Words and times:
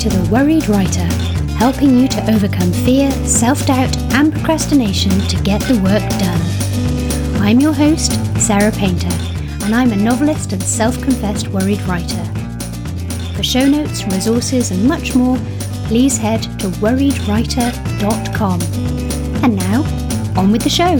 to 0.00 0.08
The 0.08 0.30
Worried 0.30 0.66
Writer, 0.66 1.04
helping 1.58 1.98
you 1.98 2.08
to 2.08 2.30
overcome 2.32 2.72
fear, 2.72 3.10
self 3.26 3.66
doubt, 3.66 3.94
and 4.14 4.32
procrastination 4.32 5.10
to 5.28 5.36
get 5.42 5.60
the 5.60 5.78
work 5.80 6.00
done. 6.18 7.42
I'm 7.42 7.60
your 7.60 7.74
host, 7.74 8.12
Sarah 8.40 8.72
Painter, 8.72 9.12
and 9.62 9.74
I'm 9.74 9.92
a 9.92 9.96
novelist 9.96 10.54
and 10.54 10.62
self 10.62 10.98
confessed 11.02 11.48
worried 11.48 11.82
writer. 11.82 12.24
For 13.36 13.42
show 13.42 13.66
notes, 13.66 14.06
resources, 14.06 14.70
and 14.70 14.88
much 14.88 15.14
more, 15.14 15.36
please 15.84 16.16
head 16.16 16.44
to 16.60 16.68
worriedwriter.com. 16.80 18.62
And 19.44 19.54
now, 19.54 19.82
on 20.40 20.50
with 20.50 20.62
the 20.62 20.70
show. 20.70 20.98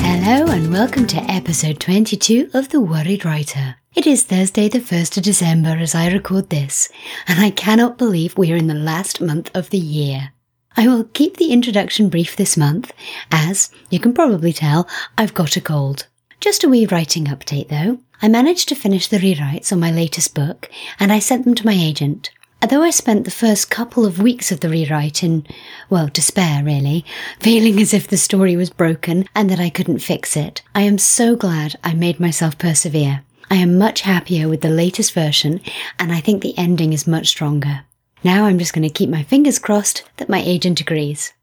Hello, 0.00 0.52
and 0.52 0.72
welcome 0.72 1.08
to 1.08 1.16
episode 1.24 1.80
22 1.80 2.50
of 2.54 2.68
The 2.68 2.80
Worried 2.80 3.24
Writer. 3.24 3.81
It 3.94 4.06
is 4.06 4.22
Thursday, 4.22 4.70
the 4.70 4.78
1st 4.78 5.18
of 5.18 5.22
December, 5.22 5.76
as 5.76 5.94
I 5.94 6.10
record 6.10 6.48
this, 6.48 6.88
and 7.28 7.38
I 7.38 7.50
cannot 7.50 7.98
believe 7.98 8.38
we 8.38 8.50
are 8.50 8.56
in 8.56 8.66
the 8.66 8.74
last 8.74 9.20
month 9.20 9.50
of 9.54 9.68
the 9.68 9.76
year. 9.76 10.32
I 10.78 10.88
will 10.88 11.04
keep 11.04 11.36
the 11.36 11.52
introduction 11.52 12.08
brief 12.08 12.34
this 12.34 12.56
month, 12.56 12.90
as 13.30 13.70
you 13.90 14.00
can 14.00 14.14
probably 14.14 14.54
tell, 14.54 14.88
I've 15.18 15.34
got 15.34 15.58
a 15.58 15.60
cold. 15.60 16.06
Just 16.40 16.64
a 16.64 16.70
wee 16.70 16.86
writing 16.86 17.26
update 17.26 17.68
though. 17.68 17.98
I 18.22 18.28
managed 18.28 18.70
to 18.70 18.74
finish 18.74 19.08
the 19.08 19.18
rewrites 19.18 19.72
on 19.72 19.80
my 19.80 19.90
latest 19.90 20.34
book, 20.34 20.70
and 20.98 21.12
I 21.12 21.18
sent 21.18 21.44
them 21.44 21.54
to 21.56 21.66
my 21.66 21.74
agent. 21.74 22.30
Although 22.62 22.82
I 22.82 22.90
spent 22.90 23.26
the 23.26 23.30
first 23.30 23.70
couple 23.70 24.06
of 24.06 24.22
weeks 24.22 24.50
of 24.50 24.60
the 24.60 24.70
rewrite 24.70 25.22
in, 25.22 25.46
well, 25.90 26.08
despair 26.08 26.64
really, 26.64 27.04
feeling 27.40 27.78
as 27.78 27.92
if 27.92 28.08
the 28.08 28.16
story 28.16 28.56
was 28.56 28.70
broken 28.70 29.28
and 29.34 29.50
that 29.50 29.60
I 29.60 29.68
couldn't 29.68 29.98
fix 29.98 30.34
it, 30.34 30.62
I 30.74 30.80
am 30.80 30.96
so 30.96 31.36
glad 31.36 31.78
I 31.84 31.92
made 31.92 32.18
myself 32.18 32.56
persevere. 32.56 33.22
I 33.52 33.56
am 33.56 33.76
much 33.76 34.00
happier 34.00 34.48
with 34.48 34.62
the 34.62 34.70
latest 34.70 35.12
version, 35.12 35.60
and 35.98 36.10
I 36.10 36.20
think 36.20 36.40
the 36.40 36.56
ending 36.56 36.94
is 36.94 37.06
much 37.06 37.28
stronger. 37.28 37.84
Now 38.24 38.46
I'm 38.46 38.58
just 38.58 38.72
going 38.72 38.88
to 38.88 38.88
keep 38.88 39.10
my 39.10 39.22
fingers 39.22 39.58
crossed 39.58 40.04
that 40.16 40.30
my 40.30 40.40
agent 40.40 40.80
agrees. 40.80 41.34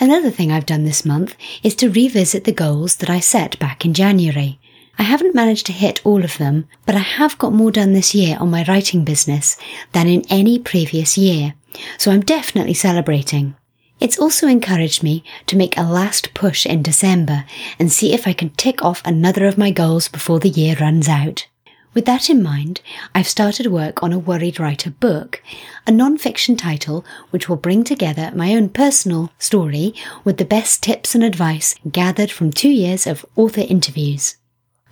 Another 0.00 0.30
thing 0.30 0.50
I've 0.50 0.64
done 0.64 0.84
this 0.84 1.04
month 1.04 1.36
is 1.62 1.74
to 1.74 1.90
revisit 1.90 2.44
the 2.44 2.52
goals 2.52 2.96
that 2.96 3.10
I 3.10 3.20
set 3.20 3.58
back 3.58 3.84
in 3.84 3.92
January. 3.92 4.58
I 4.98 5.02
haven't 5.02 5.34
managed 5.34 5.66
to 5.66 5.72
hit 5.72 6.00
all 6.02 6.24
of 6.24 6.38
them, 6.38 6.66
but 6.86 6.94
I 6.94 7.00
have 7.00 7.36
got 7.36 7.52
more 7.52 7.70
done 7.70 7.92
this 7.92 8.14
year 8.14 8.38
on 8.40 8.50
my 8.50 8.64
writing 8.66 9.04
business 9.04 9.58
than 9.92 10.08
in 10.08 10.24
any 10.30 10.58
previous 10.58 11.18
year, 11.18 11.56
so 11.98 12.10
I'm 12.10 12.22
definitely 12.22 12.72
celebrating. 12.72 13.54
It's 14.00 14.18
also 14.18 14.46
encouraged 14.48 15.02
me 15.02 15.22
to 15.46 15.56
make 15.56 15.76
a 15.76 15.82
last 15.82 16.32
push 16.32 16.64
in 16.64 16.82
December 16.82 17.44
and 17.78 17.92
see 17.92 18.14
if 18.14 18.26
I 18.26 18.32
can 18.32 18.48
tick 18.50 18.82
off 18.82 19.02
another 19.04 19.44
of 19.44 19.58
my 19.58 19.70
goals 19.70 20.08
before 20.08 20.40
the 20.40 20.48
year 20.48 20.74
runs 20.80 21.06
out. 21.06 21.46
With 21.92 22.06
that 22.06 22.30
in 22.30 22.42
mind, 22.42 22.80
I've 23.14 23.28
started 23.28 23.66
work 23.66 24.02
on 24.02 24.12
a 24.12 24.18
Worried 24.18 24.58
Writer 24.58 24.90
book, 24.90 25.42
a 25.86 25.90
non-fiction 25.90 26.56
title 26.56 27.04
which 27.28 27.48
will 27.48 27.56
bring 27.56 27.84
together 27.84 28.32
my 28.34 28.54
own 28.54 28.70
personal 28.70 29.32
story 29.38 29.94
with 30.24 30.38
the 30.38 30.44
best 30.46 30.82
tips 30.82 31.14
and 31.14 31.22
advice 31.22 31.74
gathered 31.90 32.30
from 32.30 32.52
two 32.52 32.70
years 32.70 33.06
of 33.06 33.26
author 33.36 33.62
interviews. 33.68 34.36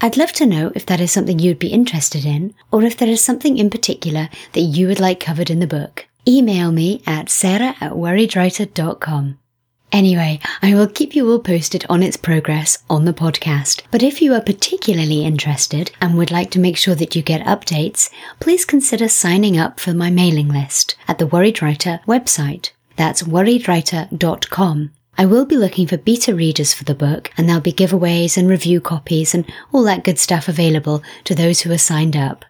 I'd 0.00 0.16
love 0.18 0.32
to 0.34 0.46
know 0.46 0.70
if 0.74 0.84
that 0.86 1.00
is 1.00 1.10
something 1.10 1.38
you'd 1.38 1.58
be 1.58 1.68
interested 1.68 2.26
in, 2.26 2.54
or 2.70 2.82
if 2.82 2.96
there 2.96 3.08
is 3.08 3.24
something 3.24 3.56
in 3.56 3.70
particular 3.70 4.28
that 4.52 4.60
you 4.60 4.86
would 4.86 5.00
like 5.00 5.20
covered 5.20 5.50
in 5.50 5.60
the 5.60 5.66
book. 5.66 6.06
Email 6.26 6.72
me 6.72 7.02
at 7.06 7.30
sarah 7.30 7.74
at 7.80 7.92
worriedwriter.com. 7.92 9.38
Anyway, 9.90 10.38
I 10.60 10.74
will 10.74 10.86
keep 10.86 11.16
you 11.16 11.30
all 11.30 11.38
posted 11.38 11.86
on 11.88 12.02
its 12.02 12.16
progress 12.16 12.78
on 12.90 13.06
the 13.06 13.14
podcast. 13.14 13.82
But 13.90 14.02
if 14.02 14.20
you 14.20 14.34
are 14.34 14.40
particularly 14.40 15.24
interested 15.24 15.90
and 16.00 16.16
would 16.16 16.30
like 16.30 16.50
to 16.52 16.58
make 16.58 16.76
sure 16.76 16.94
that 16.94 17.16
you 17.16 17.22
get 17.22 17.46
updates, 17.46 18.10
please 18.38 18.66
consider 18.66 19.08
signing 19.08 19.56
up 19.56 19.80
for 19.80 19.94
my 19.94 20.10
mailing 20.10 20.48
list 20.48 20.94
at 21.06 21.18
the 21.18 21.26
Worried 21.26 21.62
Writer 21.62 22.00
website. 22.06 22.70
That's 22.96 23.22
worriedwriter.com. 23.22 24.90
I 25.16 25.26
will 25.26 25.46
be 25.46 25.56
looking 25.56 25.86
for 25.86 25.96
beta 25.96 26.34
readers 26.34 26.74
for 26.74 26.84
the 26.84 26.94
book, 26.94 27.32
and 27.36 27.48
there'll 27.48 27.60
be 27.60 27.72
giveaways 27.72 28.36
and 28.36 28.48
review 28.48 28.80
copies 28.80 29.34
and 29.34 29.50
all 29.72 29.82
that 29.84 30.04
good 30.04 30.18
stuff 30.18 30.48
available 30.48 31.02
to 31.24 31.34
those 31.34 31.60
who 31.60 31.72
are 31.72 31.78
signed 31.78 32.16
up. 32.16 32.44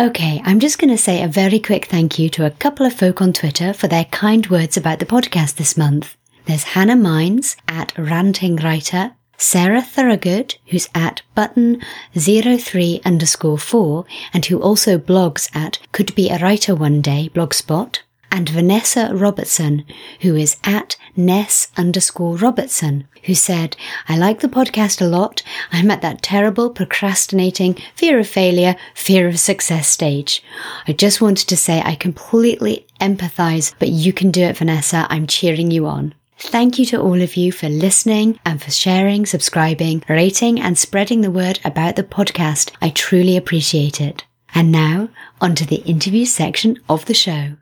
Okay, 0.00 0.40
I'm 0.46 0.60
just 0.60 0.78
going 0.78 0.88
to 0.88 0.96
say 0.96 1.22
a 1.22 1.28
very 1.28 1.60
quick 1.60 1.84
thank 1.84 2.18
you 2.18 2.30
to 2.30 2.46
a 2.46 2.50
couple 2.50 2.86
of 2.86 2.94
folk 2.94 3.20
on 3.20 3.34
Twitter 3.34 3.74
for 3.74 3.86
their 3.86 4.06
kind 4.06 4.46
words 4.46 4.78
about 4.78 4.98
the 4.98 5.04
podcast 5.04 5.56
this 5.56 5.76
month. 5.76 6.16
There's 6.46 6.62
Hannah 6.62 6.96
Mines 6.96 7.54
at 7.68 7.92
Ranting 7.98 8.56
Writer, 8.56 9.12
Sarah 9.36 9.82
Thorogood, 9.82 10.54
who's 10.68 10.88
at 10.94 11.20
button 11.34 11.82
03 12.18 13.02
underscore 13.04 13.58
4 13.58 14.06
and 14.32 14.46
who 14.46 14.62
also 14.62 14.96
blogs 14.96 15.54
at 15.54 15.78
Could 15.92 16.14
Be 16.14 16.30
a 16.30 16.38
Writer 16.38 16.74
One 16.74 17.02
Day 17.02 17.30
blogspot, 17.34 17.98
and 18.30 18.48
Vanessa 18.48 19.10
Robertson, 19.12 19.84
who 20.20 20.36
is 20.36 20.56
at 20.64 20.96
Ness 21.16 21.68
underscore 21.76 22.36
Robertson, 22.36 23.06
who 23.24 23.34
said, 23.34 23.76
I 24.08 24.16
like 24.16 24.40
the 24.40 24.48
podcast 24.48 25.00
a 25.00 25.06
lot. 25.06 25.42
I'm 25.72 25.90
at 25.90 26.02
that 26.02 26.22
terrible 26.22 26.70
procrastinating, 26.70 27.76
fear 27.94 28.18
of 28.18 28.28
failure, 28.28 28.76
fear 28.94 29.28
of 29.28 29.38
success 29.38 29.88
stage. 29.88 30.42
I 30.86 30.92
just 30.92 31.20
wanted 31.20 31.48
to 31.48 31.56
say 31.56 31.82
I 31.82 31.94
completely 31.94 32.86
empathize, 33.00 33.74
but 33.78 33.88
you 33.88 34.12
can 34.12 34.30
do 34.30 34.42
it, 34.42 34.56
Vanessa. 34.56 35.06
I'm 35.10 35.26
cheering 35.26 35.70
you 35.70 35.86
on. 35.86 36.14
Thank 36.38 36.78
you 36.78 36.86
to 36.86 37.00
all 37.00 37.20
of 37.20 37.36
you 37.36 37.52
for 37.52 37.68
listening 37.68 38.40
and 38.46 38.62
for 38.62 38.70
sharing, 38.70 39.26
subscribing, 39.26 40.02
rating, 40.08 40.58
and 40.58 40.78
spreading 40.78 41.20
the 41.20 41.30
word 41.30 41.60
about 41.64 41.96
the 41.96 42.02
podcast. 42.02 42.72
I 42.80 42.88
truly 42.88 43.36
appreciate 43.36 44.00
it. 44.00 44.24
And 44.54 44.72
now, 44.72 45.10
on 45.40 45.54
to 45.56 45.66
the 45.66 45.82
interview 45.82 46.24
section 46.24 46.78
of 46.88 47.04
the 47.04 47.14
show. 47.14 47.56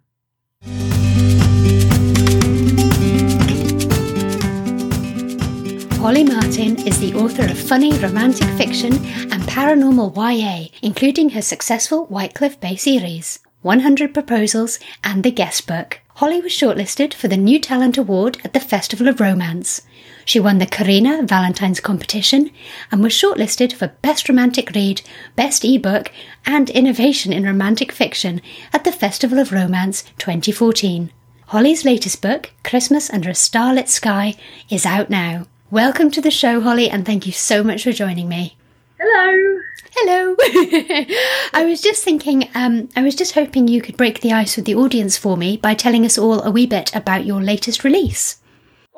Holly 6.08 6.22
Martin 6.22 6.86
is 6.86 7.00
the 7.00 7.12
author 7.14 7.42
of 7.42 7.58
funny 7.58 7.92
romantic 7.98 8.48
fiction 8.50 8.94
and 9.32 9.42
paranormal 9.42 10.14
YA, 10.16 10.68
including 10.80 11.30
her 11.30 11.42
successful 11.42 12.06
White 12.06 12.34
Cliff 12.34 12.58
Bay 12.60 12.76
series, 12.76 13.40
100 13.62 14.14
Proposals, 14.14 14.78
and 15.02 15.24
The 15.24 15.32
Guestbook. 15.32 15.94
Holly 16.14 16.40
was 16.40 16.52
shortlisted 16.52 17.12
for 17.12 17.26
the 17.26 17.36
New 17.36 17.58
Talent 17.58 17.98
Award 17.98 18.38
at 18.44 18.52
the 18.52 18.60
Festival 18.60 19.08
of 19.08 19.20
Romance. 19.20 19.82
She 20.28 20.40
won 20.40 20.58
the 20.58 20.66
Carina 20.66 21.22
Valentine's 21.22 21.80
competition 21.80 22.50
and 22.92 23.02
was 23.02 23.14
shortlisted 23.14 23.72
for 23.72 23.94
Best 24.02 24.28
Romantic 24.28 24.72
Read, 24.74 25.00
Best 25.36 25.64
Ebook, 25.64 26.12
and 26.44 26.68
Innovation 26.68 27.32
in 27.32 27.44
Romantic 27.44 27.90
Fiction 27.90 28.42
at 28.70 28.84
the 28.84 28.92
Festival 28.92 29.38
of 29.38 29.52
Romance 29.52 30.02
2014. 30.18 31.10
Holly's 31.46 31.86
latest 31.86 32.20
book, 32.20 32.50
Christmas 32.62 33.08
Under 33.08 33.30
a 33.30 33.34
Starlit 33.34 33.88
Sky, 33.88 34.34
is 34.68 34.84
out 34.84 35.08
now. 35.08 35.46
Welcome 35.70 36.10
to 36.10 36.20
the 36.20 36.30
show, 36.30 36.60
Holly, 36.60 36.90
and 36.90 37.06
thank 37.06 37.24
you 37.24 37.32
so 37.32 37.64
much 37.64 37.84
for 37.84 37.92
joining 37.92 38.28
me. 38.28 38.58
Hello. 39.00 39.62
Hello. 39.96 40.36
I 41.54 41.64
was 41.64 41.80
just 41.80 42.04
thinking, 42.04 42.50
um, 42.54 42.90
I 42.94 43.00
was 43.00 43.14
just 43.14 43.32
hoping 43.32 43.66
you 43.66 43.80
could 43.80 43.96
break 43.96 44.20
the 44.20 44.34
ice 44.34 44.56
with 44.56 44.66
the 44.66 44.74
audience 44.74 45.16
for 45.16 45.38
me 45.38 45.56
by 45.56 45.72
telling 45.72 46.04
us 46.04 46.18
all 46.18 46.42
a 46.42 46.50
wee 46.50 46.66
bit 46.66 46.94
about 46.94 47.24
your 47.24 47.40
latest 47.40 47.82
release. 47.82 48.36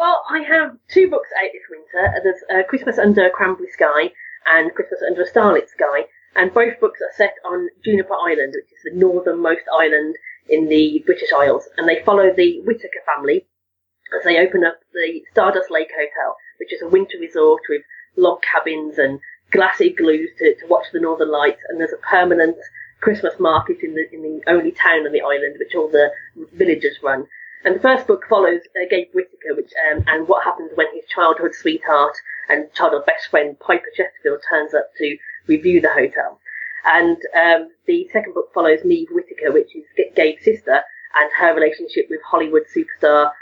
Well, 0.00 0.24
I 0.30 0.38
have 0.38 0.78
two 0.88 1.10
books 1.10 1.28
out 1.38 1.50
this 1.52 1.68
winter. 1.68 2.20
There's 2.24 2.42
uh, 2.48 2.66
Christmas 2.66 2.96
Under 2.96 3.26
a 3.26 3.30
Cranberry 3.30 3.68
Sky 3.68 4.10
and 4.46 4.74
Christmas 4.74 5.02
Under 5.06 5.20
a 5.20 5.26
Starlit 5.26 5.68
Sky, 5.68 6.06
and 6.34 6.54
both 6.54 6.80
books 6.80 7.00
are 7.02 7.14
set 7.14 7.34
on 7.44 7.68
Juniper 7.84 8.14
Island, 8.14 8.54
which 8.56 8.72
is 8.72 8.82
the 8.82 8.98
northernmost 8.98 9.66
island 9.78 10.16
in 10.48 10.70
the 10.70 11.02
British 11.04 11.34
Isles, 11.36 11.68
and 11.76 11.86
they 11.86 12.02
follow 12.02 12.32
the 12.34 12.62
Whitaker 12.62 13.02
family 13.04 13.46
as 14.18 14.24
they 14.24 14.38
open 14.38 14.64
up 14.64 14.80
the 14.94 15.20
Stardust 15.32 15.70
Lake 15.70 15.90
Hotel, 15.92 16.34
which 16.58 16.72
is 16.72 16.80
a 16.80 16.88
winter 16.88 17.18
resort 17.20 17.60
with 17.68 17.82
log 18.16 18.40
cabins 18.40 18.96
and 18.96 19.20
glass 19.50 19.82
igloos 19.82 20.30
to, 20.38 20.54
to 20.54 20.66
watch 20.66 20.86
the 20.94 21.00
northern 21.00 21.30
lights, 21.30 21.60
and 21.68 21.78
there's 21.78 21.92
a 21.92 22.08
permanent 22.08 22.56
Christmas 23.02 23.34
market 23.38 23.80
in 23.82 23.94
the 23.94 24.06
in 24.14 24.22
the 24.22 24.40
only 24.46 24.72
town 24.72 25.04
on 25.04 25.12
the 25.12 25.20
island, 25.20 25.56
which 25.58 25.74
all 25.74 25.88
the 25.88 26.10
villagers 26.54 27.02
run. 27.02 27.26
And 27.64 27.76
the 27.76 27.80
first 27.80 28.06
book 28.06 28.24
follows 28.28 28.60
uh, 28.76 28.88
Gabe 28.88 29.08
Whitaker, 29.12 29.54
which 29.54 29.70
um, 29.90 30.04
and 30.06 30.26
what 30.26 30.44
happens 30.44 30.70
when 30.74 30.86
his 30.94 31.04
childhood 31.06 31.54
sweetheart 31.54 32.14
and 32.48 32.72
childhood 32.72 33.06
best 33.06 33.28
friend 33.30 33.58
Piper 33.60 33.90
Chesterfield 33.94 34.40
turns 34.48 34.74
up 34.74 34.90
to 34.98 35.16
review 35.46 35.80
the 35.80 35.92
hotel. 35.92 36.40
And 36.84 37.18
um, 37.36 37.68
the 37.86 38.08
second 38.12 38.34
book 38.34 38.50
follows 38.54 38.80
Neve 38.84 39.08
Whitaker, 39.10 39.52
which 39.52 39.76
is 39.76 39.84
Gabe's 40.16 40.44
sister, 40.44 40.80
and 41.14 41.30
her 41.38 41.54
relationship 41.54 42.06
with 42.08 42.20
Hollywood 42.24 42.62
superstar 42.74 43.32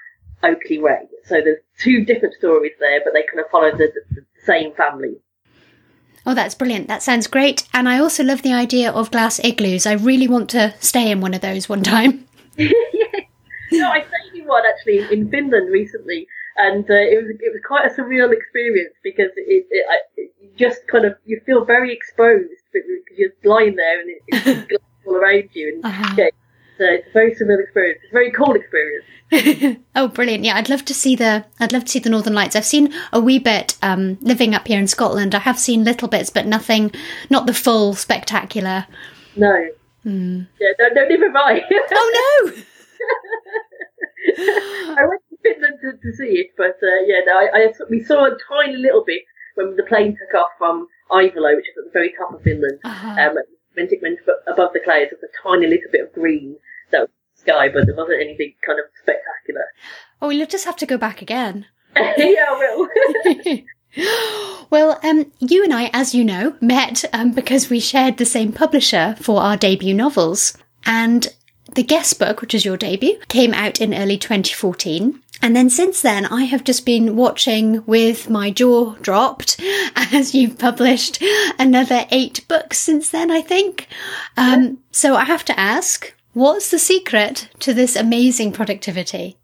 Oakley 0.42 0.78
Ray. 0.78 1.08
So 1.24 1.36
there's 1.40 1.62
two 1.78 2.04
different 2.04 2.34
stories 2.34 2.72
there, 2.80 3.00
but 3.04 3.12
they 3.12 3.22
kind 3.22 3.40
of 3.40 3.50
follow 3.50 3.70
the, 3.70 3.92
the 4.10 4.24
same 4.44 4.74
family. 4.74 5.16
Oh, 6.26 6.34
that's 6.34 6.54
brilliant. 6.54 6.88
That 6.88 7.02
sounds 7.02 7.26
great. 7.26 7.66
And 7.72 7.88
I 7.88 7.98
also 8.00 8.24
love 8.24 8.42
the 8.42 8.52
idea 8.52 8.90
of 8.90 9.10
glass 9.10 9.40
igloos. 9.44 9.86
I 9.86 9.92
really 9.92 10.28
want 10.28 10.50
to 10.50 10.74
stay 10.80 11.10
in 11.10 11.20
one 11.20 11.34
of 11.34 11.40
those 11.40 11.68
one 11.68 11.82
time. 11.82 12.26
No, 13.72 13.90
I 13.90 14.00
stayed 14.00 14.40
in 14.40 14.46
one 14.46 14.62
actually 14.66 14.98
in 15.12 15.30
Finland 15.30 15.70
recently, 15.70 16.26
and 16.56 16.84
uh, 16.90 16.94
it 16.94 17.22
was 17.22 17.30
it 17.40 17.52
was 17.52 17.60
quite 17.66 17.86
a 17.90 17.94
surreal 17.94 18.32
experience 18.32 18.94
because 19.02 19.30
it, 19.36 19.66
it, 19.70 19.86
it, 20.16 20.32
just 20.56 20.86
kind 20.88 21.04
of 21.04 21.14
you 21.24 21.40
feel 21.46 21.64
very 21.64 21.92
exposed 21.92 22.50
because 22.72 22.88
you're 23.16 23.30
lying 23.44 23.76
there 23.76 24.00
and 24.00 24.10
it, 24.10 24.22
it's 24.28 24.82
all 25.06 25.16
around 25.16 25.48
you, 25.52 25.68
and 25.74 25.84
Uh-huh. 25.84 26.14
yeah, 26.18 26.28
so 26.78 26.84
it's 26.84 27.08
a 27.08 27.12
very 27.12 27.34
surreal 27.34 27.62
experience. 27.62 28.00
It's 28.04 28.12
a 28.12 28.14
very 28.14 28.30
cool 28.32 28.54
experience. 28.54 29.04
oh, 29.96 30.08
brilliant! 30.08 30.44
Yeah, 30.44 30.56
I'd 30.56 30.70
love 30.70 30.84
to 30.86 30.94
see 30.94 31.14
the 31.16 31.44
I'd 31.60 31.72
love 31.72 31.84
to 31.84 31.90
see 31.90 31.98
the 31.98 32.10
Northern 32.10 32.34
Lights. 32.34 32.56
I've 32.56 32.64
seen 32.64 32.92
a 33.12 33.20
wee 33.20 33.38
bit 33.38 33.76
um, 33.82 34.16
living 34.22 34.54
up 34.54 34.66
here 34.66 34.78
in 34.78 34.88
Scotland. 34.88 35.34
I 35.34 35.40
have 35.40 35.58
seen 35.58 35.84
little 35.84 36.08
bits, 36.08 36.30
but 36.30 36.46
nothing, 36.46 36.90
not 37.28 37.46
the 37.46 37.54
full 37.54 37.94
spectacular. 37.94 38.86
No, 39.36 39.68
Hmm. 40.04 40.42
yeah, 40.60 40.72
no, 40.78 40.88
no, 40.94 41.04
never 41.08 41.28
mind. 41.30 41.62
Oh 41.92 42.46
no! 42.46 42.52
I 44.96 45.06
went 45.06 45.22
to 45.30 45.36
Finland 45.42 45.78
to, 45.82 45.92
to 45.92 46.16
see 46.16 46.40
it, 46.40 46.50
but 46.56 46.76
uh, 46.82 47.00
yeah, 47.06 47.20
no, 47.26 47.38
I, 47.38 47.48
I, 47.54 47.72
we 47.90 48.02
saw 48.02 48.26
a 48.26 48.36
tiny 48.48 48.76
little 48.76 49.04
bit 49.04 49.22
when 49.54 49.76
the 49.76 49.82
plane 49.84 50.16
took 50.16 50.34
off 50.34 50.50
from 50.58 50.88
Ivalo, 51.10 51.56
which 51.56 51.68
is 51.68 51.78
at 51.78 51.84
the 51.84 51.90
very 51.92 52.12
top 52.18 52.34
of 52.34 52.42
Finland. 52.42 52.78
Uh-huh. 52.84 53.16
Um, 53.18 53.36
went 54.02 54.18
above 54.48 54.72
the 54.72 54.80
clouds, 54.80 55.10
there 55.10 55.18
was 55.20 55.30
a 55.30 55.42
tiny 55.42 55.66
little 55.66 55.90
bit 55.92 56.02
of 56.02 56.12
green 56.12 56.56
that 56.90 57.02
was 57.02 57.08
the 57.36 57.40
sky, 57.42 57.68
but 57.68 57.86
there 57.86 57.94
wasn't 57.94 58.20
anything 58.20 58.54
kind 58.66 58.78
of 58.78 58.86
spectacular. 59.00 59.64
Oh, 60.20 60.28
we'll 60.28 60.46
just 60.46 60.64
have 60.64 60.76
to 60.76 60.86
go 60.86 60.98
back 60.98 61.22
again. 61.22 61.66
yeah, 61.96 62.46
I 62.48 62.88
will. 63.36 63.64
well, 64.70 64.98
um, 65.02 65.30
you 65.38 65.64
and 65.64 65.72
I, 65.72 65.90
as 65.92 66.14
you 66.14 66.24
know, 66.24 66.56
met 66.60 67.04
um, 67.12 67.32
because 67.32 67.70
we 67.70 67.80
shared 67.80 68.16
the 68.16 68.24
same 68.24 68.52
publisher 68.52 69.16
for 69.20 69.40
our 69.40 69.56
debut 69.56 69.94
novels. 69.94 70.56
And 70.84 71.28
the 71.74 71.82
guest 71.82 72.18
book, 72.18 72.40
which 72.40 72.54
is 72.54 72.64
your 72.64 72.76
debut, 72.76 73.18
came 73.28 73.54
out 73.54 73.80
in 73.80 73.94
early 73.94 74.18
2014. 74.18 75.20
And 75.40 75.54
then 75.54 75.70
since 75.70 76.02
then, 76.02 76.26
I 76.26 76.44
have 76.44 76.64
just 76.64 76.84
been 76.84 77.14
watching 77.14 77.84
with 77.86 78.28
my 78.28 78.50
jaw 78.50 78.94
dropped 78.96 79.60
as 79.96 80.34
you've 80.34 80.58
published 80.58 81.22
another 81.58 82.06
eight 82.10 82.46
books 82.48 82.78
since 82.78 83.10
then, 83.10 83.30
I 83.30 83.40
think. 83.40 83.86
Um, 84.36 84.78
so 84.90 85.14
I 85.14 85.24
have 85.24 85.44
to 85.46 85.58
ask, 85.58 86.12
what's 86.32 86.70
the 86.70 86.78
secret 86.78 87.48
to 87.60 87.72
this 87.72 87.94
amazing 87.94 88.52
productivity? 88.52 89.36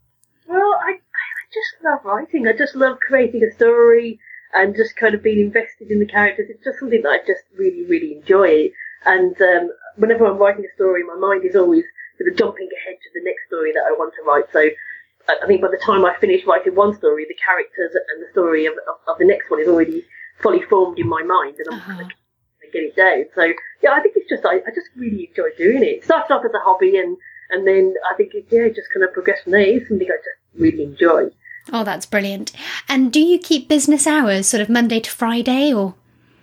Well, 0.49 0.75
I, 0.83 0.93
I 0.93 1.29
just 1.53 1.85
love 1.85 2.01
writing. 2.05 2.49
I 2.49 2.57
just 2.57 2.75
love 2.75 2.99
creating 2.99 3.45
a 3.45 3.55
story 3.55 4.19
and 4.53 4.75
just 4.75 4.97
kind 4.97 5.15
of 5.15 5.23
being 5.23 5.41
invested 5.41 5.91
in 5.91 6.01
the 6.01 6.07
characters. 6.07 6.49
It's 6.51 6.65
just 6.65 6.81
something 6.81 7.03
that 7.03 7.09
I 7.09 7.19
just 7.19 7.45
really, 7.57 7.85
really 7.85 8.17
enjoy. 8.17 8.71
And 9.07 9.41
um, 9.41 9.71
whenever 9.97 10.27
I'm 10.27 10.39
writing 10.39 10.65
a 10.65 10.75
story, 10.75 11.05
my 11.05 11.17
mind 11.17 11.45
is 11.45 11.55
always 11.55 11.85
sort 12.19 12.31
of 12.31 12.37
jumping 12.37 12.69
ahead 12.83 12.97
to 13.03 13.09
the 13.15 13.25
next 13.25 13.47
story 13.47 13.73
that 13.73 13.85
I 13.87 13.93
want 13.93 14.15
to 14.17 14.23
write. 14.23 14.45
So 14.53 14.61
I 15.29 15.47
think 15.47 15.63
by 15.63 15.69
the 15.69 15.81
time 15.85 16.05
I 16.05 16.15
finish 16.21 16.45
writing 16.47 16.75
one 16.75 16.95
story, 16.97 17.25
the 17.29 17.35
characters 17.45 17.93
and 17.95 18.23
the 18.23 18.31
story 18.31 18.67
of, 18.67 18.75
of, 18.89 18.97
of 19.09 19.19
the 19.19 19.25
next 19.25 19.51
one 19.51 19.61
is 19.61 19.69
already 19.69 20.05
fully 20.41 20.63
formed 20.63 20.99
in 20.99 21.09
my 21.09 21.23
mind, 21.23 21.57
and 21.59 21.67
I'm 21.71 21.79
Uh-huh. 21.79 21.93
kind 21.99 22.13
of 22.13 22.73
get 22.73 22.83
it 22.83 22.97
down. 22.97 23.25
So 23.35 23.43
yeah, 23.83 23.93
I 23.93 24.01
think 24.01 24.17
it's 24.17 24.29
just 24.29 24.45
I, 24.45 24.57
I 24.57 24.71
just 24.75 24.89
really 24.97 25.29
enjoy 25.31 25.51
doing 25.57 25.83
it. 25.83 25.87
It 25.87 26.05
started 26.05 26.33
off 26.35 26.45
as 26.45 26.51
a 26.55 26.59
hobby, 26.59 26.99
and 26.99 27.17
and 27.51 27.67
then 27.67 27.95
I 28.11 28.15
think 28.17 28.35
it, 28.35 28.47
yeah, 28.51 28.69
just 28.69 28.93
kind 28.93 29.05
of 29.05 29.13
progressed 29.13 29.45
from 29.45 29.53
there. 29.53 29.61
It's 29.63 29.89
something 29.89 30.09
I 30.09 30.17
just 30.17 30.61
really 30.61 30.83
enjoy. 30.85 31.31
Oh, 31.73 31.85
that's 31.85 32.05
brilliant. 32.05 32.53
And 32.89 33.13
do 33.13 33.21
you 33.21 33.39
keep 33.39 33.69
business 33.69 34.07
hours, 34.07 34.47
sort 34.49 34.61
of 34.61 34.69
Monday 34.69 35.01
to 35.01 35.11
Friday, 35.11 35.73
or? 35.73 35.95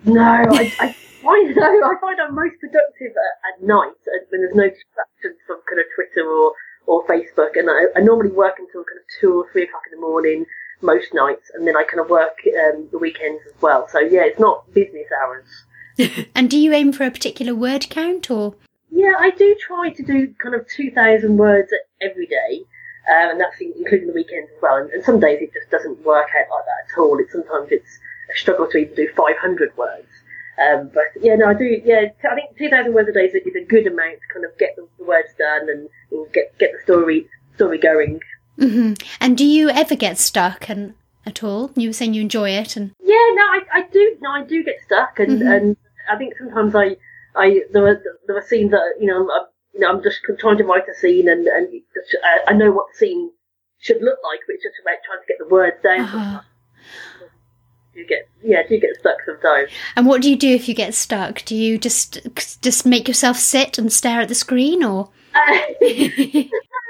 No, 0.05 0.21
I, 0.23 0.73
I 0.79 0.95
find 1.21 1.55
no, 1.55 1.63
I 1.91 1.95
find 2.01 2.19
I'm 2.19 2.35
most 2.35 2.59
productive 2.59 3.13
at, 3.15 3.33
at 3.49 3.65
night 3.65 3.97
when 4.29 4.41
there's 4.41 4.55
no 4.55 4.69
distractions 4.69 5.37
from 5.47 5.61
kind 5.69 5.79
of 5.79 5.87
Twitter 5.95 6.27
or 6.27 6.53
or 6.87 7.05
Facebook, 7.05 7.55
and 7.55 7.69
I, 7.69 7.99
I 7.99 8.01
normally 8.01 8.31
work 8.31 8.55
until 8.57 8.83
kind 8.83 8.97
of 8.97 9.05
two 9.19 9.41
or 9.41 9.51
three 9.51 9.63
o'clock 9.63 9.83
in 9.91 9.99
the 9.99 10.01
morning 10.01 10.45
most 10.81 11.13
nights, 11.13 11.51
and 11.53 11.67
then 11.67 11.77
I 11.77 11.83
kind 11.83 11.99
of 11.99 12.09
work 12.09 12.37
um, 12.47 12.87
the 12.91 12.97
weekends 12.97 13.41
as 13.45 13.61
well. 13.61 13.87
So 13.87 13.99
yeah, 13.99 14.23
it's 14.23 14.39
not 14.39 14.71
business 14.73 15.07
hours. 15.21 15.45
And 16.35 16.49
do 16.49 16.57
you 16.57 16.73
aim 16.73 16.93
for 16.93 17.05
a 17.05 17.11
particular 17.11 17.53
word 17.53 17.87
count, 17.89 18.31
or? 18.31 18.55
Yeah, 18.89 19.13
I 19.19 19.29
do 19.29 19.55
try 19.55 19.91
to 19.91 20.03
do 20.03 20.33
kind 20.41 20.55
of 20.55 20.67
2,000 20.67 21.37
words 21.37 21.69
every 22.01 22.25
day, 22.25 22.63
um, 23.09 23.31
and 23.31 23.39
that's 23.39 23.59
in- 23.61 23.73
including 23.77 24.07
the 24.07 24.13
weekends 24.13 24.49
as 24.55 24.61
well. 24.61 24.77
And, 24.77 24.89
and 24.89 25.03
some 25.03 25.19
days 25.19 25.39
it 25.41 25.53
just 25.53 25.69
doesn't 25.69 26.03
work 26.03 26.29
out 26.35 26.49
like 26.49 26.65
that 26.65 26.91
at 26.91 26.99
all. 26.99 27.19
It, 27.19 27.27
sometimes 27.31 27.67
it's 27.71 27.99
a 28.33 28.37
struggle 28.37 28.67
to 28.71 28.77
even 28.77 28.95
do 28.95 29.09
500 29.15 29.77
words. 29.77 30.07
Um, 30.59 30.89
but 30.93 31.03
yeah, 31.21 31.35
no, 31.35 31.47
I 31.47 31.53
do. 31.53 31.81
Yeah, 31.83 32.05
I 32.29 32.35
think 32.35 32.57
2,000 32.57 32.93
words 32.93 33.09
a 33.09 33.13
day 33.13 33.25
is 33.25 33.33
a, 33.35 33.47
is 33.47 33.55
a 33.55 33.65
good 33.65 33.87
amount 33.87 34.19
to 34.19 34.33
kind 34.33 34.45
of 34.45 34.57
get 34.57 34.75
the, 34.75 34.87
the 34.97 35.05
words 35.05 35.29
done 35.37 35.69
and, 35.69 35.87
get 36.33 36.57
get 36.59 36.71
the 36.73 36.79
story 36.83 37.27
story 37.55 37.77
going. 37.77 38.19
hmm 38.57 38.93
And 39.21 39.37
do 39.37 39.45
you 39.45 39.69
ever 39.69 39.95
get 39.95 40.17
stuck 40.17 40.69
and 40.69 40.93
at 41.25 41.43
all? 41.43 41.71
You 41.75 41.89
were 41.89 41.93
saying 41.93 42.13
you 42.13 42.21
enjoy 42.21 42.49
it, 42.51 42.75
and 42.75 42.91
Yeah, 43.01 43.15
no, 43.33 43.43
I, 43.43 43.59
I 43.73 43.81
do. 43.91 44.17
No, 44.21 44.31
I 44.31 44.43
do 44.43 44.63
get 44.63 44.75
stuck, 44.85 45.19
and, 45.19 45.41
Mhm. 45.41 45.55
and 45.55 45.77
I 46.09 46.17
think 46.17 46.33
sometimes 46.37 46.75
I, 46.75 46.97
I 47.35 47.61
there 47.71 47.87
are 47.87 48.01
there 48.27 48.37
are 48.37 48.41
scenes 48.47 48.71
that 48.71 48.95
you 48.99 49.07
know, 49.07 49.21
I'm, 49.31 49.45
you 49.73 49.79
know, 49.79 49.89
I'm 49.89 50.03
just 50.03 50.19
trying 50.39 50.57
to 50.57 50.63
write 50.65 50.83
a 50.89 50.93
scene, 50.99 51.29
and 51.29 51.47
and 51.47 51.67
I, 52.23 52.51
I 52.51 52.53
know 52.53 52.71
what 52.71 52.87
the 52.91 52.97
scene 52.97 53.31
should 53.79 54.01
look 54.01 54.19
like, 54.23 54.41
but 54.45 54.55
it's 54.55 54.63
just 54.63 54.75
about 54.81 54.97
trying 55.05 55.21
to 55.21 55.27
get 55.27 55.37
the 55.39 55.47
words 55.47 55.77
down. 55.81 56.01
Uh-huh. 56.01 56.41
You 57.93 58.07
get 58.07 58.29
yeah, 58.41 58.63
do 58.67 58.79
get 58.79 58.95
stuck 58.99 59.17
sometimes. 59.25 59.69
and 59.95 60.07
what 60.07 60.21
do 60.21 60.29
you 60.29 60.37
do 60.37 60.49
if 60.49 60.69
you 60.69 60.73
get 60.73 60.93
stuck? 60.93 61.43
Do 61.45 61.55
you 61.55 61.77
just 61.77 62.19
just 62.61 62.85
make 62.85 63.07
yourself 63.07 63.37
sit 63.37 63.77
and 63.77 63.91
stare 63.91 64.21
at 64.21 64.29
the 64.29 64.35
screen, 64.35 64.83
or? 64.83 65.09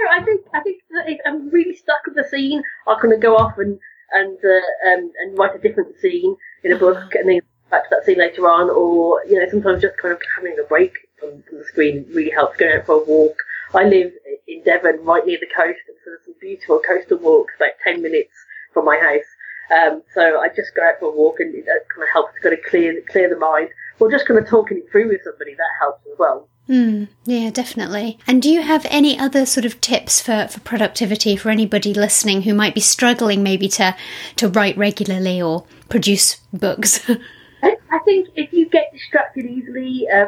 Uh, 0.03 0.17
I 0.17 0.23
think 0.23 0.41
I 0.53 0.61
think 0.61 0.81
that 0.91 1.09
if 1.09 1.19
I'm 1.25 1.49
really 1.49 1.75
stuck 1.75 2.05
with 2.05 2.15
the 2.15 2.27
scene, 2.29 2.63
I'll 2.87 2.99
kind 2.99 3.13
of 3.13 3.19
go 3.19 3.37
off 3.37 3.57
and 3.57 3.79
and 4.11 4.37
uh, 4.43 4.89
um, 4.89 5.11
and 5.21 5.37
write 5.37 5.55
a 5.55 5.59
different 5.59 5.95
scene 6.01 6.35
in 6.63 6.71
a 6.71 6.77
book, 6.77 7.15
and 7.15 7.29
then 7.29 7.41
back 7.69 7.83
to 7.83 7.89
that 7.91 8.05
scene 8.05 8.17
later 8.17 8.47
on. 8.47 8.69
Or 8.69 9.23
you 9.25 9.39
know, 9.39 9.47
sometimes 9.49 9.81
just 9.81 9.97
kind 9.97 10.13
of 10.13 10.21
having 10.35 10.57
a 10.59 10.63
break 10.67 10.93
from, 11.19 11.43
from 11.43 11.59
the 11.59 11.65
screen 11.65 12.05
really 12.13 12.31
helps. 12.31 12.57
Going 12.57 12.77
out 12.77 12.85
for 12.85 12.95
a 12.95 13.03
walk. 13.03 13.37
I 13.73 13.85
live 13.85 14.11
in 14.47 14.63
Devon, 14.63 15.03
right 15.05 15.25
near 15.25 15.39
the 15.39 15.47
coast, 15.47 15.79
and 15.87 15.97
so 16.03 16.11
there's 16.11 16.25
some 16.25 16.35
beautiful 16.41 16.81
coastal 16.85 17.17
walks, 17.19 17.53
about 17.55 17.71
ten 17.83 18.01
minutes 18.01 18.33
from 18.73 18.85
my 18.85 18.97
house. 18.97 19.29
Um, 19.71 20.03
so 20.13 20.39
I 20.39 20.49
just 20.49 20.75
go 20.75 20.83
out 20.83 20.99
for 20.99 21.05
a 21.05 21.11
walk, 21.11 21.39
and 21.39 21.53
it 21.55 21.65
kind 21.65 22.03
of 22.03 22.09
helps 22.11 22.33
to 22.35 22.41
kind 22.41 22.53
of 22.53 22.59
clear 22.69 23.01
clear 23.09 23.29
the 23.29 23.37
mind, 23.37 23.69
or 23.99 24.11
just 24.11 24.27
kind 24.27 24.39
of 24.39 24.47
talking 24.47 24.77
it 24.77 24.91
through 24.91 25.09
with 25.09 25.21
somebody 25.23 25.53
that 25.55 25.69
helps 25.79 26.05
as 26.11 26.17
well. 26.19 26.47
Hmm. 26.67 27.05
Yeah, 27.25 27.49
definitely. 27.49 28.19
And 28.27 28.41
do 28.41 28.49
you 28.49 28.61
have 28.61 28.85
any 28.89 29.17
other 29.17 29.45
sort 29.45 29.65
of 29.65 29.81
tips 29.81 30.21
for, 30.21 30.47
for 30.47 30.59
productivity 30.61 31.35
for 31.35 31.49
anybody 31.49 31.93
listening 31.93 32.43
who 32.43 32.53
might 32.53 32.75
be 32.75 32.81
struggling 32.81 33.43
maybe 33.43 33.67
to 33.69 33.95
to 34.37 34.47
write 34.47 34.77
regularly 34.77 35.41
or 35.41 35.65
produce 35.89 36.35
books? 36.53 37.09
I 37.63 37.77
I 37.91 37.99
think 38.05 38.29
if 38.35 38.53
you 38.53 38.69
get 38.69 38.91
distracted 38.93 39.45
easily, 39.45 40.07
uh, 40.09 40.27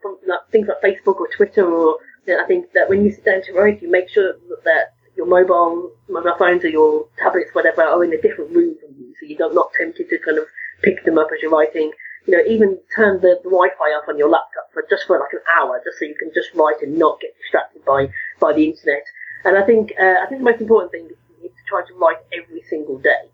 from 0.00 0.18
like, 0.26 0.48
things 0.50 0.68
like 0.68 0.80
Facebook 0.82 1.16
or 1.20 1.28
Twitter, 1.36 1.64
or 1.64 1.98
you 2.26 2.36
know, 2.36 2.42
I 2.42 2.46
think 2.46 2.72
that 2.72 2.88
when 2.88 3.04
you 3.04 3.12
sit 3.12 3.24
down 3.24 3.42
to 3.42 3.52
write, 3.52 3.82
you 3.82 3.90
make 3.90 4.08
sure 4.08 4.34
that 4.64 4.93
your 5.16 5.26
mobile, 5.26 5.92
mobile 6.08 6.34
phones 6.38 6.64
or 6.64 6.68
your 6.68 7.06
tablets, 7.18 7.50
whatever, 7.52 7.82
are 7.82 8.04
in 8.04 8.12
a 8.12 8.20
different 8.20 8.50
room 8.54 8.76
from 8.80 8.94
you, 8.98 9.14
so 9.20 9.26
you're 9.26 9.54
not 9.54 9.72
tempted 9.78 10.08
to 10.08 10.18
kind 10.18 10.38
of 10.38 10.46
pick 10.82 11.04
them 11.04 11.18
up 11.18 11.28
as 11.32 11.40
you're 11.42 11.50
writing. 11.50 11.92
You 12.26 12.36
know, 12.36 12.44
even 12.46 12.78
turn 12.96 13.20
the, 13.20 13.38
the 13.42 13.50
Wi-Fi 13.50 13.90
off 13.96 14.08
on 14.08 14.18
your 14.18 14.30
laptop 14.30 14.72
for 14.72 14.84
just 14.88 15.06
for 15.06 15.18
like 15.18 15.32
an 15.32 15.44
hour, 15.58 15.80
just 15.84 15.98
so 15.98 16.04
you 16.06 16.14
can 16.14 16.30
just 16.34 16.54
write 16.54 16.80
and 16.82 16.98
not 16.98 17.20
get 17.20 17.36
distracted 17.38 17.84
by 17.84 18.08
by 18.40 18.52
the 18.52 18.64
internet. 18.64 19.04
And 19.44 19.58
I 19.58 19.62
think 19.62 19.92
uh, 20.00 20.22
I 20.22 20.26
think 20.26 20.40
the 20.40 20.50
most 20.50 20.60
important 20.60 20.92
thing 20.92 21.10
is 21.44 21.50
to 21.52 21.64
try 21.68 21.82
to 21.86 21.94
write 21.94 22.18
every 22.32 22.62
single 22.68 22.98
day, 22.98 23.28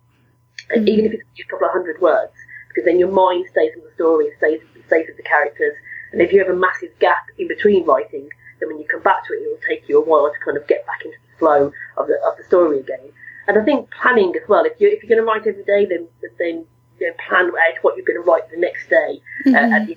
And 0.71 0.89
even 0.89 1.07
if 1.07 1.13
it's 1.13 1.23
just 1.37 1.49
a 1.49 1.51
couple 1.53 1.69
of 1.69 1.73
hundred 1.73 2.01
words 2.01 2.35
because 2.71 2.85
then 2.85 2.99
your 2.99 3.11
mind 3.11 3.47
stays 3.51 3.73
in 3.75 3.83
the 3.83 3.91
story, 3.95 4.31
stays 4.39 4.61
stays 4.87 5.07
with 5.09 5.17
the 5.17 5.23
characters. 5.23 5.75
And 6.13 6.23
if 6.23 6.33
you 6.33 6.39
have 6.39 6.49
a 6.49 6.59
massive 6.59 6.91
gap 6.99 7.27
in 7.39 7.49
between 7.49 7.85
writing, 7.85 8.29
then 8.59 8.69
when 8.69 8.79
you 8.79 8.87
come 8.87 9.03
back 9.03 9.27
to 9.27 9.33
it, 9.35 9.43
it 9.43 9.49
will 9.51 9.67
take 9.69 9.89
you 9.89 9.99
a 9.99 10.05
while 10.05 10.31
to 10.31 10.45
kind 10.45 10.57
of 10.57 10.67
get 10.67 10.87
back 10.87 11.05
into 11.05 11.19
the 11.19 11.30
flow 11.41 11.73
of 11.97 12.07
the 12.07 12.17
of 12.29 12.37
the 12.39 12.45
story 12.45 12.79
again. 12.79 13.11
And 13.49 13.59
I 13.59 13.65
think 13.65 13.91
planning 13.91 14.33
as 14.41 14.49
well. 14.49 14.65
If 14.65 14.81
you 14.81 14.89
if 14.89 15.03
you're 15.03 15.11
going 15.11 15.25
to 15.25 15.31
write 15.31 15.47
every 15.49 15.65
day, 15.65 15.83
then 15.87 16.07
then 16.39 16.67
you 17.01 17.09
know, 17.09 17.15
plan 17.27 17.47
out 17.47 17.77
what 17.83 17.97
you're 17.97 18.07
going 18.07 18.23
to 18.23 18.31
write 18.31 18.49
the 18.51 18.59
next 18.59 18.89
day 18.89 19.21
uh, 19.47 19.75
at 19.77 19.87
the 19.89 19.97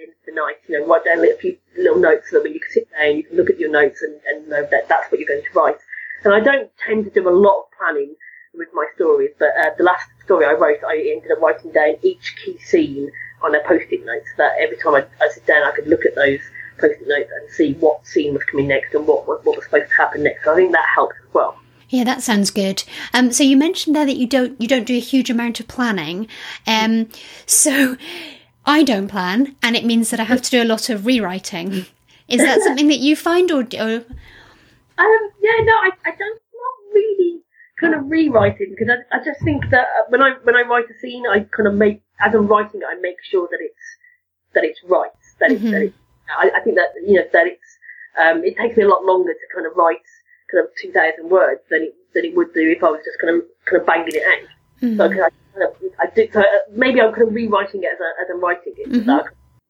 end 0.00 0.08
of 0.08 0.24
the 0.24 0.32
night. 0.32 0.56
You 0.68 0.78
know, 0.78 0.86
write 0.86 1.04
down 1.04 1.18
a 1.18 1.36
few 1.36 1.58
little 1.76 1.98
notes 1.98 2.30
so 2.30 2.36
that 2.36 2.44
when 2.44 2.54
you 2.54 2.60
can 2.60 2.72
sit 2.72 2.88
down, 2.96 3.16
you 3.18 3.24
can 3.24 3.36
look 3.36 3.50
at 3.50 3.58
your 3.58 3.70
notes 3.70 4.00
and, 4.00 4.14
and 4.28 4.48
know 4.48 4.62
that 4.70 4.88
that's 4.88 5.10
what 5.10 5.20
you're 5.20 5.28
going 5.28 5.42
to 5.42 5.58
write. 5.58 5.76
And 6.24 6.32
I 6.32 6.40
don't 6.40 6.70
tend 6.78 7.04
to 7.04 7.10
do 7.10 7.28
a 7.28 7.36
lot 7.46 7.56
of 7.60 7.64
planning 7.76 8.14
with 8.54 8.68
my 8.72 8.86
stories, 8.94 9.32
but 9.38 9.50
uh, 9.60 9.70
the 9.76 9.84
last 9.84 10.08
story 10.24 10.46
I 10.46 10.52
wrote, 10.52 10.78
I 10.86 10.96
ended 10.96 11.32
up 11.32 11.40
writing 11.42 11.72
down 11.72 11.96
each 12.02 12.36
key 12.42 12.56
scene 12.58 13.10
on 13.42 13.54
a 13.54 13.60
post-it 13.60 14.06
note, 14.06 14.22
so 14.30 14.36
that 14.38 14.52
every 14.58 14.78
time 14.78 14.94
I, 14.94 15.04
I 15.20 15.28
sit 15.28 15.44
down, 15.44 15.64
I 15.64 15.72
could 15.72 15.88
look 15.88 16.06
at 16.06 16.14
those 16.14 16.40
post-it 16.78 17.06
notes 17.06 17.30
and 17.40 17.50
see 17.50 17.74
what 17.74 18.06
scene 18.06 18.34
was 18.34 18.42
coming 18.44 18.68
next 18.68 18.94
and 18.94 19.06
what 19.06 19.26
what, 19.26 19.44
what 19.44 19.56
was 19.56 19.64
supposed 19.64 19.88
to 19.88 19.96
happen 19.96 20.22
next. 20.22 20.44
So 20.44 20.52
I 20.52 20.56
think 20.56 20.72
that 20.72 20.86
helps 20.94 21.16
as 21.26 21.34
well. 21.34 21.58
Yeah, 21.88 22.04
that 22.04 22.22
sounds 22.22 22.50
good. 22.50 22.82
Um, 23.12 23.30
so 23.32 23.44
you 23.44 23.56
mentioned 23.56 23.94
there 23.94 24.06
that 24.06 24.16
you 24.16 24.26
don't 24.26 24.60
you 24.60 24.66
don't 24.66 24.86
do 24.86 24.96
a 24.96 25.00
huge 25.00 25.30
amount 25.30 25.60
of 25.60 25.68
planning. 25.68 26.28
Um, 26.66 27.08
so 27.46 27.96
I 28.66 28.82
don't 28.82 29.08
plan, 29.08 29.56
and 29.62 29.76
it 29.76 29.84
means 29.84 30.10
that 30.10 30.20
I 30.20 30.24
have 30.24 30.42
to 30.42 30.50
do 30.50 30.62
a 30.62 30.64
lot 30.64 30.88
of 30.88 31.06
rewriting. 31.06 31.86
Is 32.28 32.40
that 32.40 32.62
something 32.64 32.88
that 32.88 32.98
you 32.98 33.14
find, 33.14 33.50
or, 33.50 33.60
or 33.60 34.04
Um, 34.98 35.20
yeah, 35.42 35.58
no, 35.62 35.72
I, 35.72 35.90
I 36.06 36.10
don't 36.10 36.40
not 36.40 36.94
really 36.94 37.42
kind 37.80 37.94
of 37.94 38.10
rewriting 38.10 38.74
because 38.76 38.88
I, 38.88 39.16
I 39.16 39.22
just 39.22 39.42
think 39.42 39.68
that 39.70 39.86
uh, 39.86 40.04
when 40.08 40.22
I 40.22 40.34
when 40.44 40.56
I 40.56 40.62
write 40.62 40.86
a 40.90 40.98
scene, 41.00 41.24
I 41.26 41.40
kind 41.40 41.68
of 41.68 41.74
make 41.74 42.02
as 42.24 42.34
I'm 42.34 42.46
writing 42.46 42.80
it, 42.80 42.86
I 42.90 42.98
make 43.00 43.16
sure 43.22 43.48
that 43.50 43.58
it's 43.60 43.84
that 44.54 44.64
it's 44.64 44.80
right. 44.88 45.10
That 45.40 45.50
it's, 45.50 45.62
that 45.62 45.82
it's 45.82 45.96
I, 46.28 46.50
I 46.56 46.60
think 46.60 46.76
that 46.76 46.88
you 47.06 47.14
know 47.14 47.26
that 47.32 47.46
it's 47.46 47.78
um, 48.18 48.44
it 48.44 48.56
takes 48.56 48.76
me 48.76 48.84
a 48.84 48.88
lot 48.88 49.04
longer 49.04 49.32
to 49.32 49.54
kind 49.54 49.66
of 49.66 49.76
write 49.76 50.04
kind 50.50 50.64
of 50.64 50.70
two 50.80 50.92
thousand 50.92 51.28
words 51.30 51.60
than 51.70 51.82
it 51.82 51.94
than 52.14 52.24
it 52.24 52.36
would 52.36 52.52
do 52.54 52.70
if 52.70 52.82
I 52.82 52.90
was 52.90 53.00
just 53.04 53.18
kind 53.20 53.34
of 53.36 53.42
kind 53.66 53.80
of 53.80 53.86
banging 53.86 54.14
it 54.14 54.22
out. 54.22 54.48
Mhm. 54.82 54.96
So 54.96 55.04
I, 55.04 55.08
kind 55.08 55.62
of, 55.62 55.74
I 56.00 56.06
do, 56.14 56.28
so 56.32 56.40
uh, 56.40 56.44
maybe 56.72 57.00
I'm 57.00 57.12
kind 57.12 57.28
of 57.28 57.34
rewriting 57.34 57.82
it 57.82 57.90
as, 57.94 58.00
I, 58.00 58.22
as 58.22 58.30
I'm 58.30 58.40
writing 58.40 58.74
it. 58.76 58.90
Mhm. 58.90 59.04
So 59.06 59.12
I 59.12 59.22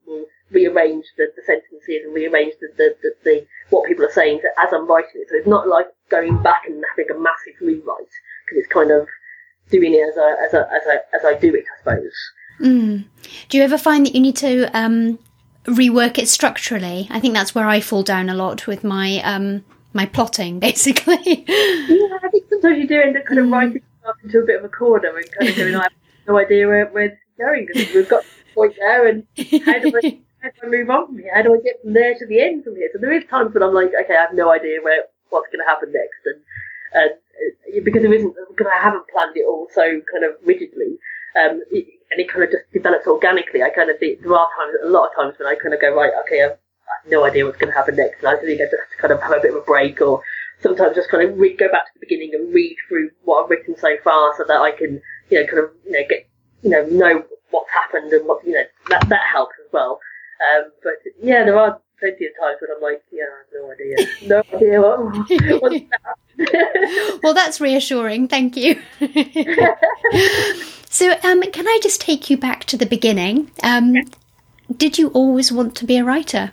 will 0.07 0.27
rearrange 0.51 1.05
the, 1.17 1.27
the 1.37 1.43
sentences 1.45 2.05
and 2.05 2.15
rearrange 2.15 2.55
the, 2.61 2.69
the, 2.77 2.97
the, 3.03 3.11
the 3.25 3.47
what 3.71 3.87
people 3.89 4.05
are 4.05 4.13
saying 4.13 4.41
as 4.63 4.73
I'm 4.73 4.87
writing 4.87 5.23
it. 5.23 5.29
So 5.31 5.37
it's 5.37 5.47
not 5.47 5.69
like 5.69 5.87
going 6.11 6.43
back 6.43 6.63
and 6.67 6.83
having 6.91 7.11
a 7.11 7.19
massive 7.19 7.55
rewrite 7.61 8.13
because 8.45 8.59
it's 8.59 8.73
kind 8.73 8.91
of 8.91 9.07
doing 9.71 9.95
it 9.95 10.09
as 10.09 10.19
I 10.19 10.31
as 10.47 10.55
I 10.55 10.61
as 10.77 10.83
I 10.87 11.17
as 11.17 11.25
I 11.25 11.39
do 11.39 11.55
it, 11.55 11.65
I 11.65 11.79
suppose. 11.79 12.15
Mm. 12.61 13.05
Do 13.49 13.57
you 13.59 13.65
ever 13.65 13.79
find 13.79 14.07
that 14.07 14.15
you 14.15 14.21
need 14.21 14.37
to 14.37 14.67
um, 14.77 15.19
rework 15.65 16.19
it 16.19 16.29
structurally? 16.29 17.09
I 17.11 17.21
think 17.21 17.35
that's 17.35 17.55
where 17.55 17.69
I 17.69 17.81
fall 17.81 18.03
down 18.03 18.29
a 18.29 18.35
lot 18.35 18.67
with 18.67 18.85
my 18.85 19.21
um, 19.23 19.65
my 19.93 20.07
plotting, 20.07 20.59
basically. 20.69 21.45
Yeah, 21.47 22.19
I 22.23 22.29
think 22.31 22.45
sometimes 22.49 22.79
you 22.79 22.89
do 22.89 23.01
end 23.01 23.17
up 23.17 23.25
kind 23.25 23.41
of 23.41 23.47
Mm. 23.47 23.53
writing 23.53 23.83
yourself 23.83 24.17
into 24.23 24.39
a 24.41 24.47
bit 24.47 24.59
of 24.59 24.65
a 24.65 24.69
corner 24.69 25.17
and 25.17 25.31
kind 25.33 25.49
of 25.51 25.57
going, 25.57 25.75
I 25.75 25.83
have 25.83 25.93
no 26.29 26.39
idea 26.39 26.67
where, 26.67 26.87
where 26.87 27.09
this 27.09 27.19
is 27.19 27.39
going 27.39 27.67
because 27.67 27.95
we've 27.95 28.09
got 28.09 28.23
the 28.25 28.55
point 28.55 28.75
there 28.79 29.07
and 29.07 29.27
how 29.65 29.79
do 29.79 29.93
I 30.03 30.19
how 30.43 30.51
do 30.51 30.67
I 30.67 30.67
move 30.69 30.91
on 30.91 31.07
from 31.07 31.19
here? 31.19 31.33
How 31.35 31.43
do 31.43 31.55
I 31.55 31.59
get 31.65 31.81
from 31.83 31.95
there 31.95 32.15
to 32.19 32.27
the 32.27 32.41
end 32.41 32.65
from 32.65 32.77
here? 32.77 32.91
So 32.93 32.99
there 32.99 33.13
is 33.13 33.25
times 33.31 33.55
when 33.55 33.63
I'm 33.63 33.73
like, 33.73 33.93
okay, 34.05 34.17
I 34.17 34.21
have 34.21 34.35
no 34.35 34.51
idea 34.51 34.81
where 34.83 35.05
what's 35.31 35.49
going 35.49 35.65
to 35.65 35.69
happen 35.69 35.93
next, 35.93 36.21
and 36.27 36.41
and 36.93 37.11
uh, 37.13 37.81
because 37.83 38.03
there 38.03 38.13
isn't 38.13 38.35
because 38.51 38.71
I 38.73 38.83
haven't 38.83 39.09
planned 39.09 39.37
it 39.37 39.47
all 39.49 39.69
so 39.75 39.83
kind 39.83 40.25
of 40.25 40.33
rigidly, 40.45 40.99
um, 41.41 41.63
it, 41.71 41.87
and 42.15 42.23
it 42.23 42.31
kind 42.31 42.45
of 42.45 42.51
just 42.51 42.71
develops 42.73 43.07
organically. 43.07 43.63
I 43.63 43.71
kind 43.71 43.91
of 43.91 43.99
think 43.99 44.23
there 44.23 44.33
are 44.33 44.47
times, 44.57 44.79
a 44.85 44.89
lot 44.89 45.11
of 45.11 45.15
times 45.19 45.35
when 45.39 45.49
I 45.49 45.59
kind 45.59 45.75
of 45.75 45.81
go 45.81 45.95
right, 45.95 46.13
okay, 46.25 46.45
I've, 46.45 46.57
I 46.87 46.93
have 47.03 47.11
no 47.11 47.25
idea 47.25 47.45
what's 47.45 47.59
going 47.59 47.73
to 47.73 47.77
happen 47.77 47.97
next, 47.97 48.23
and 48.23 48.29
I 48.29 48.37
think 48.39 48.61
I 48.61 48.71
just 48.71 48.79
have 48.79 48.91
to 48.95 48.99
kind 49.03 49.13
of 49.13 49.21
have 49.21 49.39
a 49.39 49.41
bit 49.43 49.51
of 49.51 49.63
a 49.63 49.67
break 49.67 50.01
or. 50.01 50.23
Sometimes 50.61 50.95
just 50.95 51.11
kind 51.11 51.29
of 51.29 51.37
re- 51.37 51.57
go 51.57 51.69
back 51.69 51.85
to 51.85 51.91
the 51.95 52.07
beginning 52.07 52.31
and 52.33 52.55
read 52.55 52.77
through 52.89 53.11
what 53.25 53.45
I've 53.45 53.51
written 53.51 53.77
so 53.77 53.97
far, 54.03 54.33
so 54.39 54.45
that 54.49 54.61
I 54.63 54.71
can, 54.71 55.03
you 55.29 55.41
know, 55.41 55.47
kind 55.47 55.59
of, 55.59 55.71
you 55.85 55.93
know, 55.93 56.05
get, 56.09 56.27
you 56.63 56.71
know, 56.71 56.87
know 56.87 57.25
what's 57.51 57.69
happened 57.71 58.11
and 58.13 58.27
what, 58.27 58.43
you 58.47 58.53
know, 58.53 58.63
that 58.89 59.07
that 59.09 59.21
helps 59.31 59.57
as 59.63 59.71
well. 59.73 60.01
Um, 60.55 60.71
but 60.83 60.95
yeah, 61.21 61.45
there 61.45 61.59
are 61.59 61.81
plenty 61.99 62.27
of 62.27 62.33
times 62.41 62.59
when 62.61 62.71
I'm 62.75 62.83
like, 62.83 63.03
yeah, 63.13 63.25
I 63.25 63.37
have 63.43 63.53
no 63.53 63.73
idea, 63.73 63.97
no 64.27 64.43
idea 64.57 64.81
what, 64.81 65.63
what's 65.63 65.85
that. 66.39 67.21
well, 67.23 67.35
that's 67.35 67.61
reassuring. 67.61 68.29
Thank 68.29 68.57
you. 68.57 68.81
So, 71.05 71.19
um, 71.23 71.43
can 71.53 71.69
I 71.69 71.79
just 71.83 72.01
take 72.01 72.31
you 72.31 72.39
back 72.39 72.65
to 72.65 72.79
the 72.79 72.87
beginning? 72.87 73.51
Um, 73.63 73.95
did 74.75 74.97
you 74.97 75.09
always 75.09 75.53
want 75.53 75.77
to 75.77 75.85
be 75.85 75.99
a 75.99 76.05
writer? 76.05 76.51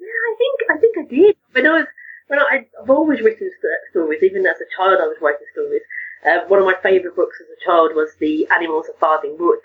Yeah, 0.00 0.06
I 0.06 0.34
think 0.36 0.60
I 0.70 0.76
think 0.80 0.98
I 0.98 1.04
did. 1.08 1.36
When 1.52 1.66
I 1.68 1.78
was 1.78 1.86
when 2.26 2.40
I, 2.40 2.66
I've 2.82 2.90
always 2.90 3.20
written 3.20 3.48
stories, 3.90 4.22
even 4.24 4.44
as 4.44 4.56
a 4.56 4.66
child, 4.76 4.98
I 5.00 5.06
was 5.06 5.18
writing 5.22 5.46
stories. 5.52 5.82
Uh, 6.26 6.48
one 6.48 6.58
of 6.58 6.64
my 6.64 6.74
favourite 6.82 7.14
books 7.14 7.36
as 7.40 7.46
a 7.46 7.64
child 7.64 7.92
was 7.94 8.10
The 8.18 8.48
Animals 8.50 8.86
of 8.88 8.98
Farthing 8.98 9.36
Wood, 9.38 9.60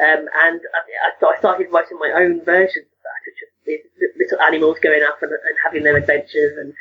um, 0.00 0.24
and 0.44 0.60
I, 0.72 1.34
I 1.34 1.38
started 1.38 1.70
writing 1.70 1.98
my 1.98 2.12
own 2.16 2.42
versions 2.44 2.86
of 2.88 3.02
that, 3.04 3.20
which 3.26 3.40
was 3.44 3.52
these 3.66 3.84
little 4.16 4.40
animals 4.40 4.78
going 4.82 5.02
off 5.02 5.20
and, 5.20 5.32
and 5.32 5.56
having 5.62 5.82
their 5.82 5.98
adventures. 5.98 6.56
And 6.56 6.72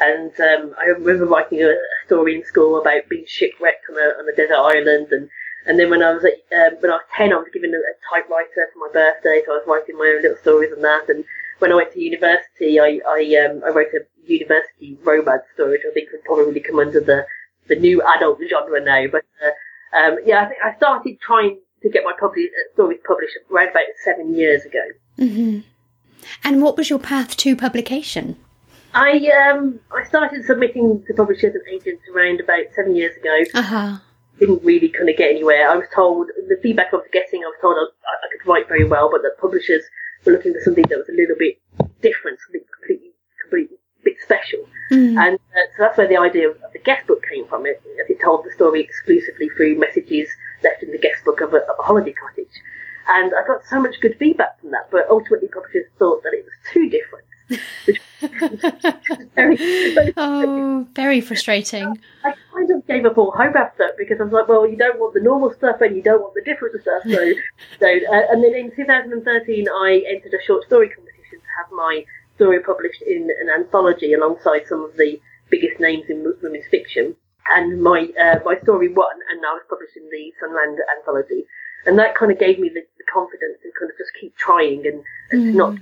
and 0.00 0.32
um, 0.38 0.74
I 0.78 0.84
remember 0.84 1.26
writing 1.26 1.62
a, 1.62 1.70
a 1.70 2.06
story 2.06 2.36
in 2.36 2.44
school 2.44 2.80
about 2.80 3.08
being 3.08 3.24
shipwrecked 3.26 3.86
on 3.90 3.96
a 3.96 4.14
on 4.20 4.28
a 4.28 4.36
desert 4.36 4.54
island 4.54 5.08
and. 5.10 5.28
And 5.66 5.78
then 5.78 5.90
when 5.90 6.02
I 6.02 6.12
was 6.12 6.24
at, 6.24 6.34
um, 6.56 6.78
when 6.80 6.90
I 6.90 6.96
was 6.96 7.06
ten, 7.16 7.32
I 7.32 7.36
was 7.36 7.48
given 7.52 7.72
a, 7.74 7.78
a 7.78 7.94
typewriter 8.10 8.68
for 8.72 8.78
my 8.80 8.92
birthday, 8.92 9.42
so 9.44 9.52
I 9.52 9.56
was 9.56 9.66
writing 9.66 9.96
my 9.96 10.12
own 10.14 10.22
little 10.22 10.36
stories 10.38 10.72
on 10.72 10.82
that. 10.82 11.08
And 11.08 11.24
when 11.58 11.72
I 11.72 11.76
went 11.76 11.92
to 11.92 12.00
university, 12.00 12.78
I 12.80 13.00
I, 13.06 13.20
um, 13.44 13.62
I 13.64 13.70
wrote 13.70 13.94
a 13.94 14.00
university 14.26 14.98
romance 15.02 15.44
story, 15.54 15.72
which 15.72 15.86
I 15.88 15.92
think 15.94 16.10
would 16.12 16.24
probably 16.24 16.60
come 16.60 16.78
under 16.78 17.00
the 17.00 17.26
the 17.68 17.76
new 17.76 18.02
adult 18.16 18.40
genre 18.48 18.80
now. 18.80 19.06
But 19.10 19.24
uh, 19.44 19.98
um, 19.98 20.18
yeah, 20.26 20.42
I 20.42 20.46
think 20.46 20.60
I 20.62 20.76
started 20.76 21.20
trying 21.20 21.60
to 21.82 21.88
get 21.90 22.04
my 22.04 22.12
publi- 22.20 22.46
uh, 22.46 22.72
stories 22.74 23.00
published 23.06 23.36
around 23.50 23.68
about 23.68 23.84
seven 24.04 24.34
years 24.34 24.64
ago. 24.64 24.84
hmm 25.18 25.60
And 26.42 26.62
what 26.62 26.76
was 26.76 26.90
your 26.90 26.98
path 26.98 27.36
to 27.38 27.56
publication? 27.56 28.36
I 28.94 29.18
um 29.48 29.80
I 29.92 30.04
started 30.04 30.44
submitting 30.44 31.04
to 31.06 31.14
publishers 31.14 31.54
and 31.54 31.66
agents 31.68 32.02
around 32.14 32.40
about 32.40 32.64
seven 32.74 32.94
years 32.94 33.16
ago. 33.16 33.44
Uh 33.52 33.62
huh. 33.62 33.98
Didn't 34.38 34.64
really 34.64 34.88
kind 34.88 35.08
of 35.08 35.16
get 35.16 35.30
anywhere. 35.30 35.70
I 35.70 35.76
was 35.76 35.86
told 35.94 36.28
the 36.48 36.58
feedback 36.62 36.88
I 36.92 36.96
was 36.96 37.06
getting. 37.12 37.42
I 37.42 37.46
was 37.46 37.58
told 37.60 37.76
I, 37.76 37.82
I 37.82 38.28
could 38.32 38.46
write 38.48 38.68
very 38.68 38.84
well, 38.84 39.10
but 39.10 39.22
that 39.22 39.38
publishers 39.40 39.84
were 40.24 40.32
looking 40.32 40.52
for 40.52 40.60
something 40.60 40.84
that 40.88 40.98
was 40.98 41.08
a 41.08 41.16
little 41.16 41.36
bit 41.38 41.60
different, 42.02 42.38
something 42.44 42.62
completely 42.74 43.12
completely 43.40 43.76
bit 44.04 44.16
special. 44.22 44.60
Mm. 44.92 45.16
And 45.16 45.34
uh, 45.36 45.66
so 45.76 45.78
that's 45.78 45.98
where 45.98 46.06
the 46.06 46.18
idea 46.18 46.50
of 46.50 46.56
the 46.72 46.78
guest 46.78 47.06
book 47.06 47.24
came 47.28 47.46
from. 47.48 47.66
It, 47.66 47.80
it 47.84 48.20
told 48.20 48.44
the 48.44 48.52
story 48.52 48.82
exclusively 48.82 49.48
through 49.56 49.78
messages 49.78 50.28
left 50.62 50.82
in 50.82 50.92
the 50.92 50.98
guest 50.98 51.24
book 51.24 51.40
of 51.40 51.54
a, 51.54 51.58
of 51.58 51.76
a 51.78 51.82
holiday 51.82 52.12
cottage. 52.12 52.52
And 53.08 53.32
I 53.34 53.46
got 53.46 53.64
so 53.66 53.80
much 53.80 54.00
good 54.00 54.16
feedback 54.18 54.60
from 54.60 54.70
that, 54.70 54.88
but 54.90 55.08
ultimately 55.10 55.48
publishers 55.48 55.86
thought 55.98 56.22
that 56.22 56.32
it 56.32 56.44
was 56.44 56.54
too 56.72 56.88
different. 56.88 57.24
Which 57.48 58.00
was 58.22 58.60
very, 59.34 59.56
very 59.56 60.14
oh, 60.16 60.86
very 60.94 61.20
frustrating. 61.20 61.98
I 62.24 62.34
kind 62.52 62.70
of 62.70 62.86
gave 62.86 63.04
up 63.04 63.18
all 63.18 63.32
hope 63.32 63.54
after 63.54 63.90
because 63.98 64.20
I 64.20 64.24
was 64.24 64.32
like, 64.32 64.48
well, 64.48 64.66
you 64.66 64.76
don't 64.76 64.98
want 64.98 65.14
the 65.14 65.20
normal 65.20 65.52
stuff 65.52 65.80
and 65.80 65.94
you 65.96 66.02
don't 66.02 66.22
want 66.22 66.34
the 66.34 66.42
different 66.42 66.80
stuff. 66.80 67.02
So, 67.04 67.32
so 67.80 67.86
uh, 67.86 68.32
and 68.32 68.42
then 68.42 68.54
in 68.54 68.74
2013, 68.74 69.68
I 69.68 70.02
entered 70.08 70.32
a 70.32 70.42
short 70.44 70.64
story 70.64 70.88
competition 70.88 71.38
to 71.40 71.50
have 71.58 71.70
my 71.72 72.04
story 72.36 72.60
published 72.60 73.02
in 73.02 73.30
an 73.40 73.50
anthology 73.50 74.14
alongside 74.14 74.66
some 74.66 74.84
of 74.84 74.96
the 74.96 75.20
biggest 75.50 75.80
names 75.80 76.04
in 76.08 76.24
women's 76.42 76.66
fiction. 76.70 77.14
And 77.54 77.82
my 77.82 78.08
uh, 78.18 78.38
my 78.44 78.58
story 78.62 78.88
won, 78.88 79.16
and 79.30 79.44
I 79.44 79.52
was 79.52 79.62
published 79.68 79.96
in 79.96 80.08
the 80.10 80.32
Sunlounger 80.40 80.80
anthology. 80.98 81.44
And 81.86 81.98
that 81.98 82.14
kind 82.14 82.32
of 82.32 82.38
gave 82.38 82.58
me 82.58 82.70
the, 82.70 82.80
the 82.96 83.04
confidence 83.12 83.58
to 83.62 83.70
kind 83.78 83.90
of 83.90 83.98
just 83.98 84.10
keep 84.18 84.34
trying 84.36 84.86
and, 84.86 85.04
and 85.30 85.52
to 85.52 85.58
not 85.58 85.76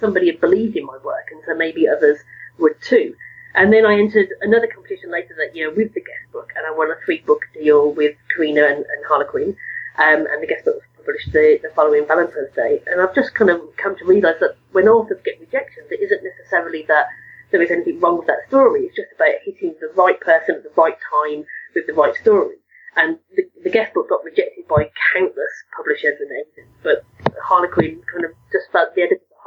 somebody 0.00 0.26
had 0.26 0.40
believed 0.40 0.76
in 0.76 0.86
my 0.86 0.98
work, 1.04 1.28
and 1.30 1.42
so 1.46 1.54
maybe 1.54 1.88
others 1.88 2.18
would 2.58 2.80
too. 2.80 3.14
And 3.54 3.72
then 3.72 3.84
I 3.84 3.98
entered 3.98 4.28
another 4.40 4.68
competition 4.68 5.10
later 5.10 5.34
that 5.36 5.56
year 5.56 5.70
with 5.70 5.92
the 5.94 6.00
guest 6.00 6.32
book, 6.32 6.52
and 6.56 6.66
I 6.66 6.76
won 6.76 6.90
a 6.90 7.04
three 7.04 7.20
book 7.20 7.42
deal 7.52 7.92
with 7.92 8.16
Carina 8.34 8.62
and, 8.62 8.78
and 8.78 9.04
Harlequin. 9.08 9.56
Um, 9.98 10.26
and 10.30 10.42
the 10.42 10.46
guest 10.46 10.64
book 10.64 10.76
was 10.76 10.84
published 10.96 11.32
the, 11.32 11.58
the 11.62 11.70
following 11.74 12.06
Valentine's 12.06 12.54
Day. 12.54 12.80
And 12.86 13.00
I've 13.00 13.14
just 13.14 13.34
kind 13.34 13.50
of 13.50 13.60
come 13.76 13.96
to 13.98 14.04
realise 14.04 14.38
that 14.40 14.56
when 14.72 14.88
authors 14.88 15.20
get 15.24 15.40
rejections, 15.40 15.88
it 15.90 16.00
isn't 16.00 16.22
necessarily 16.22 16.84
that 16.86 17.06
there 17.50 17.60
is 17.60 17.70
anything 17.70 17.98
wrong 17.98 18.18
with 18.18 18.28
that 18.28 18.46
story. 18.46 18.86
It's 18.86 18.96
just 18.96 19.12
about 19.14 19.42
hitting 19.44 19.74
the 19.80 19.90
right 19.96 20.18
person 20.20 20.54
at 20.54 20.62
the 20.62 20.70
right 20.76 20.96
time 21.10 21.44
with 21.74 21.86
the 21.86 21.92
right 21.92 22.14
story. 22.14 22.56
And 22.96 23.18
the, 23.34 23.42
the 23.62 23.70
guest 23.70 23.94
book 23.94 24.08
got 24.08 24.24
rejected 24.24 24.66
by 24.68 24.90
countless 25.12 25.54
publishers 25.76 26.18
and 26.20 26.30
agents, 26.30 26.74
but 26.82 27.04
Harlequin 27.42 28.02
kind 28.12 28.24
of 28.24 28.32
just 28.52 28.70
felt 28.72 28.94
the 28.94 29.02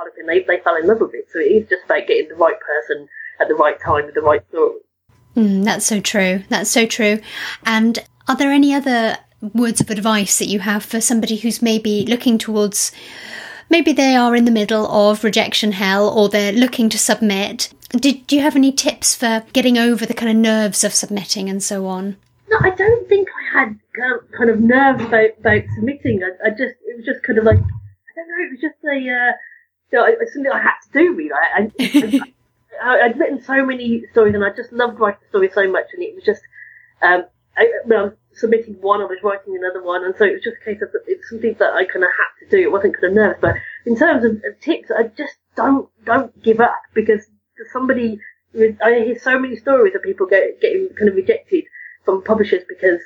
editors 0.06 0.24
of 0.24 0.26
Harlequin 0.26 0.26
they, 0.26 0.58
they 0.58 0.64
fell 0.64 0.76
in 0.76 0.88
love 0.88 1.02
with 1.02 1.14
it. 1.14 1.28
So 1.32 1.40
it 1.40 1.52
is 1.52 1.70
just 1.70 1.86
about 1.86 2.08
getting 2.08 2.30
the 2.30 2.36
right 2.36 2.60
person 2.60 3.08
at 3.40 3.48
the 3.48 3.56
right 3.56 3.80
time 3.80 4.06
with 4.06 4.16
the 4.16 4.22
right 4.22 4.48
story. 4.50 4.80
Mm, 5.36 5.64
that's 5.64 5.86
so 5.86 6.00
true. 6.00 6.44
That's 6.50 6.70
so 6.70 6.86
true. 6.86 7.20
And 7.66 8.00
are 8.28 8.36
there 8.36 8.52
any 8.52 8.74
other 8.74 9.18
words 9.54 9.82
of 9.82 9.90
advice 9.90 10.40
that 10.40 10.48
you 10.48 10.60
have 10.60 10.86
for 10.86 11.02
somebody 11.02 11.38
who's 11.38 11.62
maybe 11.62 12.06
looking 12.06 12.38
towards 12.38 12.92
maybe 13.70 13.92
they 13.92 14.16
are 14.16 14.36
in 14.36 14.46
the 14.46 14.52
middle 14.52 14.88
of 14.88 15.24
rejection 15.24 15.74
hell 15.74 16.08
or 16.08 16.30
they're 16.30 16.54
looking 16.54 16.90
to 16.90 16.98
submit 16.98 17.74
did 17.92 18.26
do 18.26 18.38
you 18.38 18.42
have 18.42 18.56
any 18.56 18.72
tips 18.72 19.14
for 19.14 19.44
getting 19.52 19.78
over 19.78 20.06
the 20.06 20.14
kind 20.14 20.32
of 20.32 20.38
nerves 20.38 20.86
of 20.86 20.94
submitting 20.94 21.50
and 21.50 21.62
so 21.62 21.88
on 21.88 22.16
No, 22.50 22.58
I 22.62 22.70
don't 22.70 23.10
think 23.10 23.28
I 23.28 23.60
had 23.60 23.80
kind 24.38 24.50
of 24.50 24.62
nerves 24.62 25.04
about, 25.04 25.32
about 25.40 25.64
submitting. 25.76 26.24
I, 26.24 26.48
I 26.48 26.50
just 26.52 26.76
it 26.88 26.98
was 26.98 27.06
just 27.06 27.24
kind 27.24 27.40
of 27.40 27.46
like 27.46 27.58
I 27.58 28.16
don't 28.16 28.28
know. 28.28 28.46
It 28.46 28.52
was 28.52 28.62
just 28.62 28.84
a 28.86 28.98
uh, 28.98 29.34
know, 29.94 30.06
it's 30.06 30.34
something 30.34 30.52
I 30.52 30.62
had 30.62 30.80
to 30.86 31.00
do. 31.00 31.14
Really, 31.14 31.32
I, 31.32 31.72
I, 31.80 32.34
I, 32.84 33.06
I'd 33.06 33.20
written 33.20 33.42
so 33.42 33.66
many 33.66 34.04
stories 34.12 34.36
and 34.36 34.44
I 34.44 34.50
just 34.56 34.72
loved 34.74 35.00
writing 35.00 35.22
stories 35.30 35.54
so 35.54 35.70
much, 35.70 35.88
and 35.94 36.04
it 36.04 36.16
was 36.16 36.24
just 36.24 36.42
um, 37.02 37.26
I, 37.58 37.72
when 37.86 38.00
I 38.00 38.04
was 38.04 38.14
submitting 38.34 38.76
one, 38.82 39.02
I 39.02 39.06
was 39.06 39.20
writing 39.24 39.56
another 39.56 39.84
one, 39.84 40.04
and 40.04 40.16
so 40.18 40.26
it 40.26 40.34
was 40.34 40.44
just 40.44 40.58
a 40.62 40.66
case 40.66 40.82
of 40.82 40.90
it's 41.08 41.30
something 41.30 41.56
that 41.60 41.74
I 41.74 41.86
kind 41.86 42.04
of 42.04 42.10
had 42.12 42.46
to 42.46 42.50
do. 42.50 42.64
It 42.64 42.72
wasn't 42.72 42.96
kind 42.96 43.06
of 43.06 43.14
nervous, 43.14 43.38
but 43.42 43.56
in 43.86 43.96
terms 43.96 44.26
of, 44.26 44.32
of 44.32 44.60
tips, 44.62 44.90
I 44.92 45.04
just 45.04 45.36
don't 45.56 45.90
don't 46.06 46.42
give 46.42 46.60
up 46.60 46.80
because 46.94 47.28
somebody 47.72 48.20
I 48.56 49.04
hear 49.06 49.20
so 49.20 49.40
many 49.40 49.56
stories 49.56 49.96
of 49.96 50.04
people 50.04 50.28
get, 50.28 50.62
getting 50.62 50.90
kind 50.98 51.10
of 51.10 51.16
rejected 51.16 51.66
from 52.06 52.24
publishers 52.24 52.64
because 52.68 53.02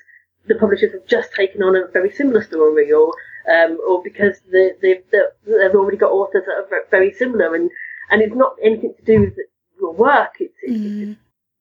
the 0.48 0.56
publishers 0.56 0.94
have 0.94 1.06
just 1.08 1.34
taken 1.34 1.64
on 1.64 1.76
a 1.76 1.88
very 1.92 2.12
similar 2.12 2.44
story, 2.44 2.92
or 2.92 3.14
um, 3.50 3.78
or 3.88 4.02
because 4.04 4.40
they, 4.52 4.72
they, 4.82 5.02
they've 5.12 5.76
already 5.76 5.98
got 5.98 6.12
authors 6.12 6.44
that 6.46 6.76
are 6.76 6.84
very 6.92 7.14
similar, 7.14 7.56
and 7.56 7.70
and 8.10 8.22
it's 8.22 8.36
not 8.36 8.56
anything 8.64 8.94
to 8.98 9.06
do 9.06 9.22
with 9.22 9.34
your 9.80 9.94
work. 9.94 10.36
It's, 10.40 10.54
it's 10.64 10.78
Mm. 10.80 11.18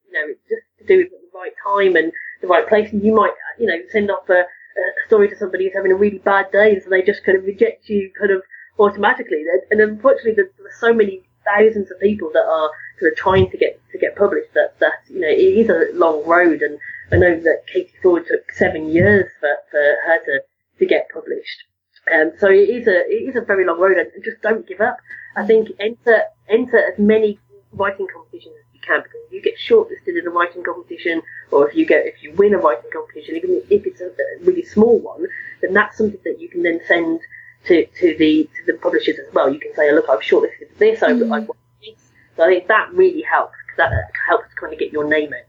you 0.06 0.12
know 0.12 0.24
it's 0.28 0.48
just 0.48 0.62
to 0.78 0.84
do 0.86 0.98
with 0.98 1.10
the 1.10 1.38
right 1.38 1.52
time 1.64 1.96
and 1.96 2.12
the 2.40 2.48
right 2.48 2.68
place. 2.68 2.92
And 2.92 3.04
you 3.04 3.14
might 3.14 3.32
you 3.58 3.66
know 3.66 3.78
send 3.90 4.10
off 4.10 4.28
a, 4.28 4.40
a 4.40 4.82
story 5.06 5.28
to 5.28 5.36
somebody 5.36 5.64
who's 5.64 5.74
having 5.74 5.92
a 5.92 5.96
really 5.96 6.18
bad 6.18 6.50
day, 6.52 6.72
and 6.72 6.82
so 6.82 6.90
they 6.90 7.02
just 7.02 7.24
kind 7.24 7.38
of 7.38 7.44
reject 7.44 7.88
you 7.88 8.10
kind 8.18 8.32
of 8.32 8.42
automatically. 8.78 9.44
And 9.70 9.80
unfortunately, 9.80 10.32
there's, 10.32 10.50
there's 10.58 10.80
so 10.80 10.92
many 10.92 11.22
thousands 11.44 11.90
of 11.90 12.00
people 12.00 12.30
that 12.32 12.44
are 12.44 12.70
sort 12.98 13.12
of 13.12 13.18
trying 13.18 13.50
to 13.50 13.56
get 13.56 13.80
to 13.92 13.98
get 13.98 14.16
published 14.16 14.52
that 14.54 14.78
that 14.80 14.94
you 15.08 15.20
know 15.20 15.28
it 15.28 15.38
is 15.38 15.68
a 15.68 15.96
long 15.96 16.24
road. 16.26 16.62
And 16.62 16.78
I 17.12 17.16
know 17.16 17.38
that 17.40 17.62
Katie 17.72 17.92
Fforde 18.02 18.26
took 18.26 18.50
seven 18.52 18.88
years 18.90 19.30
for, 19.40 19.54
for 19.70 19.78
her 20.06 20.18
to 20.24 20.40
to 20.78 20.86
get 20.86 21.08
published. 21.12 21.64
Um, 22.12 22.32
so 22.38 22.48
it 22.48 22.68
is 22.68 22.86
a 22.86 23.00
it 23.10 23.28
is 23.28 23.36
a 23.36 23.40
very 23.40 23.64
long 23.64 23.80
road, 23.80 23.98
and 23.98 24.10
just 24.24 24.40
don't 24.42 24.66
give 24.66 24.80
up. 24.80 24.98
I 25.36 25.44
think 25.44 25.70
enter 25.80 26.22
enter 26.48 26.78
as 26.78 26.98
many 26.98 27.38
writing 27.72 28.06
competitions 28.12 28.54
as 28.58 28.74
you 28.74 28.80
can 28.80 29.02
because 29.02 29.20
if 29.26 29.32
you 29.32 29.42
get 29.42 29.54
shortlisted 29.58 30.18
in 30.18 30.26
a 30.26 30.30
writing 30.30 30.62
competition, 30.62 31.22
or 31.50 31.68
if 31.68 31.74
you 31.74 31.84
get 31.84 32.06
if 32.06 32.22
you 32.22 32.32
win 32.34 32.54
a 32.54 32.58
writing 32.58 32.90
competition, 32.92 33.36
even 33.36 33.62
if 33.70 33.86
it's 33.86 34.00
a, 34.00 34.06
a 34.06 34.44
really 34.44 34.64
small 34.64 34.98
one, 34.98 35.26
then 35.62 35.74
that's 35.74 35.98
something 35.98 36.20
that 36.24 36.40
you 36.40 36.48
can 36.48 36.62
then 36.62 36.80
send 36.86 37.20
to, 37.66 37.84
to 37.86 38.16
the 38.18 38.48
to 38.56 38.72
the 38.72 38.78
publishers 38.78 39.18
as 39.18 39.32
well. 39.34 39.52
You 39.52 39.58
can 39.58 39.74
say, 39.74 39.92
look, 39.92 40.08
I've 40.08 40.20
shortlisted 40.20 40.70
for 40.72 40.78
this, 40.78 41.02
I've, 41.02 41.16
mm. 41.16 41.34
I've 41.34 41.46
this. 41.80 42.00
So 42.36 42.44
I 42.44 42.48
think 42.48 42.68
that 42.68 42.92
really 42.92 43.22
helps 43.22 43.54
because 43.66 43.78
that 43.78 43.92
helps 44.28 44.48
to 44.50 44.56
kind 44.60 44.72
of 44.72 44.78
get 44.78 44.92
your 44.92 45.04
name 45.04 45.32
out 45.32 45.40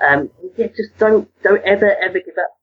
there. 0.00 0.12
Um, 0.12 0.30
yeah, 0.56 0.68
just 0.76 0.96
don't 0.98 1.28
don't 1.42 1.62
ever 1.64 1.94
ever 1.96 2.18
give 2.18 2.36
up. 2.38 2.57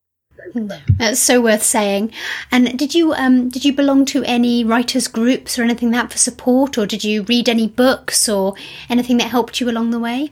No, 0.53 0.77
that's 0.97 1.19
so 1.19 1.41
worth 1.41 1.63
saying. 1.63 2.11
And 2.51 2.77
did 2.77 2.93
you 2.93 3.13
um 3.13 3.49
did 3.49 3.65
you 3.65 3.73
belong 3.73 4.05
to 4.05 4.23
any 4.23 4.63
writers 4.63 5.07
groups 5.07 5.57
or 5.57 5.63
anything 5.63 5.91
like 5.91 6.03
that 6.03 6.11
for 6.11 6.17
support, 6.17 6.77
or 6.77 6.85
did 6.85 7.03
you 7.03 7.23
read 7.23 7.49
any 7.49 7.67
books 7.67 8.29
or 8.29 8.53
anything 8.89 9.17
that 9.17 9.29
helped 9.29 9.59
you 9.59 9.69
along 9.69 9.91
the 9.91 9.99
way? 9.99 10.31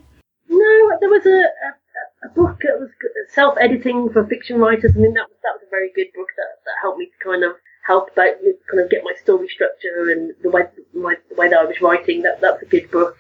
No, 0.49 0.97
there 0.99 1.09
was 1.09 1.25
a, 1.25 1.29
a, 1.29 2.27
a 2.27 2.29
book 2.35 2.59
that 2.61 2.79
was 2.79 2.89
self 3.29 3.55
editing 3.59 4.09
for 4.09 4.25
fiction 4.27 4.59
writers. 4.59 4.93
I 4.95 4.99
mean 4.99 5.13
that 5.13 5.27
was 5.29 5.37
that 5.43 5.53
was 5.53 5.63
a 5.65 5.69
very 5.69 5.91
good 5.95 6.07
book 6.15 6.29
that, 6.37 6.63
that 6.65 6.75
helped 6.81 6.99
me 6.99 7.05
to 7.05 7.23
kind 7.23 7.43
of 7.43 7.55
help 7.85 8.13
that 8.15 8.39
kind 8.69 8.83
of 8.83 8.89
get 8.89 9.03
my 9.03 9.13
story 9.21 9.47
structure 9.49 10.09
and 10.09 10.33
the 10.41 10.49
way 10.49 10.63
my 10.93 11.15
the 11.29 11.35
way 11.35 11.49
that 11.49 11.59
I 11.59 11.65
was 11.65 11.81
writing. 11.81 12.21
That 12.21 12.41
that 12.41 12.53
was 12.53 12.61
a 12.61 12.65
good 12.65 12.89
book. 12.91 13.17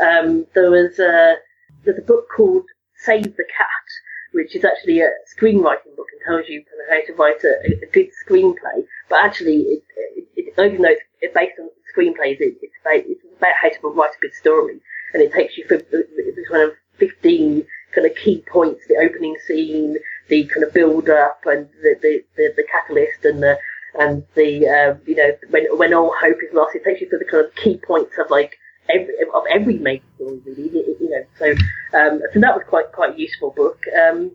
Um, 0.00 0.46
there 0.54 0.70
was 0.70 0.98
a 0.98 1.36
there's 1.84 1.98
a 1.98 2.02
book 2.02 2.28
called 2.34 2.64
Save 2.96 3.36
the 3.36 3.44
Cat 3.56 3.86
which 4.32 4.54
is 4.54 4.64
actually 4.64 5.00
a 5.00 5.10
screenwriting 5.36 5.96
book 5.96 6.06
and 6.12 6.20
tells 6.26 6.48
you 6.48 6.62
kind 6.64 6.80
of 6.82 6.88
how 6.90 7.06
to 7.06 7.18
write 7.18 7.44
a, 7.44 7.84
a 7.84 7.90
good 7.90 8.10
screenplay. 8.26 8.84
But 9.08 9.24
actually, 9.24 9.56
it, 9.56 9.82
it, 9.96 10.28
it, 10.36 10.64
even 10.64 10.82
though 10.82 10.94
it's 11.20 11.34
based 11.34 11.58
on 11.58 11.68
screenplays, 11.94 12.40
it, 12.40 12.56
it's, 12.62 12.74
about, 12.80 13.04
it's 13.06 13.24
about 13.36 13.54
how 13.60 13.68
to 13.68 13.88
write 13.88 14.10
a 14.16 14.20
good 14.20 14.34
story. 14.34 14.80
And 15.12 15.22
it 15.22 15.32
takes 15.32 15.58
you 15.58 15.66
through 15.66 15.82
the, 15.90 16.06
kind 16.48 16.70
of 16.70 16.76
15 16.98 17.66
kind 17.94 18.06
of 18.06 18.14
key 18.16 18.44
points, 18.50 18.86
the 18.88 18.96
opening 18.96 19.36
scene, 19.46 19.96
the 20.28 20.44
kind 20.44 20.64
of 20.64 20.72
build 20.72 21.08
up 21.08 21.40
and 21.44 21.68
the, 21.82 21.96
the, 22.00 22.24
the, 22.36 22.52
the 22.56 22.64
catalyst 22.70 23.24
and 23.24 23.42
the, 23.42 23.58
and 23.98 24.24
the, 24.36 24.68
um, 24.68 25.00
you 25.06 25.16
know, 25.16 25.36
when, 25.48 25.64
when 25.76 25.92
all 25.92 26.14
hope 26.20 26.36
is 26.46 26.54
lost, 26.54 26.76
it 26.76 26.84
takes 26.84 27.00
you 27.00 27.08
through 27.08 27.18
the 27.18 27.24
kind 27.24 27.44
of 27.44 27.54
key 27.56 27.80
points 27.84 28.12
of 28.18 28.30
like, 28.30 28.56
every, 28.92 29.14
of 29.34 29.44
every 29.50 29.78
major 29.78 30.04
story, 30.16 30.40
really. 30.46 30.70
You 31.00 31.10
know, 31.10 31.24
so 31.38 31.50
um, 31.98 32.20
so 32.32 32.40
that 32.40 32.54
was 32.54 32.64
quite 32.68 32.92
quite 32.92 33.14
a 33.14 33.18
useful 33.18 33.50
book. 33.50 33.82
Um, 34.02 34.32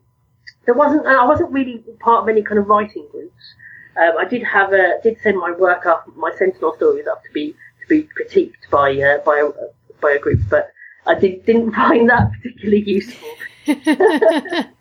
there 0.65 0.75
wasn't 0.75 1.05
I 1.05 1.25
wasn't 1.25 1.51
really 1.51 1.83
part 1.99 2.23
of 2.23 2.29
any 2.29 2.41
kind 2.41 2.59
of 2.59 2.67
writing 2.67 3.07
groups. 3.11 3.55
Um, 3.97 4.17
I 4.19 4.25
did 4.25 4.43
have 4.43 4.73
a 4.73 4.99
did 5.03 5.17
send 5.21 5.37
my 5.37 5.51
work 5.51 5.85
up, 5.85 6.05
my 6.15 6.31
Sentinel 6.37 6.75
stories 6.75 7.07
up 7.07 7.23
to 7.23 7.31
be 7.31 7.55
to 7.81 7.87
be 7.87 8.09
critiqued 8.17 8.69
by 8.69 8.91
uh, 8.91 9.19
by 9.19 9.39
a, 9.39 9.51
by 10.01 10.11
a 10.11 10.19
group, 10.19 10.41
but 10.49 10.71
I 11.05 11.15
did, 11.15 11.45
didn't 11.45 11.71
find 11.75 12.09
that 12.09 12.31
particularly 12.33 12.83
useful. 12.83 13.29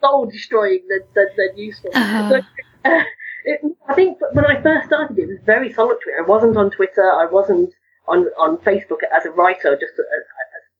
Soul 0.00 0.26
destroying 0.26 0.86
than, 0.88 1.00
than, 1.14 1.26
than 1.36 1.56
useful. 1.56 1.90
Uh-huh. 1.94 2.28
So, 2.30 2.36
uh, 2.84 3.02
it, 3.44 3.60
I 3.88 3.94
think 3.94 4.18
when 4.32 4.44
I 4.44 4.60
first 4.62 4.86
started, 4.88 5.18
it 5.18 5.28
was 5.28 5.38
very 5.44 5.72
solitary. 5.72 6.14
I 6.18 6.22
wasn't 6.22 6.56
on 6.56 6.70
Twitter. 6.70 7.02
I 7.02 7.26
wasn't 7.26 7.72
on 8.08 8.26
on 8.38 8.58
Facebook 8.58 9.00
as 9.16 9.24
a 9.26 9.30
writer, 9.30 9.76
just 9.76 9.94
as, 9.94 10.06
as, 10.16 10.24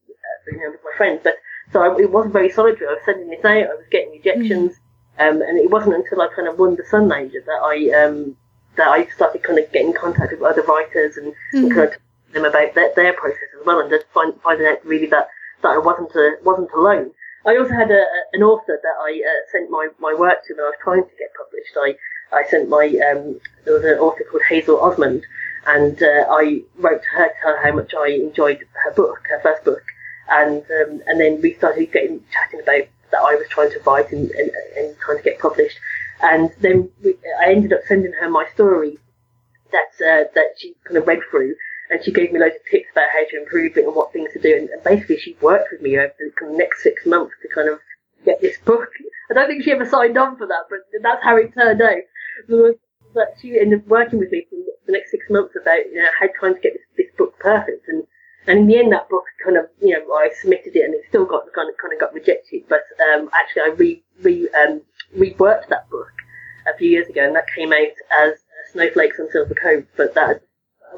as 0.09 0.55
you 0.55 0.61
know, 0.61 0.71
with 0.71 0.81
my 0.85 0.97
friends. 0.97 1.21
But 1.25 1.37
so 1.73 1.83
I, 1.83 2.01
it 2.01 2.11
wasn't 2.11 2.33
very 2.33 2.51
solitary. 2.51 2.89
I 2.89 2.93
was 2.93 3.03
sending 3.05 3.29
this 3.29 3.45
out. 3.45 3.71
I 3.71 3.75
was 3.75 3.87
getting 3.91 4.13
rejections, 4.13 4.73
mm. 5.19 5.29
um, 5.29 5.43
and 5.43 5.59
it 5.59 5.71
wasn't 5.71 5.97
until 5.97 6.21
I 6.21 6.29
kind 6.35 6.49
of 6.49 6.59
won 6.59 6.77
the 6.77 6.85
Sunlounger 6.85 7.45
that 7.45 7.63
I 7.63 8.05
um, 8.05 8.37
that 8.77 8.89
I 8.89 9.07
started 9.07 9.43
kind 9.43 9.59
of 9.59 9.71
getting 9.73 9.89
in 9.89 9.95
contact 9.95 10.33
with 10.33 10.43
other 10.43 10.63
writers 10.63 11.17
and, 11.17 11.33
mm. 11.55 11.65
and 11.65 11.73
kind 11.73 11.89
of 11.89 11.95
them 12.33 12.45
about 12.45 12.75
their, 12.75 12.93
their 12.95 13.13
process 13.15 13.51
as 13.59 13.67
well, 13.67 13.81
and 13.81 13.91
just 13.91 14.07
find, 14.13 14.35
finding 14.43 14.67
out 14.67 14.85
really 14.85 15.07
that 15.07 15.29
that 15.63 15.69
I 15.69 15.79
wasn't 15.79 16.15
a, 16.15 16.37
wasn't 16.45 16.71
alone. 16.73 17.13
I 17.47 17.57
also 17.57 17.75
had 17.75 17.91
a, 17.91 18.05
an 18.33 18.43
author 18.43 18.79
that 18.83 18.97
I 19.01 19.23
uh, 19.23 19.51
sent 19.53 19.71
my, 19.71 19.89
my 20.01 20.13
work 20.13 20.45
to 20.45 20.55
when 20.55 20.65
I 20.65 20.69
was 20.69 20.75
trying 20.83 21.05
to 21.05 21.17
get 21.19 21.31
published. 21.35 21.77
I 21.77 21.97
I 22.37 22.49
sent 22.49 22.69
my 22.69 22.87
um, 22.87 23.41
there 23.65 23.75
was 23.75 23.85
an 23.85 23.99
author 23.99 24.25
called 24.31 24.43
Hazel 24.49 24.81
Osmond, 24.81 25.25
and 25.67 26.01
uh, 26.03 26.27
I 26.31 26.63
wrote 26.79 27.03
to 27.03 27.09
her 27.11 27.31
tell 27.43 27.57
her 27.57 27.63
how 27.63 27.75
much 27.75 27.93
I 27.95 28.09
enjoyed 28.09 28.65
her 28.85 28.93
book, 28.93 29.21
her 29.29 29.41
first 29.43 29.65
book, 29.65 29.83
and 30.29 30.63
um, 30.63 31.03
and 31.07 31.21
then 31.21 31.41
we 31.41 31.55
started 31.55 31.93
getting 31.93 32.25
chatting 32.33 32.61
about 32.61 32.89
that 33.11 33.21
I 33.21 33.35
was 33.35 33.49
trying 33.49 33.71
to 33.71 33.81
write 33.81 34.11
and, 34.13 34.31
and, 34.31 34.51
and 34.77 34.97
trying 34.99 35.19
to 35.19 35.25
get 35.25 35.39
published, 35.39 35.79
and 36.23 36.51
then 36.61 36.91
we, 37.03 37.17
I 37.41 37.51
ended 37.51 37.73
up 37.73 37.81
sending 37.87 38.13
her 38.13 38.31
my 38.31 38.47
story 38.55 38.99
that 39.73 39.93
uh, 40.01 40.31
that 40.35 40.55
she 40.57 40.75
kind 40.85 40.99
of 40.99 41.07
read 41.07 41.21
through, 41.31 41.57
and 41.91 42.03
she 42.05 42.13
gave 42.13 42.33
me 42.33 42.39
loads 42.39 42.57
of 42.57 42.71
tips 42.71 42.89
about 42.93 43.09
how 43.13 43.25
to 43.29 43.43
improve 43.43 43.77
it 43.77 43.85
and 43.85 43.95
what 43.95 44.13
things 44.13 44.33
to 44.33 44.41
do, 44.41 44.57
and, 44.57 44.69
and 44.71 44.85
basically 44.85 45.19
she 45.19 45.37
worked 45.41 45.73
with 45.73 45.83
me 45.83 45.99
over 45.99 46.13
the 46.19 46.47
next 46.51 46.83
six 46.83 47.05
months 47.07 47.35
to 47.43 47.49
kind 47.49 47.69
of 47.69 47.81
get 48.25 48.41
this 48.41 48.59
book. 48.59 48.91
I 49.31 49.35
don't 49.35 49.49
think 49.49 49.65
she 49.65 49.73
ever 49.73 49.89
signed 49.89 50.17
on 50.17 50.37
for 50.37 50.47
that, 50.47 50.67
but 50.71 50.79
that's 51.03 51.25
how 51.25 51.37
it 51.37 51.53
turned 51.55 51.83
out 51.83 52.03
but 53.17 53.35
she 53.41 53.59
ended 53.59 53.81
up 53.81 53.89
working 53.89 54.19
with 54.21 54.31
me 54.31 54.47
for 54.49 54.57
the 54.87 54.93
next 54.93 55.11
six 55.11 55.25
months 55.31 55.57
about 55.61 55.89
you 55.91 55.97
know 55.97 56.11
how 56.21 56.29
trying 56.39 56.55
to 56.55 56.61
get 56.61 56.75
this, 56.75 56.83
this 56.97 57.17
book 57.19 57.37
perfect 57.41 57.89
and 57.89 58.05
and 58.47 58.61
in 58.61 58.67
the 58.69 58.79
end 58.79 58.93
that 58.93 59.09
book 59.09 59.25
kind 59.43 59.57
of 59.57 59.65
you 59.81 59.93
know 59.93 60.15
I 60.15 60.31
submitted 60.41 60.77
it 60.77 60.85
and 60.85 60.95
it 60.95 61.03
still 61.09 61.25
got 61.25 61.51
kind 61.55 61.69
of 61.69 61.75
kind 61.81 61.93
of 61.93 61.99
got 61.99 62.15
rejected 62.15 62.63
but 62.69 62.85
um, 63.03 63.31
actually 63.33 63.63
I 63.63 63.75
re 63.75 64.05
re 64.23 64.49
um, 64.51 64.83
reworked 65.17 65.69
that 65.71 65.89
book 65.91 66.13
a 66.73 66.77
few 66.77 66.91
years 66.91 67.09
ago 67.09 67.27
and 67.27 67.35
that 67.35 67.49
came 67.57 67.73
out 67.73 67.97
as 68.13 68.35
Snowflakes 68.73 69.19
on 69.19 69.31
Silver 69.33 69.55
Cove 69.55 69.87
but 69.97 70.15
that 70.15 70.43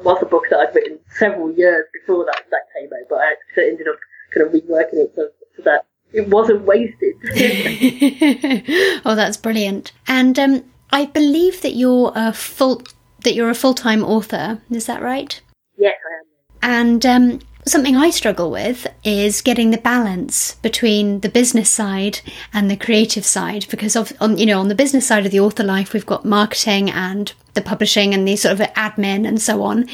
was 0.03 0.21
a 0.21 0.25
book 0.25 0.45
that 0.49 0.59
I'd 0.59 0.75
written 0.75 0.99
several 1.17 1.51
years 1.51 1.85
before 1.93 2.25
that 2.25 2.43
that 2.51 2.67
came 2.77 2.89
out 2.91 3.07
but 3.09 3.19
I 3.19 3.35
ended 3.57 3.87
up 3.87 3.99
kind 4.33 4.45
of 4.45 4.53
reworking 4.53 5.05
it 5.05 5.13
so, 5.15 5.29
so 5.55 5.63
that 5.63 5.85
it 6.11 6.27
wasn't 6.27 6.63
wasted. 6.63 7.13
oh, 9.05 9.15
that's 9.15 9.37
brilliant. 9.37 9.91
And 10.07 10.39
um, 10.39 10.63
I 10.91 11.05
believe 11.05 11.61
that 11.61 11.75
you're 11.75 12.11
a 12.15 12.33
full 12.33 12.81
that 13.23 13.33
you're 13.35 13.49
a 13.49 13.55
full 13.55 13.73
time 13.73 14.03
author. 14.03 14.61
Is 14.69 14.85
that 14.85 15.01
right? 15.01 15.39
Yes, 15.77 15.95
I 16.05 16.67
am. 16.67 16.81
And 16.81 17.05
um, 17.05 17.39
something 17.65 17.95
I 17.95 18.09
struggle 18.09 18.49
with 18.51 18.87
is 19.03 19.41
getting 19.41 19.71
the 19.71 19.77
balance 19.77 20.55
between 20.55 21.19
the 21.19 21.29
business 21.29 21.69
side 21.69 22.21
and 22.53 22.69
the 22.69 22.77
creative 22.77 23.25
side, 23.25 23.65
because 23.69 23.95
of 23.95 24.13
on 24.19 24.37
you 24.37 24.45
know 24.45 24.59
on 24.59 24.67
the 24.67 24.75
business 24.75 25.07
side 25.07 25.25
of 25.25 25.31
the 25.31 25.39
author 25.39 25.63
life, 25.63 25.93
we've 25.93 26.05
got 26.05 26.25
marketing 26.25 26.89
and 26.89 27.33
the 27.53 27.61
publishing 27.61 28.13
and 28.13 28.27
the 28.27 28.35
sort 28.35 28.59
of 28.59 28.67
admin 28.69 29.27
and 29.27 29.41
so 29.41 29.63
on, 29.63 29.87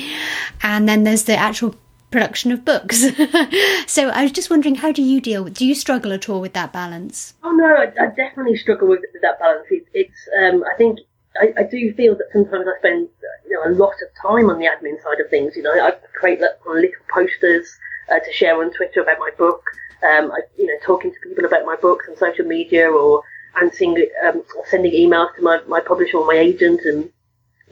and 0.63 0.87
then 0.87 1.03
there's 1.03 1.23
the 1.23 1.35
actual 1.35 1.75
production 2.15 2.53
of 2.53 2.63
books. 2.63 2.99
so 3.87 4.07
I 4.07 4.23
was 4.23 4.31
just 4.31 4.49
wondering, 4.49 4.75
how 4.75 4.93
do 4.93 5.01
you 5.01 5.19
deal 5.19 5.43
with? 5.43 5.55
Do 5.55 5.65
you 5.65 5.75
struggle 5.75 6.13
at 6.13 6.29
all 6.29 6.39
with 6.39 6.53
that 6.53 6.71
balance? 6.71 7.33
Oh 7.43 7.51
no, 7.51 7.65
I, 7.65 7.91
I 8.01 8.07
definitely 8.07 8.55
struggle 8.55 8.87
with, 8.87 9.01
with 9.11 9.21
that 9.21 9.37
balance. 9.37 9.67
It, 9.69 9.85
it's 9.93 10.29
um, 10.39 10.63
I 10.63 10.77
think 10.77 10.99
I, 11.35 11.53
I, 11.57 11.63
do 11.63 11.93
feel 11.93 12.15
that 12.15 12.27
sometimes 12.31 12.67
I 12.67 12.79
spend 12.79 13.09
you 13.45 13.51
know 13.51 13.69
a 13.69 13.75
lot 13.75 13.95
of 14.01 14.07
time 14.21 14.49
on 14.49 14.59
the 14.59 14.65
admin 14.65 15.03
side 15.03 15.19
of 15.19 15.29
things. 15.29 15.57
You 15.57 15.63
know, 15.63 15.71
I 15.71 15.91
create 16.17 16.39
little 16.39 16.89
posters 17.13 17.77
uh, 18.09 18.19
to 18.19 18.31
share 18.31 18.63
on 18.63 18.71
Twitter 18.71 19.01
about 19.01 19.19
my 19.19 19.31
book. 19.37 19.61
Um, 20.01 20.31
I, 20.31 20.39
you 20.57 20.67
know, 20.67 20.77
talking 20.85 21.11
to 21.11 21.17
people 21.21 21.43
about 21.43 21.65
my 21.65 21.75
books 21.75 22.05
on 22.09 22.15
social 22.15 22.45
media 22.45 22.89
or 22.89 23.23
answering, 23.59 24.07
um, 24.25 24.41
sending 24.69 24.93
emails 24.93 25.35
to 25.35 25.41
my, 25.41 25.59
my 25.67 25.81
publisher 25.81 26.17
or 26.17 26.25
my 26.25 26.35
agent 26.35 26.81
and 26.85 27.11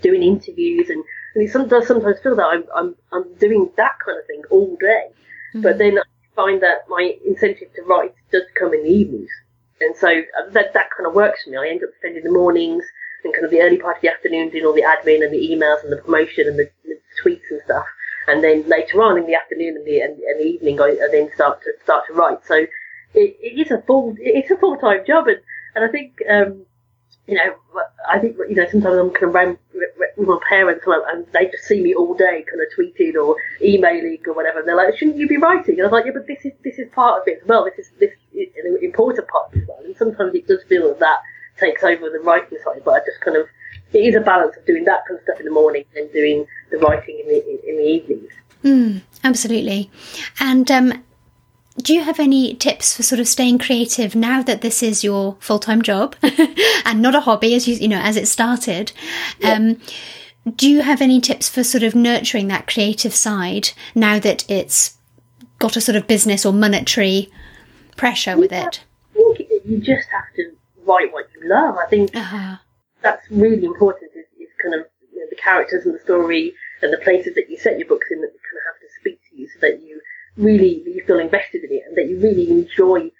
doing 0.02 0.22
interviews 0.22 0.90
and 0.90 1.04
and 1.36 1.44
it 1.44 1.70
does 1.70 1.88
sometimes 1.88 2.20
feel 2.20 2.36
that 2.36 2.46
I'm, 2.46 2.64
I'm, 2.76 2.96
I'm 3.12 3.34
doing 3.36 3.70
that 3.78 3.94
kind 4.06 4.20
of 4.20 4.26
thing 4.28 4.44
all 4.50 4.76
day. 4.80 5.08
Mm-hmm. 5.54 5.62
But 5.62 5.78
then 5.78 5.98
I 5.98 6.04
find 6.36 6.62
that 6.62 6.86
my 6.90 7.16
incentive 7.26 7.74
to 7.76 7.82
write 7.84 8.14
does 8.32 8.44
come 8.60 8.74
in 8.74 8.84
the 8.84 8.90
evenings. 8.90 9.30
And 9.82 9.96
so 9.96 10.08
uh, 10.10 10.50
that, 10.52 10.74
that 10.74 10.90
kind 10.96 11.08
of 11.08 11.14
works 11.14 11.44
for 11.44 11.50
me. 11.50 11.58
I 11.58 11.68
end 11.68 11.84
up 11.84 11.90
spending 11.98 12.24
the 12.24 12.32
mornings 12.32 12.84
and 13.24 13.34
kind 13.34 13.46
of 13.46 13.52
the 13.52 13.62
early 13.62 13.78
part 13.78 13.98
of 13.98 14.02
the 14.02 14.10
afternoon 14.10 14.50
doing 14.50 14.66
all 14.66 14.74
the 14.74 14.84
admin 14.84 15.24
and 15.24 15.34
the 15.34 15.50
emails 15.50 15.84
and 15.84 15.92
the 15.92 15.98
promotion 15.98 16.48
and 16.48 16.60
the, 16.60 16.70
the 16.86 16.98
tweets 17.24 17.50
and 17.50 17.62
stuff. 17.66 17.86
And 18.28 18.44
then 18.44 18.68
later 18.70 19.02
on 19.02 19.18
in 19.18 19.26
the 19.26 19.36
afternoon 19.36 19.76
and 19.76 19.86
the, 19.86 20.00
and, 20.00 20.18
and 20.20 20.40
the 20.40 20.46
evening, 20.46 20.80
I, 20.80 20.98
I, 21.04 21.08
then 21.12 21.30
start 21.36 21.62
to 21.64 21.72
start 21.84 22.06
to 22.08 22.14
write. 22.14 22.46
So 22.46 22.56
it, 22.56 22.70
it 23.42 23.60
is 23.60 23.72
a 23.72 23.82
full 23.82 24.16
it's 24.18 24.50
a 24.50 24.56
full 24.56 24.78
time 24.78 25.06
job, 25.06 25.28
and 25.28 25.40
and 25.76 25.84
I 25.84 25.90
think 25.90 26.22
um, 26.30 26.66
you 27.28 27.36
know, 27.36 27.56
I 28.10 28.20
think, 28.20 28.38
you 28.50 28.56
know, 28.56 28.68
sometimes 28.70 28.98
I'm 28.98 29.12
kind 29.12 29.36
of 29.36 29.58
my 30.18 30.38
parents 30.48 30.86
and 30.88 31.26
they 31.34 31.46
just 31.48 31.66
see 31.66 31.82
me 31.82 31.94
all 31.94 32.14
day 32.14 32.46
kind 32.50 32.62
of 32.62 32.68
tweeting 32.78 33.16
or 33.16 33.36
emailing 33.62 34.20
or 34.28 34.34
whatever. 34.34 34.60
And 34.60 34.68
they're 34.68 34.76
like, 34.76 34.98
shouldn't 34.98 35.18
you 35.18 35.28
be 35.28 35.38
writing? 35.38 35.76
And 35.76 35.82
I 35.82 35.86
was 35.86 35.92
like, 35.92 36.06
yeah, 36.06 36.12
but 36.14 36.28
this 36.28 36.46
is, 36.46 36.54
this 36.64 36.78
is 36.78 36.88
part 36.94 37.22
of 37.22 37.28
it 37.28 37.40
as 37.42 37.48
well. 37.48 37.66
This 37.66 37.88
is, 37.88 37.92
this 38.00 38.12
is 38.34 38.50
an 38.64 38.78
important 38.82 39.28
part 39.28 39.56
as 39.56 39.68
well. 39.68 39.80
And 39.84 39.96
sometimes 39.98 40.36
it 40.36 40.48
does 40.48 40.64
feel 40.70 40.88
that 40.90 41.00
that 41.00 41.20
takes 41.58 41.84
over 41.84 42.10
the 42.10 42.20
writing 42.20 42.58
side, 42.64 42.82
but 42.84 42.92
I 42.92 43.00
just 43.06 43.22
kind 43.22 43.38
of 43.38 43.48
it 43.94 44.00
is 44.00 44.16
a 44.16 44.22
balance 44.22 44.58
of 44.58 44.66
doing 44.66 44.86
that 44.86 45.06
kind 45.08 45.20
of 45.20 45.24
stuff 45.24 45.40
in 45.40 45.46
the 45.46 45.52
morning 45.52 45.86
and 45.96 46.12
doing 46.12 46.46
the 46.72 46.78
writing 46.78 47.20
in 47.20 47.28
the 47.28 47.70
in 47.70 47.78
the 47.78 47.84
evenings. 47.84 48.32
Mm, 48.64 49.02
absolutely. 49.24 49.92
And 50.40 50.70
um, 50.72 51.04
do 51.78 51.94
you 51.94 52.04
have 52.04 52.20
any 52.20 52.54
tips 52.54 52.96
for 52.96 53.04
sort 53.04 53.20
of 53.20 53.28
staying 53.28 53.58
creative 53.58 54.16
now 54.16 54.44
that 54.44 54.62
this 54.62 54.84
is 54.84 55.04
your 55.04 55.36
full 55.40 55.60
time 55.60 55.82
job 55.82 56.16
and 56.86 57.02
not 57.02 57.16
a 57.16 57.22
hobby 57.22 57.56
as 57.56 57.68
you 57.68 57.76
you 57.76 57.88
know 57.88 58.00
as 58.00 58.16
it 58.16 58.28
started? 58.28 58.92
Yeah. 59.40 59.54
Um, 59.54 59.78
do 60.56 60.70
you 60.70 60.82
have 60.82 61.02
any 61.02 61.22
tips 61.22 61.48
for 61.50 61.64
sort 61.64 61.84
of 61.84 61.96
nurturing 61.96 62.50
that 62.50 62.68
creative 62.68 63.16
side 63.16 63.70
now 63.96 64.20
that 64.20 64.50
it's 64.52 64.98
got 65.58 65.78
a 65.78 65.82
sort 65.82 65.96
of 65.96 66.06
business 66.06 66.46
or 66.46 66.52
monetary 66.52 67.32
pressure 67.96 68.38
with 68.38 68.52
yeah, 68.52 68.68
it? 68.68 68.84
I 69.16 69.34
think 69.38 69.50
you 69.64 69.78
just 69.80 70.10
have 70.10 70.26
to 70.36 70.52
write 70.86 71.14
what 71.14 71.28
you 71.34 71.48
love. 71.48 71.78
I 71.78 71.90
think 71.90 72.16
uh-huh. 72.16 72.58
that's 73.02 73.26
really 73.32 73.64
important. 73.64 74.12
Is, 74.16 74.26
is 74.40 74.50
kind 74.62 74.76
of 74.76 74.86
you 75.14 75.20
know, 75.20 75.26
the 75.30 75.38
characters 75.38 75.86
and 75.86 75.96
the 75.96 76.00
story 76.00 76.54
and 76.82 76.92
the 76.92 76.98
places 76.98 77.36
that 77.36 77.50
you 77.50 77.58
set 77.58 77.80
your 77.80 77.88
books 77.88 78.08
in 78.12 78.20
that 78.20 78.28
kind 78.28 78.60
of 78.60 78.74
have 78.74 78.82
to 78.82 79.00
speak 79.00 79.22
to 79.30 79.38
you, 79.38 79.48
so 79.48 79.60
that 79.62 79.82
you 79.82 80.02
really 80.36 80.84
feel 81.06 81.20
invested 81.20 81.64
in 81.64 81.72
it 81.72 81.84
and 81.88 81.98
that 81.98 82.10
you 82.10 82.20
really 82.20 82.50
enjoy 82.50 83.12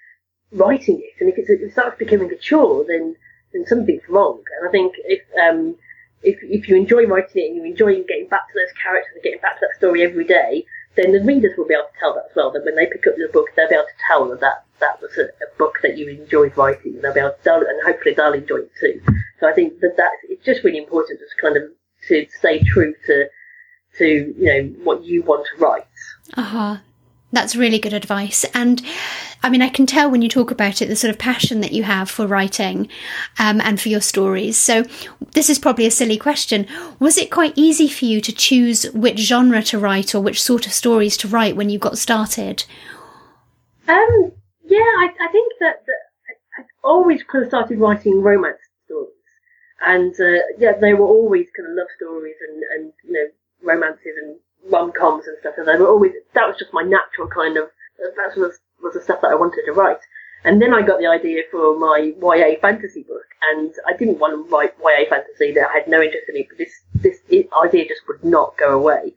writing 0.52 1.00
it. 1.02 1.20
And 1.20 1.28
if, 1.30 1.38
it 1.38 1.72
starts 1.72 1.98
becoming 1.98 2.30
a 2.30 2.36
chore, 2.36 2.84
then 2.86 3.16
then 3.52 3.66
something's 3.66 4.08
wrong. 4.08 4.42
And 4.58 4.68
I 4.68 4.72
think 4.72 4.94
if 5.04 5.22
um, 5.40 5.76
if 6.22 6.38
if 6.42 6.68
you 6.68 6.76
enjoy 6.76 7.06
writing 7.06 7.42
it 7.42 7.48
and 7.48 7.56
you 7.56 7.64
enjoy 7.64 8.02
getting 8.04 8.28
back 8.28 8.48
to 8.48 8.54
those 8.54 8.72
characters 8.82 9.12
and 9.14 9.22
getting 9.22 9.40
back 9.40 9.60
to 9.60 9.66
that 9.66 9.76
story 9.78 10.02
every 10.02 10.24
day, 10.24 10.64
then 10.96 11.12
the 11.12 11.22
readers 11.22 11.56
will 11.56 11.66
be 11.66 11.74
able 11.74 11.84
to 11.92 12.00
tell 12.00 12.14
that 12.14 12.26
as 12.30 12.36
well. 12.36 12.50
That 12.50 12.64
when 12.64 12.76
they 12.76 12.86
pick 12.86 13.06
up 13.06 13.14
the 13.16 13.28
book, 13.32 13.48
they'll 13.54 13.68
be 13.68 13.74
able 13.74 13.84
to 13.84 14.04
tell 14.06 14.28
that 14.30 14.40
that, 14.40 14.64
that 14.80 15.00
was 15.00 15.16
a, 15.18 15.24
a 15.24 15.48
book 15.58 15.78
that 15.82 15.96
you 15.96 16.08
enjoyed 16.08 16.56
writing. 16.56 17.00
They'll 17.00 17.14
be 17.14 17.20
able 17.20 17.30
to 17.30 17.42
tell, 17.42 17.58
and 17.58 17.80
hopefully 17.84 18.14
they'll 18.14 18.32
enjoy 18.32 18.66
it 18.66 18.72
too. 18.80 19.00
So 19.40 19.48
I 19.48 19.52
think 19.52 19.80
that 19.80 19.94
that's 19.96 20.16
it's 20.28 20.44
just 20.44 20.64
really 20.64 20.78
important 20.78 21.20
to 21.20 21.42
kind 21.42 21.56
of 21.56 21.64
to 22.08 22.26
stay 22.38 22.62
true 22.62 22.94
to 23.06 23.28
to 23.98 24.34
you 24.36 24.44
know 24.44 24.62
what 24.84 25.04
you 25.04 25.22
want 25.22 25.46
to 25.46 25.62
write. 25.62 25.86
Uh 26.36 26.42
huh. 26.42 26.76
That's 27.34 27.56
really 27.56 27.80
good 27.80 27.92
advice. 27.92 28.44
And 28.54 28.80
I 29.42 29.50
mean, 29.50 29.60
I 29.60 29.68
can 29.68 29.86
tell 29.86 30.08
when 30.08 30.22
you 30.22 30.28
talk 30.28 30.52
about 30.52 30.80
it, 30.80 30.86
the 30.86 30.94
sort 30.94 31.10
of 31.10 31.18
passion 31.18 31.62
that 31.62 31.72
you 31.72 31.82
have 31.82 32.08
for 32.08 32.28
writing 32.28 32.88
um, 33.40 33.60
and 33.60 33.80
for 33.80 33.88
your 33.88 34.00
stories. 34.00 34.56
So, 34.56 34.84
this 35.32 35.50
is 35.50 35.58
probably 35.58 35.84
a 35.84 35.90
silly 35.90 36.16
question. 36.16 36.64
Was 37.00 37.18
it 37.18 37.32
quite 37.32 37.52
easy 37.56 37.88
for 37.88 38.04
you 38.04 38.20
to 38.20 38.32
choose 38.32 38.84
which 38.92 39.18
genre 39.18 39.62
to 39.64 39.80
write 39.80 40.14
or 40.14 40.20
which 40.20 40.40
sort 40.40 40.64
of 40.64 40.72
stories 40.72 41.16
to 41.18 41.28
write 41.28 41.56
when 41.56 41.70
you 41.70 41.78
got 41.80 41.98
started? 41.98 42.64
Um, 43.88 44.30
yeah, 44.64 44.78
I, 44.78 45.08
I 45.20 45.28
think 45.32 45.52
that, 45.58 45.84
that 45.86 46.02
I, 46.56 46.62
always 46.84 47.24
kind 47.24 47.42
of 47.42 47.50
started 47.50 47.80
writing 47.80 48.22
romance 48.22 48.58
stories. 48.86 49.10
And 49.84 50.14
uh, 50.20 50.44
yeah, 50.56 50.74
they 50.80 50.94
were 50.94 51.08
always 51.08 51.48
kind 51.56 51.68
of 51.68 51.76
love 51.76 51.88
stories 51.96 52.36
and, 52.48 52.62
and 52.76 52.92
you 53.02 53.12
know, 53.12 53.26
romances 53.60 54.14
and 54.22 54.36
rom 54.70 54.92
coms 54.92 55.26
and 55.26 55.36
stuff, 55.40 55.54
and 55.56 55.68
they 55.68 55.76
were 55.76 55.88
always 55.88 56.12
that 56.34 56.46
was 56.46 56.56
just 56.58 56.72
my 56.72 56.82
natural 56.82 57.28
kind 57.28 57.56
of 57.56 57.68
that 57.98 58.36
was 58.36 58.58
was 58.82 58.94
the 58.94 59.02
stuff 59.02 59.20
that 59.22 59.30
I 59.30 59.34
wanted 59.34 59.62
to 59.66 59.72
write. 59.72 60.00
And 60.44 60.60
then 60.60 60.74
I 60.74 60.82
got 60.82 60.98
the 60.98 61.06
idea 61.06 61.42
for 61.50 61.78
my 61.78 62.12
YA 62.20 62.60
fantasy 62.60 63.02
book, 63.02 63.24
and 63.50 63.72
I 63.88 63.96
didn't 63.96 64.18
want 64.18 64.34
to 64.34 64.54
write 64.54 64.74
YA 64.78 65.08
fantasy. 65.08 65.52
That 65.52 65.70
I 65.70 65.78
had 65.80 65.88
no 65.88 66.02
interest 66.02 66.28
in 66.28 66.36
it, 66.36 66.48
but 66.48 66.58
this 66.58 66.72
this 66.94 67.18
idea 67.64 67.88
just 67.88 68.02
would 68.08 68.22
not 68.24 68.56
go 68.58 68.78
away. 68.78 69.14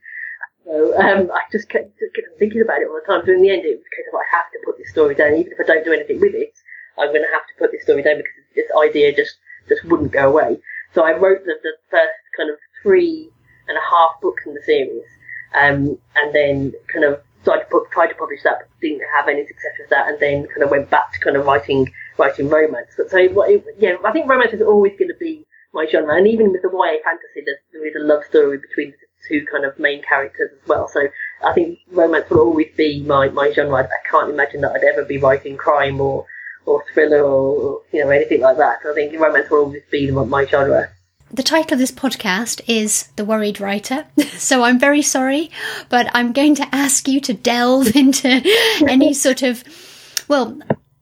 So 0.68 0.92
um, 1.00 1.32
I 1.32 1.42
just 1.52 1.70
kept, 1.70 1.98
just 1.98 2.14
kept 2.14 2.28
thinking 2.40 2.62
about 2.62 2.82
it 2.82 2.88
all 2.88 3.00
the 3.00 3.08
time. 3.08 3.24
So 3.26 3.32
in 3.32 3.42
the 3.42 3.52
end, 3.52 3.64
it 3.64 3.80
was 3.80 3.88
a 3.88 3.96
case 3.96 4.08
of 4.12 4.20
I 4.20 4.28
have 4.36 4.52
to 4.52 4.60
put 4.66 4.78
this 4.78 4.92
story 4.92 5.16
down, 5.16 5.36
even 5.36 5.54
if 5.54 5.60
I 5.60 5.64
don't 5.64 5.86
do 5.86 5.94
anything 5.94 6.20
with 6.20 6.36
it. 6.36 6.52
I'm 6.98 7.08
going 7.10 7.24
to 7.24 7.32
have 7.32 7.48
to 7.48 7.56
put 7.58 7.72
this 7.72 7.84
story 7.84 8.04
down 8.04 8.18
because 8.18 8.36
this 8.56 8.68
idea 8.76 9.16
just 9.16 9.38
just 9.70 9.86
wouldn't 9.86 10.12
go 10.12 10.28
away. 10.28 10.60
So 10.94 11.04
I 11.04 11.12
wrote 11.12 11.46
the, 11.46 11.56
the 11.62 11.76
first 11.92 12.20
kind 12.36 12.50
of 12.50 12.58
three 12.84 13.30
and 13.68 13.78
a 13.78 13.82
half 13.82 14.20
books 14.22 14.44
in 14.46 14.54
the 14.56 14.62
series, 14.64 15.08
um, 15.56 15.98
and 16.16 16.34
then 16.34 16.74
kind 16.92 17.06
of 17.06 17.22
tried 17.44 17.64
to, 17.64 17.86
tried 17.92 18.08
to 18.08 18.16
publish 18.16 18.44
that, 18.44 18.60
but 18.60 18.68
didn't 18.82 19.02
have 19.16 19.28
any 19.28 19.46
success 19.46 19.74
with 19.80 19.90
that, 19.90 20.08
and 20.08 20.20
then 20.20 20.48
kind 20.48 20.64
of 20.64 20.72
went 20.72 20.90
back 20.90 21.14
to 21.14 21.20
kind 21.20 21.38
of 21.38 21.46
writing 21.46 21.92
writing 22.18 22.50
romance. 22.50 22.92
But 22.98 23.10
so 23.10 23.18
it, 23.18 23.66
yeah, 23.80 23.96
I 24.04 24.12
think 24.12 24.30
romance 24.30 24.54
is 24.54 24.62
always 24.62 24.94
going 24.98 25.10
to 25.10 25.18
be 25.20 25.46
my 25.74 25.86
genre, 25.92 26.16
and 26.16 26.28
even 26.28 26.52
with 26.52 26.62
the 26.62 26.70
YA 26.70 27.00
fantasy, 27.04 27.46
there 27.46 27.88
is 27.88 27.96
a 27.96 28.04
love 28.04 28.24
story 28.26 28.58
between 28.58 28.92
the 28.92 29.08
two 29.28 29.46
kind 29.52 29.66
of 29.66 29.78
main 29.80 30.02
characters 30.04 30.52
as 30.62 30.68
well. 30.68 30.88
So 30.88 31.08
I 31.44 31.54
think 31.54 31.80
romance 31.92 32.30
will 32.30 32.40
always 32.40 32.74
be 32.76 33.04
my, 33.04 33.30
my 33.30 33.52
genre. 33.52 33.84
I 33.84 34.10
can't 34.10 34.30
imagine 34.30 34.62
that 34.62 34.74
I'd 34.74 34.84
ever 34.84 35.04
be 35.04 35.18
writing 35.18 35.58
crime 35.58 36.02
or 36.02 36.26
or 36.66 36.84
thriller 36.94 37.24
or 37.24 37.82
you 37.92 38.04
know 38.04 38.10
anything 38.10 38.42
like 38.42 38.58
that. 38.58 38.80
So 38.84 38.92
I 38.92 38.96
think 38.96 39.20
romance 39.20 39.50
will 39.50 39.60
always 39.60 39.84
be 39.90 40.12
my, 40.12 40.26
my 40.26 40.46
genre. 40.46 40.90
The 41.30 41.44
title 41.44 41.74
of 41.74 41.80
this 41.80 41.92
podcast 41.92 42.62
is 42.68 43.08
The 43.18 43.26
Worried 43.26 43.60
Writer, 43.60 44.06
so 44.38 44.64
I'm 44.64 44.80
very 44.80 45.02
sorry, 45.02 45.52
but 45.90 46.10
I'm 46.14 46.32
going 46.32 46.56
to 46.56 46.74
ask 46.74 47.06
you 47.06 47.20
to 47.20 47.34
delve 47.34 47.96
into 47.98 48.42
any 48.88 49.14
sort 49.14 49.44
of, 49.44 49.62
well, 50.30 50.58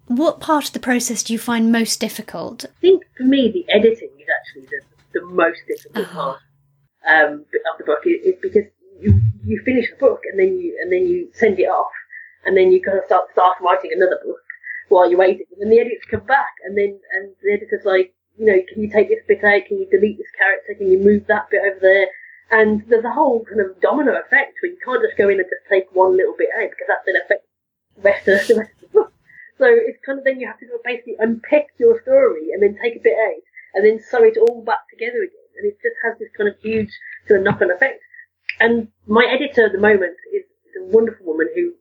what 0.07 0.39
part 0.39 0.65
of 0.65 0.73
the 0.73 0.79
process 0.79 1.21
do 1.21 1.33
you 1.33 1.37
find 1.37 1.71
most 1.71 1.99
difficult? 1.99 2.65
I 2.65 2.81
think 2.81 3.03
for 3.15 3.23
me, 3.23 3.51
the 3.51 3.71
editing 3.71 4.09
is 4.19 4.25
actually 4.39 4.67
the, 4.67 5.19
the 5.19 5.25
most 5.27 5.59
difficult 5.67 6.07
uh-huh. 6.07 6.19
part 6.19 6.39
um, 7.07 7.33
of 7.71 7.77
the 7.77 7.83
book. 7.85 7.99
Is 8.05 8.35
because 8.41 8.65
you 8.99 9.21
you 9.43 9.61
finish 9.63 9.89
the 9.91 9.97
book 9.97 10.21
and 10.29 10.39
then 10.39 10.57
you 10.59 10.77
and 10.81 10.91
then 10.91 11.07
you 11.07 11.29
send 11.33 11.59
it 11.59 11.65
off, 11.65 11.91
and 12.45 12.57
then 12.57 12.71
you 12.71 12.81
kind 12.81 12.97
of 12.97 13.05
start 13.05 13.29
start 13.31 13.57
writing 13.61 13.91
another 13.95 14.19
book 14.25 14.41
while 14.89 15.09
you're 15.09 15.19
waiting, 15.19 15.45
and 15.51 15.61
then 15.61 15.69
the 15.69 15.79
editors 15.79 16.03
come 16.09 16.25
back, 16.25 16.53
and 16.65 16.75
then 16.75 16.99
and 17.13 17.35
the 17.43 17.53
editor's 17.53 17.85
like, 17.85 18.14
you 18.37 18.45
know, 18.45 18.59
can 18.71 18.81
you 18.81 18.89
take 18.89 19.09
this 19.09 19.23
bit 19.27 19.43
out? 19.43 19.65
Can 19.67 19.79
you 19.79 19.87
delete 19.89 20.17
this 20.17 20.31
character? 20.37 20.75
Can 20.77 20.91
you 20.91 20.99
move 20.99 21.27
that 21.27 21.49
bit 21.49 21.61
over 21.63 21.79
there? 21.79 22.07
And 22.51 22.83
there's 22.87 23.05
a 23.05 23.13
whole 23.13 23.43
kind 23.45 23.61
of 23.61 23.79
domino 23.81 24.13
effect 24.13 24.59
where 24.61 24.71
you 24.71 24.77
can't 24.83 25.01
just 25.01 25.17
go 25.17 25.29
in 25.29 25.39
and 25.39 25.49
just 25.49 25.65
take 25.69 25.89
one 25.93 26.15
little 26.15 26.35
bit 26.37 26.49
out 26.55 26.69
because 26.69 26.87
that 26.87 27.01
then 27.05 27.15
affects 27.23 27.47
the 27.95 28.01
rest 28.01 28.27
of 28.27 28.47
the, 28.47 28.55
rest 28.61 28.73
of 28.75 28.81
the 28.81 28.93
book. 28.93 29.13
So 29.57 29.65
it's 29.65 29.99
kind 30.05 30.19
of 30.19 30.25
then 30.25 30.39
you 30.39 30.47
have 30.47 30.59
to 30.59 30.67
basically 30.83 31.15
unpick 31.17 31.73
your 31.79 32.01
story 32.01 32.51
and 32.53 32.61
then 32.61 32.77
take 32.81 32.97
a 32.97 33.03
bit 33.03 33.17
out 33.17 33.41
and 33.73 33.85
then 33.85 34.03
sew 34.03 34.23
it 34.23 34.37
all 34.37 34.63
back 34.63 34.87
together 34.91 35.23
again. 35.23 35.47
And 35.57 35.65
it 35.65 35.77
just 35.81 35.95
has 36.03 36.19
this 36.19 36.29
kind 36.37 36.49
of 36.49 36.59
huge 36.61 36.91
kind 37.27 37.39
of 37.39 37.45
knock-on 37.45 37.71
effect. 37.71 38.03
And 38.59 38.89
my 39.07 39.25
editor 39.25 39.65
at 39.65 39.71
the 39.71 39.79
moment 39.79 40.15
is 40.35 40.43
a 40.77 40.85
wonderful 40.85 41.25
woman 41.25 41.49
who 41.55 41.73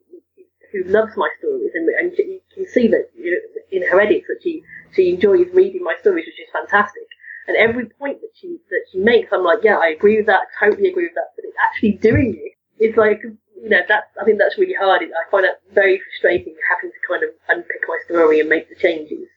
who 0.75 0.91
loves 0.91 1.15
my 1.15 1.29
stories, 1.39 1.71
and, 1.73 1.87
and 1.89 2.11
you 2.17 2.41
can 2.53 2.67
see 2.67 2.87
that 2.87 3.09
you 3.15 3.31
know, 3.31 3.61
in 3.71 3.87
her 3.87 3.99
edits 3.99 4.27
that 4.27 4.39
she 4.43 4.63
she 4.93 5.09
enjoys 5.09 5.47
reading 5.53 5.83
my 5.83 5.95
stories, 5.99 6.25
which 6.25 6.39
is 6.39 6.51
fantastic. 6.51 7.03
And 7.47 7.55
every 7.57 7.85
point 7.85 8.21
that 8.21 8.31
she 8.35 8.57
that 8.69 8.85
she 8.91 8.99
makes, 8.99 9.31
I'm 9.31 9.43
like, 9.43 9.59
yeah, 9.63 9.77
I 9.77 9.87
agree 9.87 10.17
with 10.17 10.25
that, 10.25 10.47
totally 10.59 10.89
agree 10.89 11.05
with 11.05 11.15
that. 11.15 11.31
But 11.35 11.45
it's 11.45 11.57
actually 11.67 11.93
doing 11.93 12.35
it. 12.37 12.53
It's 12.77 12.97
like, 12.97 13.21
you 13.23 13.69
know, 13.69 13.81
that 13.87 14.11
I 14.19 14.25
think 14.25 14.39
that's 14.39 14.57
really 14.57 14.73
hard. 14.73 15.01
I 15.03 15.31
find 15.31 15.45
that 15.45 15.61
very 15.73 16.01
frustrating 16.01 16.55
having 16.69 16.91
to 16.91 17.07
kind 17.07 17.23
of 17.23 17.29
unpick 17.47 17.83
my 17.87 17.99
story 18.05 18.39
and 18.39 18.49
make 18.49 18.69
the 18.69 18.75
changes, 18.75 19.27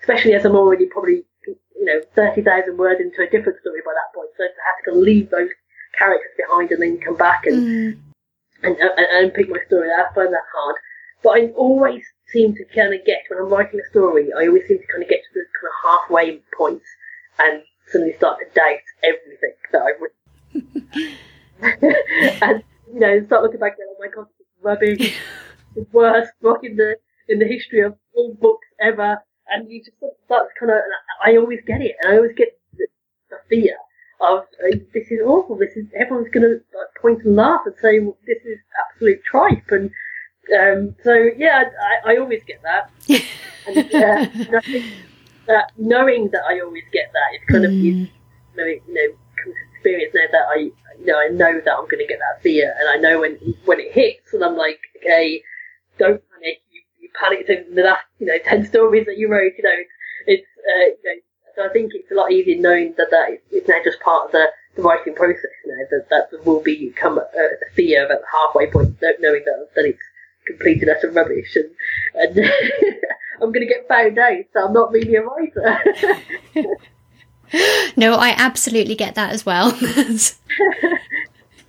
especially 0.00 0.34
as 0.34 0.44
I'm 0.44 0.56
already 0.56 0.86
probably 0.86 1.24
you 1.46 1.84
know 1.84 2.00
thirty 2.14 2.42
thousand 2.42 2.76
words 2.76 3.00
into 3.00 3.22
a 3.22 3.30
different 3.30 3.58
story 3.60 3.80
by 3.84 3.92
that 3.92 4.14
point. 4.14 4.30
So 4.36 4.44
to 4.44 4.62
have 4.62 4.94
to 4.94 5.00
leave 5.00 5.30
those 5.30 5.50
characters 5.98 6.32
behind 6.36 6.70
and 6.70 6.82
then 6.82 7.00
come 7.00 7.16
back 7.16 7.46
and 7.46 7.62
mm. 7.62 7.98
Uh, 8.64 8.68
and, 8.68 8.76
and, 8.78 8.90
and 8.98 9.26
unpick 9.26 9.48
my 9.48 9.58
story, 9.66 9.88
I 9.90 10.12
find 10.14 10.32
that 10.32 10.48
hard. 10.54 10.76
But 11.22 11.30
I 11.30 11.46
always 11.56 12.04
seem 12.28 12.54
to 12.54 12.64
kind 12.74 12.94
of 12.94 13.04
get 13.04 13.22
when 13.28 13.38
I'm 13.38 13.48
writing 13.48 13.80
a 13.80 13.90
story. 13.90 14.30
I 14.32 14.46
always 14.46 14.66
seem 14.68 14.78
to 14.78 14.86
kind 14.86 15.02
of 15.02 15.08
get 15.08 15.20
to 15.22 15.30
the 15.34 15.44
kind 15.60 15.70
of 15.70 16.00
halfway 16.00 16.40
point 16.56 16.82
and 17.38 17.62
suddenly 17.90 18.14
start 18.14 18.38
to 18.40 18.46
doubt 18.54 18.84
everything 19.02 19.54
that 19.72 19.82
I've 19.82 20.00
written. 20.00 21.18
and 22.42 22.62
you 22.92 23.00
know, 23.00 23.24
start 23.26 23.42
looking 23.42 23.60
back 23.60 23.76
and 23.78 23.88
oh 23.90 23.96
my 23.98 24.08
god, 24.14 24.26
it's 24.40 24.48
rubbish, 24.62 25.16
the 25.74 25.86
worst 25.92 26.32
book 26.40 26.60
in 26.62 26.76
the 26.76 26.96
in 27.28 27.38
the 27.38 27.46
history 27.46 27.80
of 27.80 27.96
all 28.14 28.34
books 28.34 28.66
ever. 28.80 29.22
And 29.50 29.70
you 29.70 29.82
just 29.84 29.96
start 29.98 30.48
to 30.48 30.58
kind 30.58 30.72
of, 30.72 30.78
I 31.22 31.36
always 31.36 31.60
get 31.66 31.82
it, 31.82 31.96
and 32.00 32.14
I 32.14 32.16
always 32.16 32.34
get 32.34 32.58
the, 32.78 32.86
the 33.28 33.36
fear 33.48 33.76
of 34.20 34.40
uh, 34.40 34.76
this 34.92 35.10
is 35.10 35.20
awful. 35.24 35.56
This 35.56 35.76
is 35.76 35.86
everyone's 35.98 36.30
going 36.30 36.42
to 36.42 36.60
like, 36.76 36.94
point 37.00 37.24
and 37.24 37.36
laugh 37.36 37.60
and 37.66 37.74
say 37.80 38.00
well, 38.00 38.16
this 38.26 38.38
is 38.44 38.58
absolute 38.88 39.22
tripe, 39.24 39.70
and 39.70 39.90
um, 40.58 40.94
so 41.02 41.12
yeah, 41.36 41.64
I, 42.04 42.12
I, 42.12 42.16
always 42.18 42.42
get 42.44 42.62
that. 42.62 42.90
and, 43.66 43.94
uh, 43.94 44.58
and 44.58 44.84
that 45.46 45.72
knowing 45.76 46.30
that 46.30 46.42
I 46.48 46.60
always 46.60 46.84
get 46.92 47.10
that 47.12 47.38
is 47.38 47.48
kind 47.48 47.64
mm. 47.64 47.68
of 47.68 47.72
you 47.72 48.08
know, 48.56 48.64
you 48.64 48.82
know 48.88 49.14
comes 49.42 49.56
experience 49.74 50.14
now 50.14 50.26
that 50.32 50.46
I 50.50 50.56
you 50.56 51.06
know 51.06 51.18
I 51.18 51.28
know 51.28 51.60
that 51.64 51.72
I'm 51.72 51.84
going 51.84 51.98
to 51.98 52.06
get 52.06 52.18
that 52.18 52.42
fear, 52.42 52.74
and 52.78 52.88
I 52.88 52.96
know 52.96 53.20
when 53.20 53.38
when 53.64 53.80
it 53.80 53.92
hits, 53.92 54.32
and 54.32 54.44
I'm 54.44 54.56
like, 54.56 54.80
okay, 54.98 55.42
don't 55.98 56.22
panic. 56.30 56.62
You, 56.70 56.80
you 57.00 57.08
panicked 57.18 57.50
in 57.50 57.74
the 57.74 57.82
last 57.82 58.04
you 58.18 58.26
know 58.26 58.38
ten 58.44 58.64
stories 58.66 59.06
that 59.06 59.18
you 59.18 59.28
wrote. 59.28 59.52
You 59.56 59.64
know, 59.64 59.82
it's 60.26 60.46
uh, 60.58 60.84
you 60.84 60.96
know, 61.04 61.20
so 61.56 61.64
I 61.64 61.68
think 61.72 61.92
it's 61.94 62.10
a 62.10 62.14
lot 62.14 62.32
easier 62.32 62.60
knowing 62.60 62.94
that 62.96 63.10
that 63.10 63.40
is 63.50 63.68
now 63.68 63.78
just 63.84 64.00
part 64.00 64.26
of 64.26 64.32
the 64.32 64.46
the 64.76 64.82
writing 64.82 65.14
process 65.14 65.52
now 65.66 65.84
that 65.90 66.08
that 66.10 66.44
will 66.44 66.60
become 66.60 67.18
a, 67.18 67.22
a 67.22 67.74
fear 67.74 68.02
at 68.02 68.20
the 68.20 68.26
halfway 68.32 68.70
point, 68.70 69.00
knowing 69.20 69.44
that 69.44 69.68
that 69.74 69.84
it's 69.84 70.02
completed 70.46 70.88
utter 70.88 71.10
rubbish 71.10 71.56
and, 71.56 71.70
and 72.14 72.38
I'm 73.42 73.52
going 73.52 73.66
to 73.66 73.72
get 73.72 73.88
found 73.88 74.18
out, 74.18 74.44
so 74.52 74.66
I'm 74.66 74.72
not 74.72 74.92
really 74.92 75.16
a 75.16 75.22
writer. 75.22 75.78
no, 77.96 78.14
I 78.14 78.34
absolutely 78.36 78.94
get 78.94 79.16
that 79.16 79.32
as 79.32 79.44
well. 79.44 79.76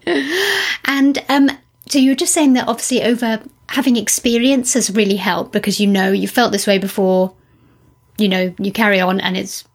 and 0.86 1.24
um, 1.28 1.50
so 1.88 2.00
you 2.00 2.12
were 2.12 2.16
just 2.16 2.34
saying 2.34 2.54
that 2.54 2.68
obviously 2.68 3.04
over 3.04 3.42
having 3.70 3.98
experience 3.98 4.74
has 4.76 4.92
really 4.92 5.16
helped 5.16 5.52
because 5.52 5.80
you 5.80 5.88
know 5.88 6.12
you 6.12 6.28
felt 6.28 6.52
this 6.52 6.68
way 6.68 6.78
before. 6.78 7.34
You 8.18 8.30
know, 8.30 8.56
you 8.60 8.72
carry 8.72 9.02
on 9.02 9.20
and 9.20 9.36
it's 9.36 9.66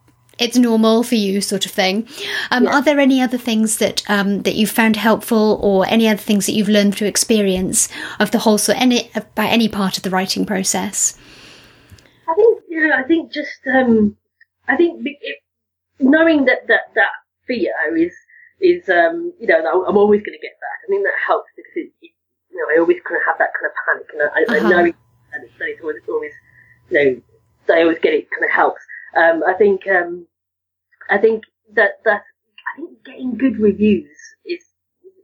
it's 0.41 0.57
normal 0.57 1.03
for 1.03 1.15
you, 1.15 1.41
sort 1.41 1.67
of 1.67 1.73
thing. 1.73 2.09
Um, 2.51 2.65
yeah. 2.65 2.71
Are 2.71 2.83
there 2.83 2.99
any 2.99 3.21
other 3.21 3.39
things 3.39 3.77
that 3.79 4.03
um, 4.11 4.43
that 4.43 4.55
you've 4.55 4.71
found 4.71 4.97
helpful, 4.97 5.61
or 5.63 5.87
any 5.89 6.09
other 6.09 6.19
things 6.19 6.47
that 6.47 6.53
you've 6.53 6.69
learned 6.69 6.97
through 6.97 7.09
experience 7.09 7.89
of 8.19 8.31
the 8.31 8.39
whole 8.39 8.59
sort, 8.59 8.81
any 8.81 9.11
by 9.35 9.47
any 9.47 9.69
part 9.69 9.97
of 9.97 10.03
the 10.03 10.11
writing 10.11 10.47
process? 10.47 11.17
I 12.29 12.35
think 12.35 12.63
you 12.69 12.89
know. 12.89 12.97
I 12.97 13.03
think 13.03 13.33
just 13.33 13.61
um, 13.73 14.17
I 14.67 14.77
think 14.77 15.03
it, 15.05 15.37
knowing 16.01 16.47
that 16.47 16.67
that 16.69 16.95
that 16.95 17.13
fear 17.47 17.73
is 17.97 18.15
is 18.61 18.89
um, 18.89 19.33
you 19.39 19.47
know 19.47 19.85
I'm 19.87 19.97
always 19.97 20.23
going 20.23 20.39
to 20.39 20.43
get 20.43 20.57
that. 20.61 20.77
I 20.85 20.87
think 20.89 21.05
that 21.05 21.19
helps 21.27 21.51
because 21.57 21.73
it, 21.77 21.93
it, 22.03 22.13
you 22.51 22.57
know 22.57 22.75
I 22.75 22.81
always 22.81 23.01
kind 23.07 23.21
of 23.21 23.27
have 23.27 23.39
that 23.39 23.53
kind 23.55 23.67
of 23.69 23.75
panic, 23.85 24.09
and 24.13 24.23
I, 24.23 24.57
uh-huh. 24.57 24.67
I 24.67 24.71
know 24.71 24.85
it's, 24.87 25.53
it's 25.61 25.81
always, 25.83 25.97
always 26.09 26.33
you 26.91 26.97
know 26.99 27.75
I 27.75 27.83
always 27.83 27.99
get 27.99 28.15
it 28.15 28.31
kind 28.31 28.45
of 28.45 28.51
helps. 28.51 28.83
Um, 29.17 29.43
I 29.47 29.55
think 29.55 29.87
um, 29.89 30.27
I 31.09 31.19
think 31.19 31.45
that 31.75 32.01
that 32.05 32.23
I 32.23 32.77
think 32.77 33.05
getting 33.05 33.37
good 33.37 33.59
reviews 33.59 34.11
is 34.45 34.65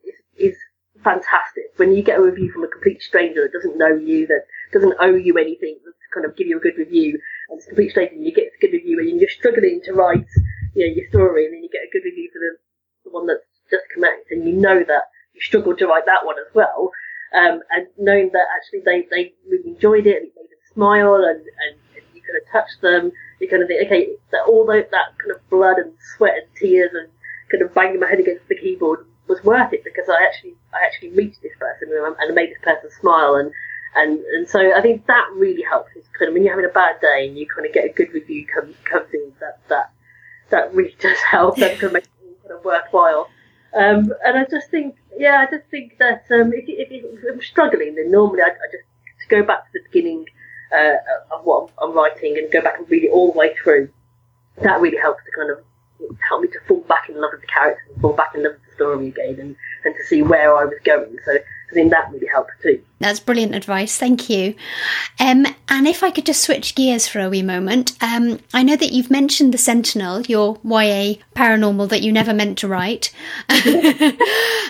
is, 0.05 0.15
is 0.37 0.57
fantastic. 1.03 1.65
When 1.77 1.93
you 1.93 2.03
get 2.03 2.19
a 2.19 2.23
review 2.23 2.51
from 2.51 2.65
a 2.65 2.69
complete 2.69 3.03
stranger 3.03 3.43
that 3.43 3.53
doesn't 3.53 3.79
know 3.79 3.95
you, 3.95 4.27
that 4.27 4.47
doesn't 4.73 4.97
owe 5.01 5.15
you 5.15 5.39
anything, 5.39 5.79
to 5.85 6.15
kind 6.15 6.27
of 6.27 6.37
give 6.37 6.47
you 6.47 6.57
a 6.57 6.61
good 6.61 6.77
review, 6.77 7.19
and 7.49 7.59
it's 7.59 7.67
a 7.67 7.71
complete 7.71 7.91
stranger, 7.91 8.15
and 8.15 8.25
you 8.25 8.33
get 8.33 8.47
a 8.47 8.61
good 8.61 8.73
review, 8.73 8.99
and 8.99 9.21
you're 9.21 9.31
struggling 9.31 9.81
to 9.85 9.93
write, 9.93 10.27
you 10.75 10.87
know, 10.87 10.95
your 10.95 11.09
story, 11.09 11.45
and 11.47 11.55
then 11.55 11.63
you 11.63 11.69
get 11.71 11.87
a 11.87 11.93
good 11.93 12.05
review 12.05 12.29
for 12.33 12.41
the, 12.41 12.57
the 13.05 13.11
one 13.11 13.27
that's 13.27 13.47
just 13.71 13.85
come 13.95 14.05
out, 14.05 14.19
and 14.31 14.47
you 14.49 14.55
know 14.55 14.83
that 14.83 15.05
you 15.35 15.41
struggled 15.41 15.79
to 15.79 15.87
write 15.87 16.07
that 16.07 16.25
one 16.25 16.37
as 16.39 16.53
well, 16.55 16.91
um, 17.35 17.61
and 17.71 17.87
knowing 17.99 18.31
that 18.33 18.47
actually 18.57 18.81
they, 18.85 19.07
they 19.11 19.33
really 19.49 19.71
enjoyed 19.71 20.07
it, 20.07 20.17
and 20.17 20.27
it 20.27 20.35
made 20.37 20.51
them 20.51 20.65
smile, 20.73 21.23
and, 21.23 21.41
and, 21.41 21.77
and 22.29 22.37
you 22.37 22.53
touch 22.53 22.69
them, 22.81 23.13
you 23.41 23.49
kind 23.49 23.63
of 23.63 23.69
think, 23.69 23.87
okay, 23.87 24.15
that 24.31 24.45
all 24.47 24.67
that, 24.67 24.91
that 24.91 25.19
kind 25.19 25.33
of 25.33 25.51
blood 25.51 25.79
and 25.79 25.93
sweat 26.17 26.35
and 26.37 26.47
tears 26.57 26.91
and 26.95 27.09
kind 27.51 27.63
of 27.63 27.75
banging 27.75 28.01
my 28.01 28.09
head 28.09 28.21
against 28.21 28.49
the 28.49 28.57
keyboard 28.57 29.07
was 29.29 29.43
worth 29.43 29.73
it 29.73 29.85
because 29.85 30.09
I 30.09 30.25
actually 30.25 30.55
I 30.73 30.85
actually 30.87 31.11
reached 31.11 31.43
this 31.43 31.53
person 31.59 31.89
and 31.93 32.17
I 32.19 32.33
made 32.33 32.51
this 32.51 32.63
person 32.63 32.91
smile 33.01 33.35
and 33.35 33.51
and 33.95 34.21
and 34.21 34.49
so 34.49 34.61
I 34.77 34.81
think 34.81 35.07
that 35.07 35.29
really 35.35 35.63
helps. 35.63 35.91
It's 35.97 36.09
kind 36.19 36.29
of 36.29 36.35
when 36.35 36.45
you're 36.45 36.53
having 36.53 36.69
a 36.69 36.73
bad 36.73 37.01
day 37.01 37.27
and 37.27 37.39
you 37.39 37.47
kind 37.47 37.67
of 37.67 37.73
get 37.73 37.85
a 37.85 37.93
good 37.93 38.13
review 38.13 38.47
come 38.47 38.75
comes 38.85 39.13
in 39.13 39.33
that 39.41 39.61
that 39.69 39.91
that 40.51 40.75
really 40.75 40.97
does 41.01 41.19
help. 41.19 41.57
That 41.57 41.79
can 41.79 41.93
make 41.93 42.05
it 42.05 42.43
kind 42.43 42.59
of 42.59 42.65
worthwhile. 42.65 43.31
Um, 43.75 44.13
and 44.25 44.39
I 44.39 44.47
just 44.51 44.71
think, 44.71 44.97
yeah, 45.19 45.45
I 45.47 45.55
just 45.55 45.69
think 45.71 45.99
that 45.99 46.25
um, 46.31 46.51
if, 46.55 46.65
if, 46.67 46.89
if, 46.91 47.25
I'm 47.31 47.43
struggling, 47.43 47.95
then 47.95 48.11
normally 48.11 48.41
I, 48.41 48.47
I 48.47 48.67
just 48.73 48.85
go 49.29 49.43
back 49.43 49.65
to 49.67 49.71
the 49.75 49.81
beginning 49.93 50.25
uh, 50.73 51.35
of 51.35 51.45
what 51.45 51.71
I'm, 51.81 51.93
writing 51.93 52.37
and 52.39 52.51
go 52.51 52.61
back 52.61 52.79
and 52.79 52.91
read 52.91 53.05
it 53.05 53.11
all 53.11 53.33
the 53.33 53.39
way 53.39 53.55
through. 53.63 53.89
That 54.63 54.81
really 54.81 54.97
helps 54.99 55.23
to 55.25 55.31
kind 55.33 55.51
of 55.51 55.59
help 56.29 56.43
me 56.43 56.49
to 56.49 56.59
fall 56.67 56.81
back 56.89 57.09
in 57.09 57.21
love 57.21 57.31
with 57.33 57.41
the 57.41 57.47
characters 57.47 57.83
and 57.93 58.01
fall 58.01 58.13
back 58.13 58.35
in 58.35 58.43
love 58.43 58.53
with 58.53 58.63
the 58.71 58.75
story 58.75 59.09
again 59.09 59.41
and, 59.41 59.57
and 59.85 59.95
to 59.95 60.05
see 60.05 60.23
where 60.23 60.57
I 60.57 60.65
was 60.65 60.79
going. 60.85 61.17
So 61.25 61.33
I 61.71 61.75
think 61.75 61.91
that 61.91 62.11
really 62.13 62.27
helps 62.27 62.53
too. 62.63 62.81
That's 63.01 63.21
brilliant 63.21 63.55
advice. 63.55 63.99
Thank 63.99 64.31
you. 64.31 64.55
Um, 65.19 65.47
and 65.69 65.87
if 65.87 66.03
I 66.03 66.11
could 66.11 66.27
just 66.27 66.43
switch 66.43 66.75
gears 66.75 67.09
for 67.09 67.21
a 67.21 67.29
wee 67.29 67.43
moment, 67.43 67.93
um, 68.01 68.39
I 68.55 68.63
know 68.63 68.77
that 68.77 68.93
you've 68.93 69.11
mentioned 69.11 69.53
The 69.53 69.59
Sentinel, 69.59 70.23
your 70.23 70.59
YA 70.65 71.15
paranormal 71.35 71.89
that 71.89 72.03
you 72.03 72.13
never 72.13 72.33
meant 72.33 72.59
to 72.59 72.69
write. 72.69 73.13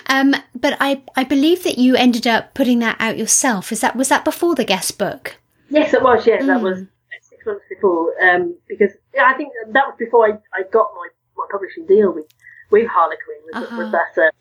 um, 0.07 0.35
but 0.55 0.77
I, 0.79 1.03
I 1.15 1.23
believe 1.23 1.63
that 1.63 1.77
you 1.77 1.95
ended 1.95 2.25
up 2.25 2.53
putting 2.53 2.79
that 2.79 2.97
out 2.99 3.17
yourself. 3.17 3.71
Is 3.71 3.81
that 3.81 3.95
was 3.95 4.09
that 4.09 4.25
before 4.25 4.55
the 4.55 4.65
guest 4.65 4.97
book? 4.97 5.35
Yes, 5.69 5.93
it 5.93 6.01
was. 6.01 6.25
Yeah, 6.25 6.39
mm. 6.39 6.47
that 6.47 6.61
was 6.61 6.85
six 7.21 7.45
months 7.45 7.63
before. 7.69 8.13
Um, 8.23 8.57
because 8.67 8.91
yeah, 9.13 9.25
I 9.25 9.33
think 9.33 9.51
that 9.71 9.87
was 9.87 9.95
before 9.97 10.25
I, 10.27 10.31
I 10.53 10.63
got 10.71 10.91
my, 10.95 11.07
my 11.37 11.45
publishing 11.51 11.85
deal 11.85 12.13
with 12.13 12.25
with 12.71 12.87
Harlequin. 12.87 13.41
With, 13.45 13.55
uh-huh. 13.55 13.91
that, 13.91 14.21
uh, 14.21 14.31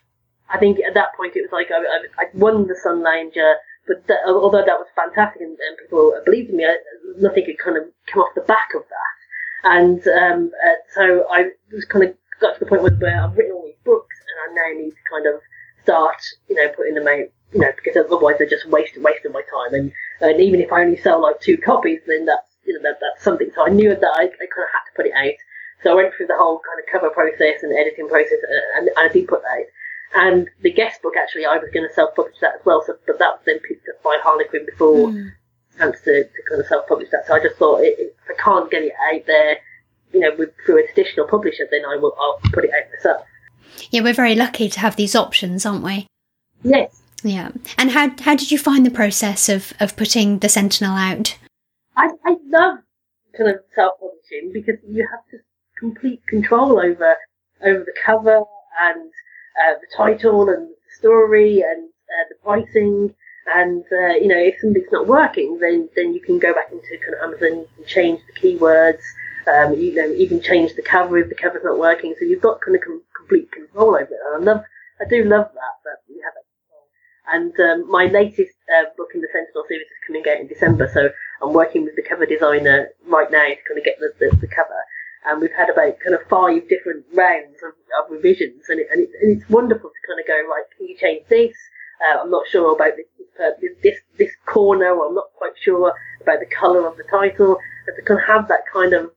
I 0.49 0.59
think 0.59 0.79
at 0.81 0.95
that 0.95 1.15
point 1.17 1.37
it 1.37 1.43
was 1.43 1.53
like 1.53 1.71
I, 1.71 1.79
I, 1.79 2.27
I 2.27 2.31
won 2.35 2.67
the 2.67 2.75
Sunlounger, 2.75 3.55
but 3.87 4.07
that, 4.07 4.19
although 4.27 4.65
that 4.65 4.79
was 4.79 4.87
fantastic 4.95 5.41
and, 5.43 5.57
and 5.59 5.79
people 5.79 6.21
believed 6.25 6.51
in 6.51 6.57
me, 6.57 6.67
I, 6.67 6.77
nothing 7.19 7.45
could 7.45 7.59
kind 7.59 7.77
of 7.77 7.85
come 8.07 8.23
off 8.23 8.35
the 8.35 8.43
back 8.43 8.71
of 8.75 8.83
that. 8.89 9.17
And 9.65 10.07
um, 10.09 10.53
uh, 10.65 10.75
so 10.95 11.27
I 11.31 11.51
was 11.73 11.85
kind 11.87 12.05
of 12.05 12.15
got 12.41 12.55
to 12.55 12.61
the 12.61 12.67
point 12.67 12.83
where 12.83 13.23
I've 13.23 13.37
written 13.37 13.53
all 13.53 13.65
these 13.65 13.75
books 13.85 14.17
and 14.21 14.59
I 14.59 14.69
now 14.69 14.81
need 14.81 14.91
to 14.91 15.11
kind 15.11 15.27
of 15.27 15.41
start, 15.83 16.23
you 16.49 16.57
know, 16.57 16.69
putting 16.77 16.95
them 16.95 17.09
out, 17.09 17.27
you 17.53 17.61
know, 17.61 17.73
because 17.77 17.97
otherwise 17.97 18.37
they're 18.39 18.49
just 18.49 18.69
wasting 18.69 19.03
wasting 19.03 19.33
my 19.33 19.43
time. 19.43 19.75
And 19.75 19.93
and 20.21 20.41
even 20.41 20.61
if 20.61 20.73
I 20.73 20.83
only 20.83 20.97
sell 20.97 21.21
like 21.21 21.41
two 21.41 21.57
copies, 21.57 22.01
then 22.07 22.27
that's 22.27 22.49
you 22.65 22.75
know 22.75 22.83
that, 22.83 22.99
that's 23.01 23.23
something. 23.23 23.51
So 23.55 23.67
I 23.67 23.71
knew 23.71 23.91
that 23.95 24.15
I, 24.15 24.23
I 24.23 24.47
kind 24.51 24.67
of 24.67 24.73
had 24.73 24.85
to 24.91 24.97
put 24.97 25.07
it 25.07 25.13
out. 25.15 25.37
So 25.83 25.93
I 25.93 25.95
went 25.95 26.15
through 26.15 26.27
the 26.27 26.37
whole 26.37 26.61
kind 26.61 26.81
of 26.81 26.91
cover 26.91 27.11
process 27.11 27.63
and 27.63 27.73
editing 27.73 28.09
process, 28.09 28.39
uh, 28.43 28.79
and, 28.79 28.89
and 28.89 28.99
I 28.99 29.13
did 29.13 29.29
put 29.29 29.43
that 29.43 29.49
out. 29.49 29.67
And 30.15 30.49
the 30.63 30.73
guest 30.73 31.03
book, 31.03 31.15
actually, 31.21 31.45
I 31.45 31.59
was 31.59 31.71
going 31.73 31.87
to 31.87 31.93
self-publish 31.93 32.37
that 32.41 32.55
as 32.59 32.65
well. 32.65 32.83
So, 32.87 32.97
but 33.07 33.19
that 33.19 33.35
was 33.37 33.41
then 33.45 33.59
picked 33.61 33.89
up 33.89 34.03
by 34.03 34.17
Harlequin 34.23 34.65
before 34.65 35.09
mm. 35.09 35.33
chance 35.77 36.01
to, 36.03 36.25
to 36.25 36.43
kind 36.49 36.61
of 36.61 36.67
self-publish 36.67 37.11
that. 37.11 37.27
So 37.27 37.35
I 37.35 37.41
just 37.41 37.57
thought, 37.57 37.81
if 37.83 38.13
I 38.31 38.35
can't 38.43 38.71
get 38.71 38.83
it 38.83 38.95
out 39.13 39.27
there, 39.27 39.59
you 40.13 40.21
know, 40.21 40.31
with, 40.39 40.51
through 40.65 40.83
a 40.83 40.87
traditional 40.87 41.27
publisher, 41.27 41.69
then 41.71 41.85
I 41.85 41.97
will 41.97 42.17
I'll 42.19 42.39
put 42.53 42.65
it 42.65 42.71
out 42.71 42.91
myself. 42.97 43.27
Yeah, 43.91 44.01
we're 44.01 44.15
very 44.15 44.35
lucky 44.35 44.69
to 44.71 44.81
have 44.81 44.97
these 44.97 45.15
options, 45.15 45.67
aren't 45.67 45.85
we? 45.85 46.07
Yes, 46.63 47.03
yeah. 47.23 47.51
And 47.79 47.91
how 47.91 48.11
how 48.21 48.37
did 48.37 48.51
you 48.51 48.59
find 48.59 48.85
the 48.85 48.91
process 48.91 49.49
of, 49.49 49.73
of 49.81 49.97
putting 49.97 50.39
the 50.39 50.49
Sentinel 50.49 50.97
out? 50.97 51.37
I, 51.97 52.11
I 52.25 52.37
love 52.47 52.79
kind 53.37 53.51
of 53.51 53.61
self 53.75 53.95
publishing 54.01 54.53
because 54.53 54.77
you 54.89 55.07
have 55.11 55.21
just 55.31 55.45
complete 55.79 56.21
control 56.29 56.79
over 56.79 57.17
over 57.65 57.85
the 57.85 57.95
cover 58.05 58.43
and 58.81 59.11
uh, 59.65 59.75
the 59.81 59.87
title 59.97 60.49
and 60.49 60.69
the 60.69 60.77
story 60.99 61.61
and 61.61 61.89
uh, 61.89 62.25
the 62.29 62.37
pricing. 62.43 63.15
And 63.55 63.85
uh, 63.93 64.15
you 64.21 64.29
know, 64.29 64.39
if 64.39 64.57
something's 64.61 64.93
not 64.93 65.07
working, 65.07 65.59
then 65.61 65.89
then 65.97 66.13
you 66.13 66.21
can 66.21 66.39
go 66.39 66.53
back 66.53 66.71
into 66.71 66.99
kind 67.05 67.15
of 67.15 67.23
Amazon 67.23 67.67
and 67.77 67.87
change 67.87 68.21
the 68.27 68.41
keywords. 68.41 69.03
Um, 69.47 69.75
you 69.75 69.95
know, 69.95 70.13
even 70.15 70.43
change 70.43 70.75
the 70.75 70.83
cover 70.83 71.19
if 71.19 71.29
the 71.29 71.37
cover's 71.37 71.63
not 71.63 71.79
working. 71.79 72.15
So 72.19 72.25
you've 72.25 72.43
got 72.43 72.61
kind 72.61 72.77
of 72.77 72.83
com- 72.83 73.03
complete 73.17 73.51
control 73.53 73.91
over 73.91 74.03
it. 74.03 74.11
And 74.11 74.43
I 74.43 74.53
love, 74.53 74.65
I 75.01 75.05
do 75.09 75.23
love 75.23 75.47
that 75.55 75.75
that 75.85 75.99
you 76.09 76.21
have 76.25 76.35
and 77.29 77.53
um, 77.61 77.91
my 77.91 78.07
latest 78.07 78.55
uh, 78.73 78.85
book 78.97 79.09
in 79.15 79.21
the 79.21 79.29
Sentinel 79.33 79.65
series 79.69 79.87
is 79.87 80.07
coming 80.07 80.23
out 80.29 80.41
in 80.41 80.47
December, 80.47 80.89
so 80.93 81.11
I'm 81.43 81.53
working 81.53 81.85
with 81.85 81.97
the 81.97 82.03
cover 82.03 82.27
designer 82.27 82.89
right 83.07 83.31
now 83.31 83.47
to 83.47 83.57
kind 83.69 83.79
of 83.79 83.85
get 83.85 83.99
the, 83.99 84.13
the, 84.19 84.37
the 84.37 84.49
cover. 84.49 84.81
And 85.27 85.41
we've 85.41 85.53
had 85.53 85.71
about 85.71 85.99
kind 85.99 86.15
of 86.15 86.23
five 86.29 86.69
different 86.69 87.05
rounds 87.13 87.59
of, 87.63 87.75
of 87.99 88.11
revisions, 88.11 88.65
and, 88.69 88.81
it, 88.81 88.87
and, 88.93 89.03
it, 89.03 89.11
and, 89.21 89.41
it's 89.41 89.51
wonderful 89.51 89.91
to 89.91 90.07
kind 90.07 90.21
of 90.21 90.27
go 90.27 90.39
right. 90.49 90.65
Can 90.77 90.87
you 90.87 90.97
change 90.97 91.27
this? 91.29 91.57
Uh, 91.99 92.23
I'm 92.23 92.31
not 92.31 92.47
sure 92.47 92.75
about 92.75 92.93
this, 92.97 93.07
uh, 93.41 93.59
this 93.83 93.99
this 94.19 94.31
corner. 94.45 94.95
Or 94.95 95.09
I'm 95.09 95.15
not 95.15 95.33
quite 95.35 95.59
sure 95.61 95.95
about 96.21 96.39
the 96.41 96.47
colour 96.47 96.87
of 96.87 96.97
the 96.97 97.05
title. 97.11 97.59
And 97.87 97.97
to 97.97 98.03
kind 98.03 98.21
of 98.21 98.27
have 98.27 98.49
that 98.49 98.65
kind 98.73 98.93
of 98.93 99.11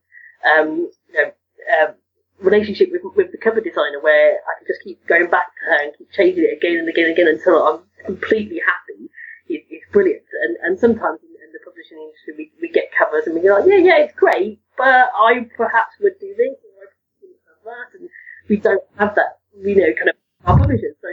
um, 0.47 0.89
you 1.09 1.13
know 1.13 1.31
uh, 1.79 1.91
relationship 2.39 2.89
with 2.91 3.01
with 3.15 3.31
the 3.31 3.37
cover 3.37 3.61
designer 3.61 4.01
where 4.01 4.35
I 4.35 4.51
can 4.57 4.67
just 4.67 4.83
keep 4.83 5.05
going 5.07 5.29
back 5.29 5.47
to 5.47 5.65
her 5.69 5.83
and 5.83 5.93
keep 5.97 6.11
changing 6.11 6.45
it 6.45 6.57
again 6.57 6.79
and 6.79 6.89
again 6.89 7.05
and 7.05 7.13
again 7.13 7.27
until 7.27 7.61
I'm 7.67 7.81
completely 8.05 8.61
happy 8.65 9.09
is, 9.47 9.61
is 9.69 9.83
brilliant. 9.91 10.23
And, 10.43 10.57
and 10.63 10.79
sometimes 10.79 11.19
in, 11.23 11.29
in 11.29 11.49
the 11.53 11.59
publishing 11.63 11.97
industry, 11.97 12.33
we, 12.37 12.51
we 12.61 12.69
get 12.71 12.91
covers 12.97 13.25
and 13.25 13.35
we 13.35 13.41
go 13.41 13.55
like, 13.55 13.65
yeah, 13.67 13.77
yeah, 13.77 13.97
it's 14.03 14.15
great, 14.15 14.59
but 14.77 15.09
I 15.15 15.47
perhaps 15.55 15.95
would 16.01 16.19
do 16.19 16.33
this 16.37 16.55
or 16.63 16.71
I 16.79 16.85
would 17.21 17.35
have 17.47 17.63
that, 17.65 17.99
and 17.99 18.09
we 18.47 18.57
don't 18.57 18.83
have 18.97 19.15
that, 19.15 19.39
you 19.57 19.75
know, 19.75 19.93
kind 19.93 20.09
of 20.09 20.15
our 20.45 20.57
publishers. 20.57 20.95
So, 21.01 21.09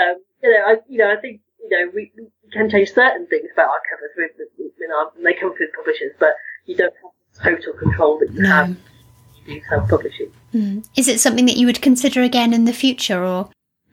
um, 0.00 0.16
you 0.42 0.50
know, 0.50 0.62
I, 0.66 0.76
you 0.88 0.98
know, 0.98 1.10
I 1.10 1.16
think 1.16 1.40
you 1.62 1.70
know 1.70 1.90
we, 1.94 2.12
we 2.16 2.28
can 2.52 2.70
change 2.70 2.90
certain 2.92 3.26
things 3.26 3.48
about 3.52 3.68
our 3.68 3.82
covers 3.90 4.12
with, 4.16 4.48
with 4.58 4.90
our, 4.96 5.10
when 5.14 5.24
they 5.24 5.34
come 5.34 5.56
through 5.56 5.68
publishers, 5.74 6.12
but 6.18 6.34
you 6.66 6.76
don't 6.76 6.94
have 7.42 7.56
total 7.58 7.72
control 7.74 8.18
that 8.20 8.32
you 8.32 8.42
no. 8.42 8.48
have. 8.48 8.76
Self-publishing. 9.70 10.30
Mm. 10.52 10.86
Is 10.94 11.08
it 11.08 11.20
something 11.20 11.46
that 11.46 11.56
you 11.56 11.64
would 11.64 11.80
consider 11.80 12.20
again 12.20 12.52
in 12.52 12.66
the 12.66 12.72
future, 12.74 13.24
or? 13.24 13.48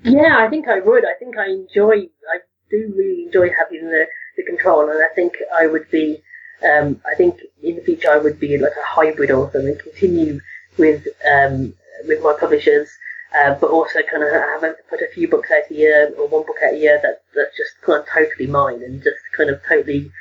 Yeah, 0.06 0.38
I 0.38 0.48
think 0.50 0.68
I 0.68 0.80
would. 0.82 1.04
I 1.04 1.16
think 1.18 1.36
I 1.38 1.48
enjoy. 1.48 1.94
I 2.32 2.38
do 2.70 2.94
really 2.96 3.24
enjoy 3.26 3.50
having 3.50 3.90
the, 3.90 4.06
the 4.38 4.44
control, 4.44 4.88
and 4.90 5.04
I 5.04 5.14
think 5.16 5.34
I 5.54 5.66
would 5.66 5.90
be. 5.90 6.22
Um, 6.64 7.02
I 7.12 7.16
think 7.16 7.40
in 7.64 7.76
the 7.76 7.82
future 7.82 8.12
I 8.12 8.18
would 8.18 8.40
be 8.40 8.58
like 8.58 8.72
a 8.72 8.86
hybrid 8.86 9.32
author 9.32 9.60
and 9.60 9.80
continue 9.80 10.40
with 10.78 11.08
um, 11.28 11.74
with 12.08 12.22
my 12.22 12.36
publishers, 12.40 12.88
uh, 13.36 13.56
but 13.56 13.72
also 13.72 14.00
kind 14.10 14.24
of 14.24 14.32
have 14.32 14.76
put 14.90 15.02
a 15.02 15.12
few 15.14 15.28
books 15.28 15.50
out 15.52 15.70
a 15.72 15.74
year 15.74 16.14
or 16.18 16.28
one 16.28 16.46
book 16.46 16.58
out 16.64 16.74
a 16.74 16.78
year 16.78 17.00
that 17.02 17.24
that's 17.34 17.58
just 17.58 17.82
kind 17.82 18.00
of 18.00 18.08
totally 18.08 18.48
mine 18.48 18.84
and 18.84 19.04
just 19.04 19.18
kind 19.36 19.50
of 19.50 19.60
totally, 19.68 20.12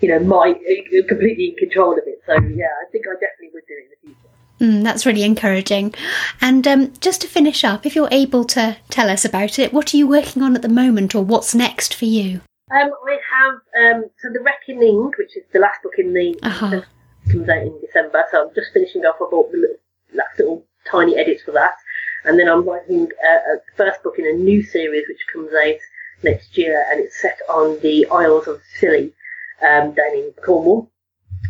you 0.00 0.08
know, 0.08 0.18
my 0.18 0.54
completely 1.06 1.50
in 1.50 1.56
control 1.56 1.92
of 1.92 2.04
it. 2.06 2.22
So 2.26 2.32
yeah, 2.32 2.72
I 2.80 2.90
think 2.90 3.04
I 3.06 3.12
definitely 3.12 3.50
would 3.52 3.66
do 3.68 3.74
it 3.74 3.84
in 3.84 3.90
the 3.90 4.14
future. 4.14 4.27
Mm, 4.60 4.82
that's 4.82 5.06
really 5.06 5.22
encouraging. 5.22 5.94
And 6.40 6.66
um, 6.66 6.92
just 7.00 7.20
to 7.22 7.28
finish 7.28 7.64
up, 7.64 7.86
if 7.86 7.94
you're 7.94 8.08
able 8.10 8.44
to 8.46 8.76
tell 8.90 9.08
us 9.08 9.24
about 9.24 9.58
it, 9.58 9.72
what 9.72 9.94
are 9.94 9.96
you 9.96 10.06
working 10.06 10.42
on 10.42 10.56
at 10.56 10.62
the 10.62 10.68
moment 10.68 11.14
or 11.14 11.24
what's 11.24 11.54
next 11.54 11.94
for 11.94 12.06
you? 12.06 12.40
Um, 12.70 12.90
I 13.06 13.18
have 13.30 13.54
um, 13.96 14.10
so 14.20 14.28
the 14.32 14.40
Reckoning, 14.40 15.12
which 15.16 15.36
is 15.36 15.44
the 15.52 15.58
last 15.58 15.82
book 15.82 15.94
in 15.96 16.12
the 16.12 16.38
uh-huh. 16.42 16.82
comes 17.30 17.48
out 17.48 17.62
in 17.62 17.80
December. 17.80 18.24
So 18.30 18.42
I'm 18.42 18.54
just 18.54 18.72
finishing 18.72 19.06
off. 19.06 19.16
I 19.16 19.30
bought 19.30 19.50
the 19.52 19.58
little, 19.58 19.76
last 20.14 20.38
little 20.38 20.64
tiny 20.90 21.16
edits 21.16 21.42
for 21.42 21.52
that, 21.52 21.74
and 22.24 22.38
then 22.38 22.48
I'm 22.48 22.68
writing 22.68 23.08
uh, 23.24 23.54
a 23.54 23.76
first 23.76 24.02
book 24.02 24.18
in 24.18 24.26
a 24.26 24.32
new 24.32 24.62
series 24.62 25.08
which 25.08 25.26
comes 25.32 25.50
out 25.54 25.80
next 26.22 26.58
year, 26.58 26.84
and 26.90 27.00
it's 27.00 27.20
set 27.20 27.38
on 27.48 27.80
the 27.80 28.06
Isles 28.10 28.48
of 28.48 28.60
Scilly 28.78 29.14
um, 29.62 29.94
down 29.94 30.12
in 30.12 30.32
Cornwall. 30.44 30.90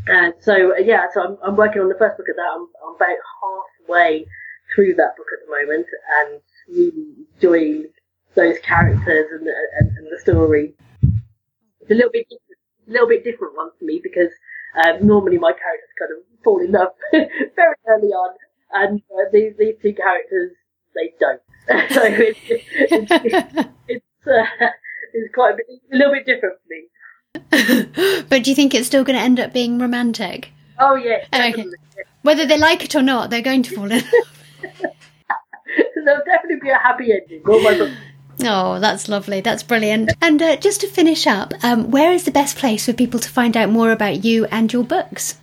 And 0.06 0.34
so, 0.40 0.72
uh, 0.72 0.78
yeah, 0.78 1.06
so 1.12 1.22
I'm, 1.22 1.36
I'm, 1.44 1.56
working 1.56 1.82
on 1.82 1.88
the 1.88 1.98
first 1.98 2.16
book 2.16 2.26
of 2.30 2.36
that. 2.36 2.50
I'm, 2.54 2.66
I'm, 2.86 2.94
about 2.96 3.18
halfway 3.42 4.26
through 4.74 4.94
that 4.94 5.16
book 5.16 5.26
at 5.32 5.44
the 5.44 5.50
moment 5.50 5.86
and 6.20 6.40
really 6.68 7.26
enjoying 7.34 7.86
those 8.34 8.58
characters 8.60 9.26
and, 9.32 9.46
and, 9.48 9.96
and 9.98 10.06
the 10.10 10.18
story. 10.20 10.74
It's 11.02 11.90
a 11.90 11.94
little 11.94 12.10
bit, 12.10 12.26
a 12.88 12.90
little 12.90 13.08
bit 13.08 13.24
different 13.24 13.56
one 13.56 13.70
for 13.78 13.84
me 13.84 14.00
because 14.02 14.30
um, 14.76 15.06
normally 15.06 15.38
my 15.38 15.52
characters 15.52 15.90
kind 15.98 16.12
of 16.12 16.44
fall 16.44 16.60
in 16.60 16.72
love 16.72 16.92
very 17.12 17.74
early 17.86 18.08
on, 18.08 18.34
and 18.72 19.02
uh, 19.10 19.30
these 19.32 19.54
these 19.58 19.74
two 19.82 19.94
characters 19.94 20.52
they 20.94 21.12
don't. 21.18 21.40
so 21.92 22.02
it's 22.04 22.38
it's, 22.48 23.10
it's, 23.10 23.68
it's, 23.88 24.26
uh, 24.26 24.66
it's 25.12 25.34
quite 25.34 25.54
a, 25.54 25.56
bit, 25.56 25.66
a 25.92 25.96
little 25.96 26.12
bit 26.12 26.26
different 26.26 26.56
for 26.60 26.68
me. 26.68 26.84
But 28.28 28.44
do 28.44 28.50
you 28.50 28.56
think 28.56 28.74
it's 28.74 28.86
still 28.86 29.04
going 29.04 29.16
to 29.16 29.22
end 29.22 29.40
up 29.40 29.52
being 29.52 29.78
romantic? 29.78 30.50
Oh 30.78 30.94
yeah. 30.94 31.24
Okay. 31.32 31.66
Whether 32.22 32.46
they 32.46 32.58
like 32.58 32.84
it 32.84 32.94
or 32.94 33.02
not, 33.02 33.30
they're 33.30 33.42
going 33.42 33.62
to 33.64 33.74
fall 33.74 33.90
in 33.90 33.90
love. 33.90 34.04
There'll 36.04 36.24
definitely 36.24 36.60
be 36.60 36.70
a 36.70 36.78
happy 36.78 37.12
ending. 37.12 37.42
Oh 37.46 37.62
my 37.62 37.76
god. 37.76 37.96
Oh, 38.44 38.78
that's 38.78 39.08
lovely. 39.08 39.40
That's 39.40 39.62
brilliant. 39.62 40.12
And 40.22 40.40
uh, 40.40 40.56
just 40.56 40.80
to 40.82 40.86
finish 40.88 41.26
up, 41.26 41.52
um, 41.62 41.90
where 41.90 42.12
is 42.12 42.24
the 42.24 42.30
best 42.30 42.56
place 42.56 42.86
for 42.86 42.92
people 42.92 43.18
to 43.18 43.28
find 43.28 43.56
out 43.56 43.70
more 43.70 43.90
about 43.90 44.24
you 44.24 44.44
and 44.46 44.72
your 44.72 44.84
books? 44.84 45.38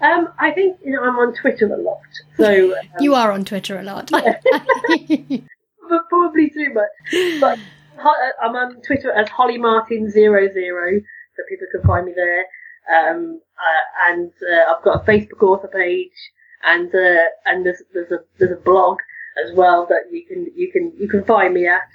Um, 0.00 0.28
I 0.38 0.50
think 0.50 0.78
you 0.84 0.92
know 0.92 1.02
I'm 1.02 1.16
on 1.16 1.34
Twitter 1.34 1.72
a 1.72 1.76
lot. 1.76 2.00
So 2.36 2.72
um, 2.78 2.84
you 3.00 3.14
are 3.14 3.32
on 3.32 3.44
Twitter 3.44 3.78
a 3.78 3.82
lot. 3.82 4.10
but 4.10 6.08
probably 6.08 6.50
too 6.50 6.72
much. 6.72 7.40
But 7.40 7.58
uh, 7.98 8.12
I'm 8.42 8.54
on 8.54 8.80
Twitter 8.82 9.10
as 9.12 9.28
Holly 9.28 9.58
Martin 9.58 10.10
00 10.10 11.00
so 11.36 11.42
people 11.48 11.66
can 11.70 11.82
find 11.82 12.06
me 12.06 12.12
there. 12.14 12.46
Um, 12.84 13.40
uh, 13.56 14.10
and 14.12 14.30
uh, 14.42 14.74
I've 14.74 14.84
got 14.84 15.02
a 15.02 15.04
Facebook 15.10 15.42
author 15.42 15.68
page, 15.68 16.12
and 16.62 16.94
uh, 16.94 17.24
and 17.46 17.64
there's 17.64 17.82
there's 17.92 18.12
a 18.12 18.18
there's 18.38 18.52
a 18.52 18.62
blog 18.62 18.98
as 19.44 19.54
well 19.56 19.86
that 19.86 20.12
you 20.12 20.24
can 20.26 20.50
you 20.54 20.70
can 20.70 20.92
you 20.98 21.08
can 21.08 21.24
find 21.24 21.54
me 21.54 21.66
at. 21.66 21.88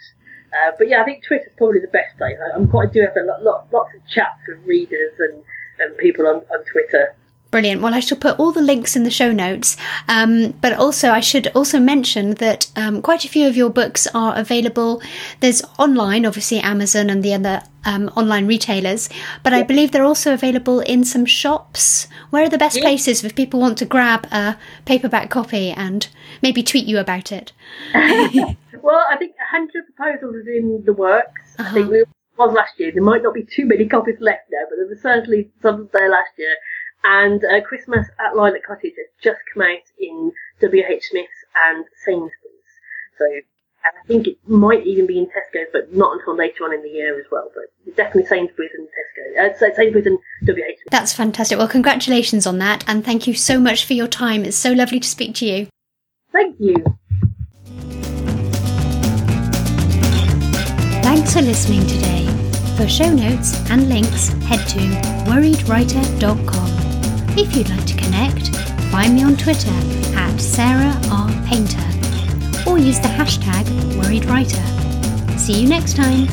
Uh, 0.51 0.71
but 0.77 0.89
yeah, 0.89 1.01
I 1.01 1.05
think 1.05 1.23
Twitter's 1.23 1.53
probably 1.57 1.79
the 1.79 1.93
best 1.93 2.17
place. 2.17 2.37
I, 2.41 2.55
am 2.55 2.67
quite 2.67 2.91
do 2.91 3.01
have 3.01 3.15
a 3.15 3.25
lot, 3.25 3.43
lot, 3.43 3.67
lots 3.71 3.93
of 3.93 4.01
chats 4.07 4.41
with 4.47 4.65
readers 4.65 5.13
and, 5.19 5.43
and 5.77 5.95
people 5.97 6.25
on, 6.25 6.37
on 6.49 6.65
Twitter. 6.65 7.15
Brilliant. 7.51 7.81
Well, 7.81 7.95
I 7.95 7.99
shall 7.99 8.17
put 8.17 8.39
all 8.39 8.51
the 8.51 8.61
links 8.61 8.95
in 8.95 9.03
the 9.03 9.09
show 9.09 9.31
notes. 9.31 9.75
Um, 10.07 10.51
but 10.61 10.73
also, 10.73 11.09
I 11.09 11.19
should 11.19 11.47
also 11.55 11.79
mention 11.79 12.35
that 12.35 12.69
um, 12.75 13.01
quite 13.01 13.25
a 13.25 13.29
few 13.29 13.47
of 13.47 13.57
your 13.57 13.71
books 13.71 14.07
are 14.13 14.35
available. 14.35 15.01
There's 15.39 15.63
online, 15.79 16.27
obviously, 16.27 16.59
Amazon 16.59 17.09
and 17.09 17.23
the 17.23 17.33
other 17.33 17.63
um, 17.85 18.09
online 18.15 18.45
retailers, 18.45 19.09
but 19.41 19.53
I 19.53 19.63
believe 19.63 19.91
they're 19.91 20.03
also 20.03 20.33
available 20.33 20.81
in 20.81 21.03
some 21.03 21.25
shops. 21.25 22.07
Where 22.29 22.43
are 22.43 22.49
the 22.49 22.57
best 22.57 22.79
places 22.81 23.23
if 23.23 23.35
people 23.35 23.59
want 23.59 23.77
to 23.79 23.85
grab 23.85 24.27
a 24.31 24.57
paperback 24.85 25.29
copy 25.29 25.71
and 25.71 26.07
maybe 26.43 26.61
tweet 26.61 26.85
you 26.85 26.99
about 26.99 27.31
it? 27.31 27.51
well, 27.93 29.03
I 29.09 29.17
think 29.17 29.35
100 29.37 29.85
proposals 29.95 30.35
is 30.35 30.47
in 30.47 30.83
the 30.85 30.93
works. 30.93 31.55
Uh-huh. 31.57 31.69
I 31.69 31.73
think 31.73 31.91
it 31.91 32.09
was 32.37 32.53
last 32.53 32.73
year. 32.77 32.91
There 32.93 33.03
might 33.03 33.23
not 33.23 33.33
be 33.33 33.43
too 33.43 33.65
many 33.65 33.87
copies 33.87 34.17
left 34.19 34.49
now, 34.51 34.65
but 34.69 34.75
there 34.77 34.87
were 34.87 35.01
certainly 35.01 35.49
some 35.61 35.89
there 35.93 36.09
last 36.09 36.31
year. 36.37 36.55
And 37.03 37.43
uh, 37.45 37.61
Christmas 37.61 38.07
at 38.19 38.35
Lilac 38.35 38.63
Cottage 38.63 38.93
has 38.97 39.07
just 39.23 39.39
come 39.53 39.63
out 39.63 39.87
in 39.97 40.31
W.H. 40.61 41.09
Smith's 41.09 41.29
and 41.67 41.85
Sainsbury's. 42.05 42.33
So 43.17 43.25
I 43.83 44.07
think 44.07 44.27
it 44.27 44.37
might 44.47 44.85
even 44.85 45.07
be 45.07 45.17
in 45.17 45.27
Tesco's, 45.27 45.69
but 45.71 45.93
not 45.93 46.17
until 46.17 46.35
later 46.35 46.65
on 46.65 46.73
in 46.73 46.81
the 46.81 46.89
year 46.89 47.19
as 47.19 47.25
well. 47.31 47.49
But 47.53 47.95
definitely 47.95 48.25
Sainsbury's 48.25 48.71
and 48.77 48.87
Tesco. 48.87 49.51
Uh, 49.51 49.75
Sainsbury's 49.75 50.05
and 50.05 50.19
W.H. 50.45 50.75
Smith. 50.81 50.91
That's 50.91 51.13
fantastic. 51.13 51.57
Well, 51.57 51.67
congratulations 51.67 52.45
on 52.45 52.57
that, 52.59 52.83
and 52.87 53.05
thank 53.05 53.27
you 53.27 53.33
so 53.33 53.59
much 53.59 53.85
for 53.85 53.93
your 53.93 54.07
time. 54.07 54.43
It's 54.43 54.57
so 54.57 54.73
lovely 54.73 54.99
to 54.99 55.07
speak 55.07 55.35
to 55.35 55.45
you. 55.45 55.67
Thank 56.31 56.57
you. 56.59 56.75
Thanks 61.01 61.33
for 61.33 61.41
listening 61.41 61.85
today. 61.87 62.25
For 62.77 62.87
show 62.87 63.11
notes 63.11 63.69
and 63.69 63.89
links, 63.89 64.29
head 64.43 64.65
to 64.69 64.79
worriedwriter.com. 65.29 66.78
If 67.41 67.55
you'd 67.55 67.69
like 67.69 67.85
to 67.85 67.95
connect, 67.95 68.53
find 68.91 69.15
me 69.15 69.23
on 69.23 69.37
Twitter 69.37 69.71
at 70.13 70.37
Sarah 70.41 70.93
R. 71.09 71.29
Painter 71.45 71.79
or 72.69 72.77
use 72.77 72.99
the 72.99 73.07
hashtag 73.07 73.63
WorriedWriter. 73.95 75.39
See 75.39 75.61
you 75.61 75.69
next 75.69 75.95
time. 75.95 76.27